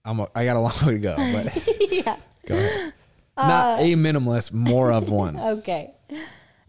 I'm 0.05 0.21
a, 0.21 0.29
I 0.35 0.45
got 0.45 0.57
a 0.57 0.61
long 0.61 0.73
way 0.85 0.93
to 0.95 0.99
go, 0.99 1.17
but 1.17 1.69
yeah. 1.91 2.17
go 2.47 2.57
ahead. 2.57 2.93
Not 3.37 3.81
uh, 3.81 3.83
a 3.83 3.95
minimalist, 3.95 4.53
more 4.53 4.93
of 4.93 5.11
one. 5.11 5.37
Okay. 5.41 5.93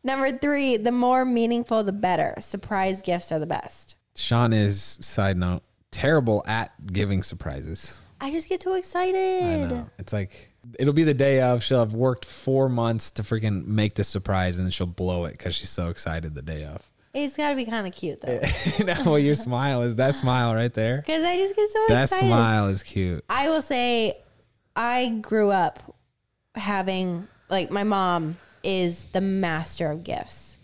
Number 0.03 0.37
three, 0.37 0.77
the 0.77 0.91
more 0.91 1.25
meaningful, 1.25 1.83
the 1.83 1.91
better. 1.91 2.35
Surprise 2.39 3.01
gifts 3.01 3.31
are 3.31 3.39
the 3.39 3.47
best. 3.47 3.95
Shawn 4.15 4.53
is, 4.53 4.79
side 4.79 5.35
note, 5.35 5.63
terrible 5.89 6.43
at 6.45 6.71
giving 6.93 7.23
surprises. 7.23 7.99
I 8.21 8.29
just 8.31 8.47
get 8.47 8.61
too 8.61 8.73
I 8.73 8.77
excited. 8.77 9.69
know. 9.71 9.89
It's 9.97 10.13
like 10.13 10.51
it'll 10.79 10.93
be 10.93 11.03
the 11.03 11.13
day 11.15 11.41
of. 11.41 11.63
She'll 11.63 11.79
have 11.79 11.93
worked 11.93 12.23
four 12.23 12.69
months 12.69 13.11
to 13.11 13.23
freaking 13.23 13.65
make 13.65 13.95
this 13.95 14.07
surprise, 14.07 14.57
and 14.59 14.67
then 14.67 14.71
she'll 14.71 14.85
blow 14.85 15.25
it 15.25 15.31
because 15.31 15.55
she's 15.55 15.69
so 15.69 15.89
excited 15.89 16.35
the 16.35 16.41
day 16.41 16.65
of. 16.65 16.87
It's 17.15 17.37
got 17.37 17.51
to 17.51 17.55
be 17.55 17.63
kind 17.63 17.87
of 17.87 17.93
cute 17.93 18.19
though, 18.19 18.41
know, 18.83 19.01
well, 19.05 19.19
your 19.19 19.35
smile 19.35 19.83
is 19.83 19.95
that 19.95 20.15
smile 20.15 20.53
right 20.53 20.73
there. 20.73 20.97
because 20.97 21.23
I 21.23 21.37
just 21.37 21.55
get 21.55 21.69
so 21.69 21.83
excited. 21.83 21.95
That 21.95 22.03
excited. 22.03 22.27
smile 22.27 22.67
is 22.67 22.83
cute. 22.83 23.23
I 23.29 23.47
will 23.47 23.61
say, 23.61 24.17
I 24.75 25.17
grew 25.21 25.49
up 25.49 25.95
having 26.55 27.29
like 27.49 27.71
my 27.71 27.83
mom 27.83 28.35
is 28.63 29.05
the 29.05 29.21
master 29.21 29.89
of 29.89 30.03
gifts 30.03 30.57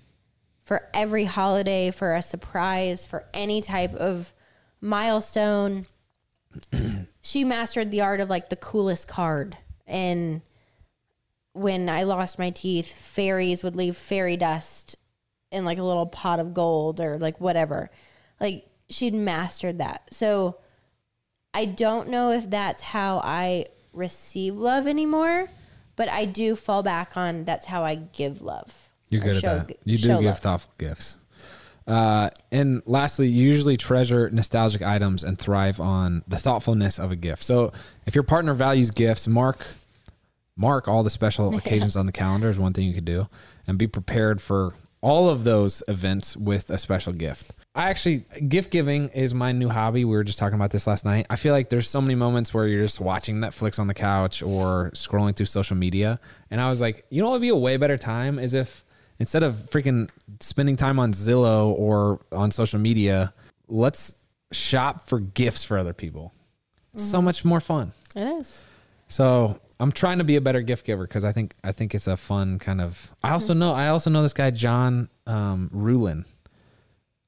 for 0.65 0.89
every 0.93 1.23
holiday, 1.23 1.89
for 1.89 2.13
a 2.13 2.21
surprise, 2.21 3.05
for 3.05 3.23
any 3.33 3.61
type 3.61 3.93
of 3.93 4.33
milestone. 4.81 5.87
she 7.21 7.45
mastered 7.45 7.91
the 7.91 8.01
art 8.01 8.19
of 8.19 8.29
like 8.29 8.49
the 8.49 8.57
coolest 8.57 9.07
card. 9.07 9.57
And 9.87 10.41
when 11.53 11.87
I 11.87 12.03
lost 12.03 12.37
my 12.37 12.49
teeth, 12.49 12.93
fairies 12.93 13.63
would 13.63 13.77
leave 13.77 13.95
fairy 13.95 14.35
dust 14.35 14.97
in 15.51 15.65
like 15.65 15.77
a 15.77 15.83
little 15.83 16.05
pot 16.05 16.39
of 16.39 16.53
gold 16.53 16.99
or 16.99 17.17
like 17.17 17.39
whatever. 17.39 17.89
Like 18.39 18.65
she'd 18.89 19.13
mastered 19.13 19.79
that. 19.79 20.13
So 20.13 20.57
I 21.53 21.65
don't 21.65 22.09
know 22.09 22.31
if 22.31 22.49
that's 22.49 22.81
how 22.81 23.21
I 23.23 23.65
receive 23.93 24.55
love 24.55 24.87
anymore, 24.87 25.49
but 25.95 26.09
I 26.09 26.25
do 26.25 26.55
fall 26.55 26.83
back 26.83 27.17
on 27.17 27.43
that's 27.43 27.65
how 27.65 27.83
I 27.83 27.95
give 27.95 28.41
love. 28.41 28.87
You're 29.09 29.21
good 29.21 29.35
at 29.35 29.41
show- 29.41 29.59
that. 29.59 29.77
You 29.83 29.97
do 29.97 30.07
give 30.07 30.21
love. 30.23 30.39
thoughtful 30.39 30.73
gifts. 30.77 31.17
Uh, 31.87 32.29
and 32.51 32.81
lastly, 32.85 33.27
you 33.27 33.49
usually 33.49 33.75
treasure 33.75 34.29
nostalgic 34.29 34.81
items 34.81 35.23
and 35.23 35.37
thrive 35.37 35.79
on 35.79 36.23
the 36.27 36.37
thoughtfulness 36.37 36.99
of 36.99 37.11
a 37.11 37.15
gift. 37.15 37.43
So 37.43 37.73
if 38.05 38.15
your 38.15 38.23
partner 38.23 38.53
values 38.53 38.91
gifts, 38.91 39.27
mark 39.27 39.65
mark 40.55 40.87
all 40.87 41.03
the 41.03 41.09
special 41.09 41.55
occasions 41.57 41.95
on 41.95 42.05
the 42.05 42.11
calendar 42.11 42.49
is 42.49 42.59
one 42.59 42.71
thing 42.71 42.87
you 42.87 42.93
could 42.93 43.03
do, 43.03 43.27
and 43.67 43.77
be 43.77 43.87
prepared 43.87 44.41
for 44.41 44.75
all 45.01 45.29
of 45.29 45.43
those 45.43 45.83
events 45.87 46.37
with 46.37 46.69
a 46.69 46.77
special 46.77 47.11
gift. 47.13 47.53
I 47.73 47.89
actually 47.89 48.25
gift 48.47 48.69
giving 48.69 49.09
is 49.09 49.33
my 49.33 49.51
new 49.51 49.69
hobby. 49.69 50.05
We 50.05 50.15
were 50.15 50.23
just 50.23 50.37
talking 50.37 50.55
about 50.55 50.71
this 50.71 50.87
last 50.87 51.05
night. 51.05 51.25
I 51.29 51.35
feel 51.35 51.53
like 51.53 51.69
there's 51.69 51.89
so 51.89 52.01
many 52.01 52.15
moments 52.15 52.53
where 52.53 52.67
you're 52.67 52.83
just 52.83 52.99
watching 52.99 53.37
Netflix 53.37 53.79
on 53.79 53.87
the 53.87 53.93
couch 53.93 54.43
or 54.43 54.91
scrolling 54.93 55.35
through 55.35 55.47
social 55.47 55.75
media, 55.75 56.19
and 56.49 56.61
I 56.61 56.69
was 56.69 56.81
like, 56.81 57.05
you 57.09 57.21
know 57.21 57.29
what 57.29 57.33
would 57.33 57.41
be 57.41 57.49
a 57.49 57.55
way 57.55 57.77
better 57.77 57.97
time 57.97 58.39
is 58.39 58.53
if 58.53 58.83
instead 59.19 59.43
of 59.43 59.53
freaking 59.69 60.09
spending 60.39 60.75
time 60.75 60.99
on 60.99 61.13
Zillow 61.13 61.67
or 61.77 62.19
on 62.31 62.51
social 62.51 62.79
media, 62.79 63.33
let's 63.67 64.15
shop 64.51 65.07
for 65.07 65.19
gifts 65.19 65.63
for 65.63 65.77
other 65.77 65.93
people. 65.93 66.33
It's 66.93 67.03
so 67.03 67.19
mm-hmm. 67.19 67.25
much 67.25 67.45
more 67.45 67.61
fun. 67.61 67.93
It 68.15 68.27
is. 68.27 68.61
So 69.07 69.59
I'm 69.81 69.91
trying 69.91 70.19
to 70.19 70.23
be 70.23 70.35
a 70.35 70.41
better 70.41 70.61
gift 70.61 70.85
giver 70.85 71.05
because 71.07 71.23
I 71.25 71.31
think 71.31 71.55
I 71.63 71.71
think 71.71 71.95
it's 71.95 72.07
a 72.07 72.15
fun 72.15 72.59
kind 72.59 72.79
of. 72.81 73.13
I 73.23 73.31
also 73.31 73.53
know 73.53 73.73
I 73.73 73.87
also 73.87 74.09
know 74.09 74.21
this 74.21 74.33
guy 74.33 74.51
John 74.51 75.09
um, 75.27 75.69
Ruhlin 75.73 76.25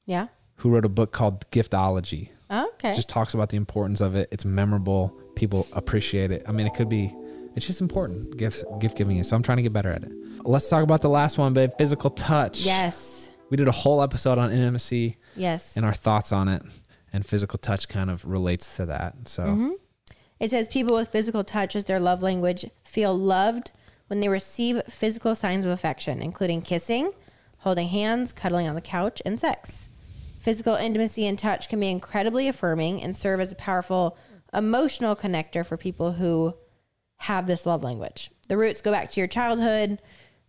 Yeah. 0.06 0.28
who 0.58 0.70
wrote 0.70 0.86
a 0.86 0.90
book 0.90 1.12
called 1.12 1.50
Giftology. 1.52 2.30
Okay. 2.52 2.94
Just 2.94 3.10
talks 3.10 3.34
about 3.34 3.50
the 3.50 3.58
importance 3.58 4.00
of 4.02 4.16
it. 4.16 4.30
It's 4.32 4.46
memorable. 4.46 5.18
People 5.36 5.66
appreciate 5.74 6.30
it. 6.32 6.44
I 6.48 6.52
mean, 6.52 6.68
it 6.68 6.74
could 6.76 6.90
be. 6.90 7.12
It's 7.56 7.66
just 7.66 7.82
important. 7.82 8.38
Gifts, 8.38 8.64
gift 8.80 8.98
giving 8.98 9.18
is. 9.18 9.28
So 9.30 9.36
I'm 9.36 9.44
trying 9.44 9.58
to 9.58 9.64
get 9.64 9.74
better 9.74 9.92
at 9.92 10.04
it. 10.04 10.12
Let's 10.44 10.70
talk 10.70 10.84
about 10.84 11.02
the 11.02 11.10
last 11.10 11.38
one, 11.38 11.54
babe. 11.54 11.72
Physical 11.78 12.10
touch. 12.12 12.62
yes. 12.62 13.32
We 13.50 13.58
did 13.58 13.68
a 13.68 13.72
whole 13.72 14.02
episode 14.02 14.38
on 14.40 14.52
intimacy 14.52 15.18
Yes. 15.36 15.76
and 15.78 15.86
our 15.86 15.94
thoughts 15.94 16.32
on 16.32 16.48
it, 16.48 16.64
and 17.12 17.24
physical 17.26 17.60
touch 17.60 17.88
kind 17.88 18.10
of 18.10 18.26
relates 18.26 18.76
to 18.78 18.86
that. 18.88 19.28
So 19.28 19.44
Mm-hmm. 19.44 19.72
It 20.44 20.52
says 20.52 20.68
people 20.68 20.94
with 20.94 21.08
physical 21.08 21.46
touch 21.46 21.74
as 21.74 21.86
their 21.86 22.02
love 22.02 22.22
language 22.22 22.70
feel 22.84 23.18
loved 23.18 23.72
when 24.08 24.20
they 24.20 24.28
receive 24.28 24.84
physical 24.90 25.36
signs 25.36 25.64
of 25.64 25.72
affection, 25.72 26.22
including 26.22 26.64
kissing, 26.64 27.12
holding 27.60 27.88
hands, 27.88 28.34
cuddling 28.34 28.68
on 28.68 28.76
the 28.76 28.82
couch, 28.82 29.22
and 29.26 29.40
sex. 29.40 29.88
Physical 30.42 30.76
intimacy 30.76 31.26
and 31.26 31.40
touch 31.40 31.70
can 31.70 31.80
be 31.80 31.88
incredibly 31.88 32.50
affirming 32.50 33.02
and 33.02 33.16
serve 33.16 33.40
as 33.40 33.54
a 33.54 33.56
powerful 33.56 34.18
emotional 34.54 35.16
connector 35.16 35.66
for 35.66 35.78
people 35.78 36.12
who 36.12 36.56
have 37.20 37.48
this 37.48 37.66
love 37.66 37.82
language. 37.82 38.30
The 38.50 38.58
roots 38.58 38.82
go 38.82 38.92
back 38.92 39.12
to 39.14 39.22
your 39.22 39.30
childhood. 39.30 40.02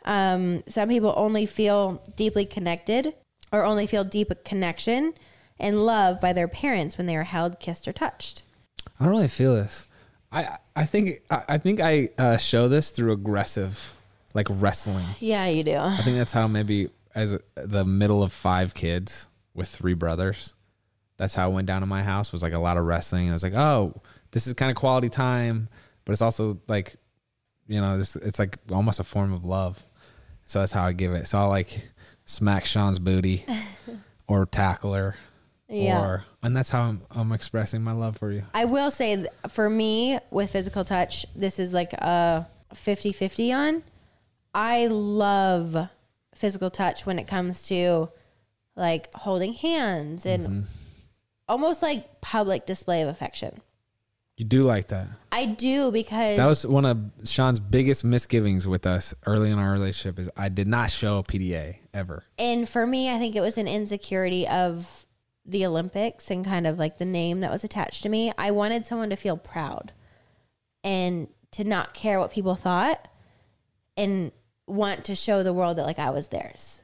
Um, 0.04 0.64
some 0.66 0.88
people 0.88 1.14
only 1.16 1.46
feel 1.46 2.02
deeply 2.16 2.46
connected 2.46 3.14
or 3.52 3.64
only 3.64 3.86
feel 3.86 4.02
deep 4.02 4.32
connection 4.44 5.14
and 5.60 5.86
love 5.86 6.20
by 6.20 6.32
their 6.32 6.48
parents 6.48 6.98
when 6.98 7.06
they 7.06 7.14
are 7.14 7.22
held, 7.22 7.60
kissed, 7.60 7.86
or 7.86 7.92
touched. 7.92 8.42
I 8.98 9.04
don't 9.04 9.12
really 9.12 9.28
feel 9.28 9.54
this. 9.54 9.88
I 10.32 10.58
I 10.76 10.84
think 10.84 11.22
I, 11.30 11.42
I 11.50 11.58
think 11.58 11.80
I 11.80 12.10
uh, 12.18 12.36
show 12.36 12.68
this 12.68 12.90
through 12.90 13.12
aggressive, 13.12 13.94
like 14.34 14.48
wrestling. 14.50 15.06
Yeah, 15.20 15.46
you 15.46 15.62
do. 15.62 15.76
I 15.76 16.02
think 16.02 16.16
that's 16.16 16.32
how 16.32 16.48
maybe 16.48 16.90
as 17.14 17.34
a, 17.34 17.40
the 17.54 17.84
middle 17.84 18.22
of 18.22 18.32
five 18.32 18.74
kids 18.74 19.28
with 19.54 19.68
three 19.68 19.94
brothers, 19.94 20.54
that's 21.16 21.34
how 21.34 21.50
it 21.50 21.54
went 21.54 21.66
down 21.66 21.82
in 21.82 21.88
my 21.88 22.02
house. 22.02 22.32
Was 22.32 22.42
like 22.42 22.52
a 22.52 22.58
lot 22.58 22.76
of 22.76 22.84
wrestling. 22.84 23.30
I 23.30 23.32
was 23.32 23.42
like, 23.42 23.54
oh, 23.54 23.94
this 24.32 24.46
is 24.46 24.54
kind 24.54 24.70
of 24.70 24.76
quality 24.76 25.08
time, 25.08 25.68
but 26.04 26.12
it's 26.12 26.22
also 26.22 26.58
like, 26.68 26.96
you 27.68 27.80
know, 27.80 27.98
this 27.98 28.16
it's 28.16 28.38
like 28.38 28.58
almost 28.72 28.98
a 28.98 29.04
form 29.04 29.32
of 29.32 29.44
love. 29.44 29.84
So 30.46 30.60
that's 30.60 30.72
how 30.72 30.84
I 30.84 30.92
give 30.92 31.12
it. 31.12 31.28
So 31.28 31.38
I'll 31.38 31.48
like 31.48 31.90
smack 32.24 32.64
Shawn's 32.66 32.98
booty 32.98 33.46
or 34.26 34.46
tackle 34.46 34.94
her. 34.94 35.16
Yeah. 35.68 36.00
Or 36.02 36.24
and 36.42 36.56
that's 36.56 36.68
how 36.70 36.82
I'm 36.82 37.02
I'm 37.10 37.32
expressing 37.32 37.82
my 37.82 37.92
love 37.92 38.18
for 38.18 38.30
you. 38.30 38.44
I 38.52 38.64
will 38.66 38.90
say 38.90 39.26
for 39.48 39.68
me 39.70 40.18
with 40.30 40.50
physical 40.52 40.84
touch, 40.84 41.24
this 41.34 41.58
is 41.58 41.72
like 41.72 41.92
a 41.94 42.46
50-50 42.74 43.54
on. 43.56 43.82
I 44.54 44.86
love 44.88 45.88
physical 46.34 46.70
touch 46.70 47.06
when 47.06 47.18
it 47.18 47.26
comes 47.26 47.62
to 47.64 48.10
like 48.76 49.12
holding 49.14 49.52
hands 49.54 50.26
and 50.26 50.46
Mm-hmm. 50.46 50.60
almost 51.48 51.82
like 51.82 52.20
public 52.20 52.66
display 52.66 53.02
of 53.02 53.08
affection. 53.08 53.60
You 54.36 54.44
do 54.44 54.62
like 54.62 54.88
that. 54.88 55.06
I 55.30 55.44
do 55.46 55.92
because 55.92 56.36
That 56.38 56.46
was 56.46 56.66
one 56.66 56.84
of 56.84 56.98
Shawn's 57.24 57.60
biggest 57.60 58.02
misgivings 58.04 58.66
with 58.66 58.84
us 58.84 59.14
early 59.26 59.50
in 59.50 59.58
our 59.58 59.70
relationship 59.72 60.18
is 60.18 60.28
I 60.36 60.48
did 60.48 60.66
not 60.66 60.90
show 60.90 61.18
a 61.18 61.22
PDA 61.22 61.76
ever. 61.94 62.24
and 62.38 62.68
for 62.68 62.84
me, 62.86 63.14
I 63.14 63.18
think 63.18 63.36
it 63.36 63.40
was 63.40 63.56
an 63.58 63.68
insecurity 63.68 64.46
of 64.48 65.03
the 65.46 65.66
Olympics 65.66 66.30
and 66.30 66.44
kind 66.44 66.66
of 66.66 66.78
like 66.78 66.98
the 66.98 67.04
name 67.04 67.40
that 67.40 67.50
was 67.50 67.64
attached 67.64 68.02
to 68.02 68.08
me. 68.08 68.32
I 68.38 68.50
wanted 68.50 68.86
someone 68.86 69.10
to 69.10 69.16
feel 69.16 69.36
proud 69.36 69.92
and 70.82 71.28
to 71.52 71.64
not 71.64 71.94
care 71.94 72.18
what 72.18 72.30
people 72.32 72.54
thought 72.54 73.08
and 73.96 74.32
want 74.66 75.04
to 75.04 75.14
show 75.14 75.42
the 75.42 75.52
world 75.52 75.76
that 75.78 75.84
like 75.84 75.98
I 75.98 76.10
was 76.10 76.28
theirs. 76.28 76.82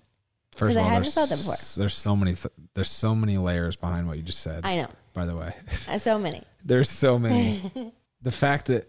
First 0.52 0.76
of 0.76 0.80
I 0.80 0.84
all, 0.84 0.88
hadn't 0.90 1.02
there's, 1.04 1.14
felt 1.14 1.28
them 1.30 1.38
before. 1.38 1.54
there's 1.76 1.94
so 1.94 2.14
many 2.16 2.34
th- 2.34 2.52
there's 2.74 2.90
so 2.90 3.14
many 3.14 3.38
layers 3.38 3.76
behind 3.76 4.06
what 4.08 4.16
you 4.16 4.22
just 4.22 4.40
said. 4.40 4.64
I 4.66 4.76
know. 4.76 4.88
by 5.14 5.24
the 5.24 5.36
way, 5.36 5.54
Uh, 5.88 5.98
So 5.98 6.18
many. 6.18 6.42
there's 6.64 6.90
so 6.90 7.18
many. 7.18 7.60
the 8.22 8.30
fact 8.30 8.66
that 8.66 8.86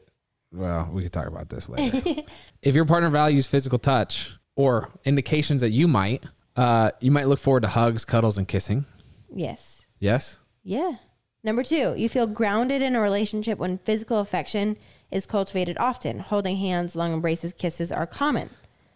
well, 0.53 0.89
we 0.91 1.03
could 1.03 1.13
talk 1.13 1.27
about 1.27 1.47
this 1.49 1.69
later. 1.69 2.01
if 2.61 2.75
your 2.75 2.83
partner 2.85 3.09
values 3.09 3.47
physical 3.47 3.79
touch 3.79 4.35
or 4.57 4.89
indications 5.05 5.61
that 5.61 5.69
you 5.69 5.87
might, 5.87 6.25
uh, 6.57 6.91
you 6.99 7.09
might 7.09 7.27
look 7.27 7.39
forward 7.39 7.61
to 7.61 7.69
hugs, 7.69 8.03
cuddles, 8.03 8.37
and 8.37 8.47
kissing. 8.49 8.85
Yes. 9.33 9.85
Yes. 9.99 10.39
Yeah. 10.63 10.95
Number 11.43 11.63
two, 11.63 11.95
you 11.97 12.07
feel 12.07 12.27
grounded 12.27 12.81
in 12.81 12.95
a 12.95 13.01
relationship 13.01 13.57
when 13.57 13.79
physical 13.79 14.19
affection 14.19 14.77
is 15.09 15.25
cultivated 15.25 15.77
often. 15.79 16.19
Holding 16.19 16.57
hands, 16.57 16.95
long 16.95 17.13
embraces, 17.13 17.53
kisses 17.53 17.91
are 17.91 18.05
common. 18.05 18.49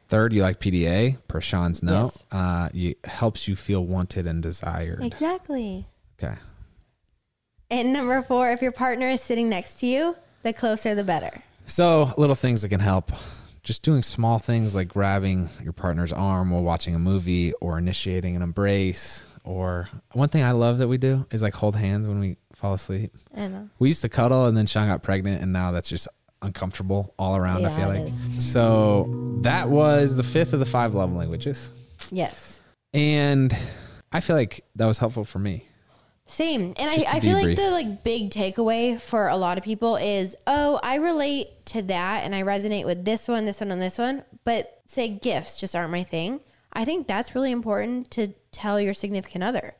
Third, 0.08 0.34
you 0.34 0.44
like 0.44 0.60
PDA 0.60 1.18
per 1.28 1.42
Shawn's 1.42 1.82
note. 1.82 2.12
Yes. 2.14 2.24
Uh, 2.32 2.70
it 2.74 2.98
helps 3.06 3.48
you 3.48 3.56
feel 3.56 3.84
wanted 3.84 4.28
and 4.28 4.44
desired. 4.44 5.04
Exactly. 5.04 5.88
Okay. 6.22 6.36
And 7.72 7.92
number 7.92 8.22
four, 8.22 8.52
if 8.52 8.62
your 8.62 8.72
partner 8.72 9.10
is 9.10 9.22
sitting 9.22 9.50
next 9.50 9.80
to 9.80 9.88
you, 9.88 10.16
the 10.44 10.54
closer 10.54 10.94
the 10.94 11.04
better. 11.04 11.42
So, 11.66 12.14
little 12.18 12.36
things 12.36 12.62
that 12.62 12.70
can 12.70 12.80
help. 12.80 13.12
Just 13.64 13.82
doing 13.82 14.04
small 14.04 14.38
things 14.38 14.76
like 14.76 14.88
grabbing 14.88 15.50
your 15.64 15.74
partner's 15.74 16.14
arm 16.14 16.52
while 16.52 16.62
watching 16.62 16.94
a 16.94 17.00
movie 17.00 17.54
or 17.54 17.80
initiating 17.80 18.36
an 18.36 18.44
embrace. 18.44 19.24
Or 19.46 19.90
one 20.14 20.30
thing 20.30 20.44
I 20.44 20.52
love 20.52 20.80
that 20.80 20.88
we 20.88 20.98
do 20.98 21.26
is 21.32 21.42
like 21.42 21.54
hold 21.54 21.76
hands 21.76 22.08
when 22.08 22.20
we 22.20 22.38
fall 22.54 22.74
asleep. 22.74 23.16
I 23.36 23.48
know. 23.48 23.70
We 23.80 23.88
used 23.88 24.02
to 24.02 24.10
cuddle 24.10 24.48
and 24.48 24.58
then 24.58 24.66
Shawn 24.66 24.88
got 24.88 25.04
pregnant, 25.04 25.42
and 25.42 25.54
now 25.54 25.72
that's 25.72 25.88
just 25.88 26.08
uncomfortable 26.42 27.14
all 27.18 27.36
around. 27.36 27.66
I 27.66 27.70
feel 27.70 27.88
like. 27.88 28.14
So, 28.40 29.40
that 29.42 29.70
was 29.70 30.18
the 30.18 30.24
fifth 30.24 30.54
of 30.54 30.60
the 30.60 30.66
five 30.66 30.96
love 30.96 31.14
languages. 31.14 31.70
Yes. 32.12 32.62
And 32.94 33.56
I 34.12 34.20
feel 34.20 34.36
like 34.36 34.66
that 34.76 34.86
was 34.86 34.98
helpful 34.98 35.26
for 35.26 35.40
me. 35.40 35.68
Same. 36.28 36.74
And 36.78 36.90
I, 36.90 37.06
I 37.08 37.20
feel 37.20 37.34
like 37.34 37.56
the 37.56 37.70
like 37.70 38.04
big 38.04 38.32
takeaway 38.32 39.00
for 39.00 39.28
a 39.28 39.36
lot 39.38 39.58
of 39.58 39.64
people 39.64 39.96
is, 39.96 40.36
oh, 40.48 40.80
I 40.82 40.96
relate 40.96 41.66
to 41.68 41.84
that 41.84 42.24
and 42.24 42.34
I 42.34 42.42
resonate 42.42 42.86
with 42.86 43.06
this 43.06 43.28
one, 43.28 43.46
this 43.46 43.62
one, 43.62 43.72
and 43.72 43.82
this 43.82 43.98
one. 43.98 44.24
But 44.44 44.82
say 44.88 45.08
gifts 45.08 45.58
just 45.58 45.76
aren't 45.76 45.92
my 45.92 46.04
thing. 46.04 46.40
I 46.74 46.84
think 46.84 47.08
that's 47.08 47.36
really 47.36 47.52
important 47.52 48.10
to 48.12 48.34
tell 48.56 48.80
your 48.80 48.94
significant 48.94 49.44
other. 49.44 49.76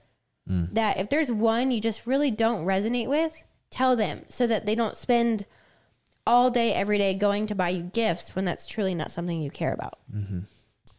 Mm. 0.50 0.74
That 0.74 0.98
if 0.98 1.10
there's 1.10 1.32
one 1.32 1.72
you 1.72 1.82
just 1.82 2.06
really 2.06 2.30
don't 2.30 2.66
resonate 2.66 3.08
with, 3.08 3.44
tell 3.70 3.96
them 3.96 4.26
so 4.30 4.46
that 4.46 4.66
they 4.66 4.76
don't 4.76 4.98
spend 4.98 5.46
all 6.28 6.50
day, 6.50 6.74
every 6.74 6.98
day 6.98 7.14
going 7.14 7.48
to 7.48 7.56
buy 7.56 7.70
you 7.70 7.84
gifts 7.84 8.36
when 8.36 8.46
that's 8.46 8.68
truly 8.68 8.96
not 8.96 9.12
something 9.12 9.42
you 9.42 9.50
care 9.50 9.74
about. 9.74 10.00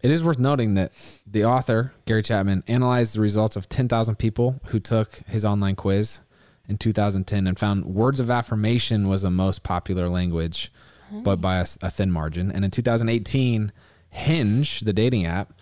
It 0.03 0.11
is 0.11 0.23
worth 0.23 0.39
noting 0.39 0.75
that 0.75 0.93
the 1.27 1.45
author, 1.45 1.93
Gary 2.05 2.23
Chapman, 2.23 2.63
analyzed 2.69 3.17
the 3.17 3.21
results 3.21 3.57
of 3.57 3.69
10,000 3.69 4.17
people 4.17 4.61
who 4.67 4.79
took 4.79 5.17
his 5.27 5.45
online 5.45 5.75
quiz 5.75 6.21
in 6.69 6.79
2010 6.79 7.47
and 7.47 7.59
found 7.59 7.87
words 7.87 8.21
of 8.21 8.31
affirmation 8.31 9.09
was 9.09 9.23
the 9.23 9.31
most 9.31 9.63
popular 9.63 10.09
language, 10.09 10.73
but 11.11 11.41
by 11.41 11.59
a 11.59 11.65
thin 11.65 12.11
margin. 12.11 12.53
And 12.53 12.65
in 12.65 12.71
2018, 12.71 13.73
Hinge, 14.11 14.81
the 14.81 14.93
dating 14.93 15.27
app, 15.27 15.53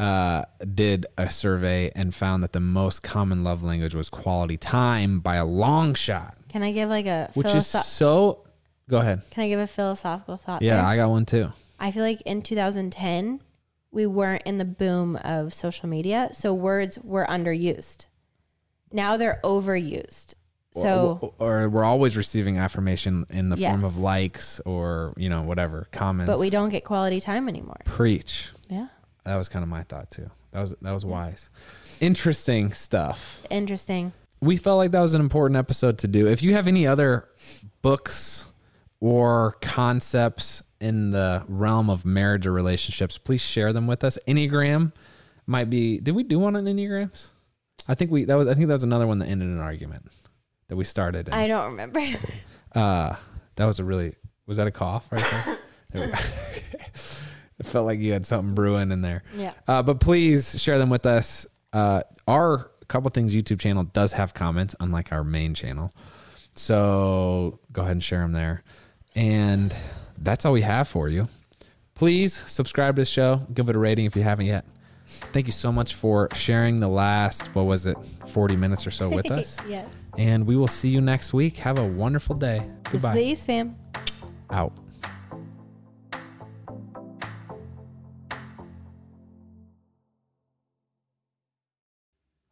uh, 0.00 0.44
did 0.74 1.06
a 1.18 1.28
survey 1.30 1.90
and 1.94 2.14
found 2.14 2.42
that 2.42 2.52
the 2.52 2.60
most 2.60 3.02
common 3.02 3.44
love 3.44 3.62
language 3.62 3.94
was 3.94 4.08
quality 4.08 4.56
time 4.56 5.20
by 5.20 5.36
a 5.36 5.44
long 5.44 5.94
shot, 5.94 6.36
Can 6.48 6.62
I 6.62 6.72
give 6.72 6.88
like 6.88 7.06
a 7.06 7.30
which 7.34 7.46
is 7.46 7.70
philosoph- 7.70 7.84
so. 7.84 8.44
Go 8.88 8.98
ahead. 8.98 9.22
Can 9.30 9.44
I 9.44 9.48
give 9.48 9.60
a 9.60 9.66
philosophical 9.68 10.36
thought? 10.36 10.62
Yeah, 10.62 10.76
there? 10.76 10.84
I 10.84 10.96
got 10.96 11.10
one 11.10 11.24
too. 11.26 11.52
I 11.78 11.92
feel 11.92 12.02
like 12.02 12.20
in 12.22 12.42
2010, 12.42 13.40
we 13.92 14.06
weren't 14.06 14.42
in 14.44 14.58
the 14.58 14.64
boom 14.64 15.16
of 15.16 15.54
social 15.54 15.88
media, 15.88 16.30
so 16.32 16.52
words 16.52 16.98
were 16.98 17.24
underused. 17.26 18.06
Now 18.92 19.16
they're 19.16 19.38
overused. 19.44 20.34
So, 20.72 21.34
or, 21.38 21.62
or 21.62 21.68
we're 21.68 21.84
always 21.84 22.16
receiving 22.16 22.58
affirmation 22.58 23.26
in 23.30 23.48
the 23.48 23.56
form 23.56 23.84
of 23.84 23.98
likes 23.98 24.60
or 24.60 25.14
you 25.16 25.28
know 25.28 25.42
whatever 25.42 25.88
comments. 25.92 26.30
but 26.30 26.38
we 26.38 26.48
don't 26.48 26.68
get 26.70 26.84
quality 26.84 27.20
time 27.20 27.48
anymore. 27.48 27.80
preach. 27.84 28.50
Yeah. 28.68 28.86
That 29.24 29.36
was 29.36 29.48
kind 29.48 29.62
of 29.62 29.68
my 29.68 29.82
thought 29.82 30.10
too. 30.10 30.30
That 30.52 30.60
was 30.60 30.74
that 30.80 30.92
was 30.92 31.04
wise. 31.04 31.50
Interesting 32.00 32.72
stuff. 32.72 33.40
Interesting. 33.50 34.12
We 34.42 34.56
felt 34.56 34.78
like 34.78 34.90
that 34.92 35.00
was 35.00 35.14
an 35.14 35.20
important 35.20 35.58
episode 35.58 35.98
to 35.98 36.08
do. 36.08 36.26
If 36.26 36.42
you 36.42 36.54
have 36.54 36.66
any 36.66 36.86
other 36.86 37.28
books 37.82 38.46
or 38.98 39.56
concepts 39.60 40.62
in 40.80 41.10
the 41.10 41.44
realm 41.46 41.90
of 41.90 42.06
marriage 42.06 42.46
or 42.46 42.52
relationships, 42.52 43.18
please 43.18 43.42
share 43.42 43.72
them 43.72 43.86
with 43.86 44.02
us. 44.02 44.18
Enneagram 44.26 44.92
might 45.46 45.68
be. 45.68 45.98
Did 45.98 46.14
we 46.14 46.22
do 46.22 46.38
one 46.38 46.56
on 46.56 46.64
enneagrams? 46.64 47.28
I 47.86 47.94
think 47.94 48.10
we 48.10 48.24
that 48.24 48.34
was. 48.34 48.48
I 48.48 48.54
think 48.54 48.68
that 48.68 48.74
was 48.74 48.84
another 48.84 49.06
one 49.06 49.18
that 49.18 49.26
ended 49.26 49.48
in 49.48 49.54
an 49.54 49.60
argument 49.60 50.10
that 50.68 50.76
we 50.76 50.84
started. 50.84 51.28
in. 51.28 51.34
I 51.34 51.46
don't 51.46 51.72
remember. 51.72 52.00
Uh, 52.74 53.16
that 53.56 53.66
was 53.66 53.78
a 53.78 53.84
really 53.84 54.14
was 54.46 54.56
that 54.56 54.66
a 54.66 54.70
cough 54.70 55.10
right 55.12 55.24
there? 55.30 55.58
there. 56.08 56.14
it 57.60 57.66
felt 57.66 57.86
like 57.86 58.00
you 58.00 58.12
had 58.12 58.26
something 58.26 58.54
brewing 58.54 58.90
in 58.90 59.02
there. 59.02 59.22
yeah. 59.36 59.52
Uh, 59.68 59.82
but 59.82 60.00
please 60.00 60.60
share 60.60 60.78
them 60.78 60.90
with 60.90 61.06
us. 61.06 61.46
Uh, 61.72 62.02
our 62.26 62.72
couple 62.88 63.08
things 63.10 63.32
YouTube 63.36 63.60
channel 63.60 63.84
does 63.84 64.12
have 64.14 64.34
comments, 64.34 64.74
unlike 64.80 65.12
our 65.12 65.22
main 65.22 65.54
channel. 65.54 65.92
So 66.54 67.60
go 67.72 67.82
ahead 67.82 67.92
and 67.92 68.02
share 68.02 68.20
them 68.20 68.32
there. 68.32 68.62
And 69.14 69.74
that's 70.18 70.44
all 70.44 70.52
we 70.52 70.62
have 70.62 70.88
for 70.88 71.08
you. 71.08 71.28
Please 71.94 72.34
subscribe 72.46 72.96
to 72.96 73.02
the 73.02 73.06
show. 73.06 73.46
Give 73.54 73.68
it 73.68 73.76
a 73.76 73.78
rating 73.78 74.06
if 74.06 74.16
you 74.16 74.22
haven't 74.22 74.46
yet. 74.46 74.64
Thank 75.06 75.46
you 75.46 75.52
so 75.52 75.72
much 75.72 75.94
for 75.94 76.28
sharing 76.34 76.78
the 76.80 76.88
last, 76.88 77.42
what 77.54 77.62
was 77.66 77.86
it, 77.86 77.96
40 78.28 78.56
minutes 78.56 78.86
or 78.86 78.90
so 78.90 79.08
with 79.08 79.30
us. 79.30 79.58
yes. 79.68 79.86
And 80.16 80.46
we 80.46 80.56
will 80.56 80.68
see 80.68 80.88
you 80.88 81.00
next 81.00 81.32
week. 81.32 81.56
Have 81.58 81.78
a 81.78 81.84
wonderful 81.86 82.36
day. 82.36 82.58
This 82.84 82.94
is 82.94 83.02
Goodbye. 83.02 83.14
the 83.16 83.22
East 83.24 83.46
fam. 83.46 83.76
Out. 84.50 84.72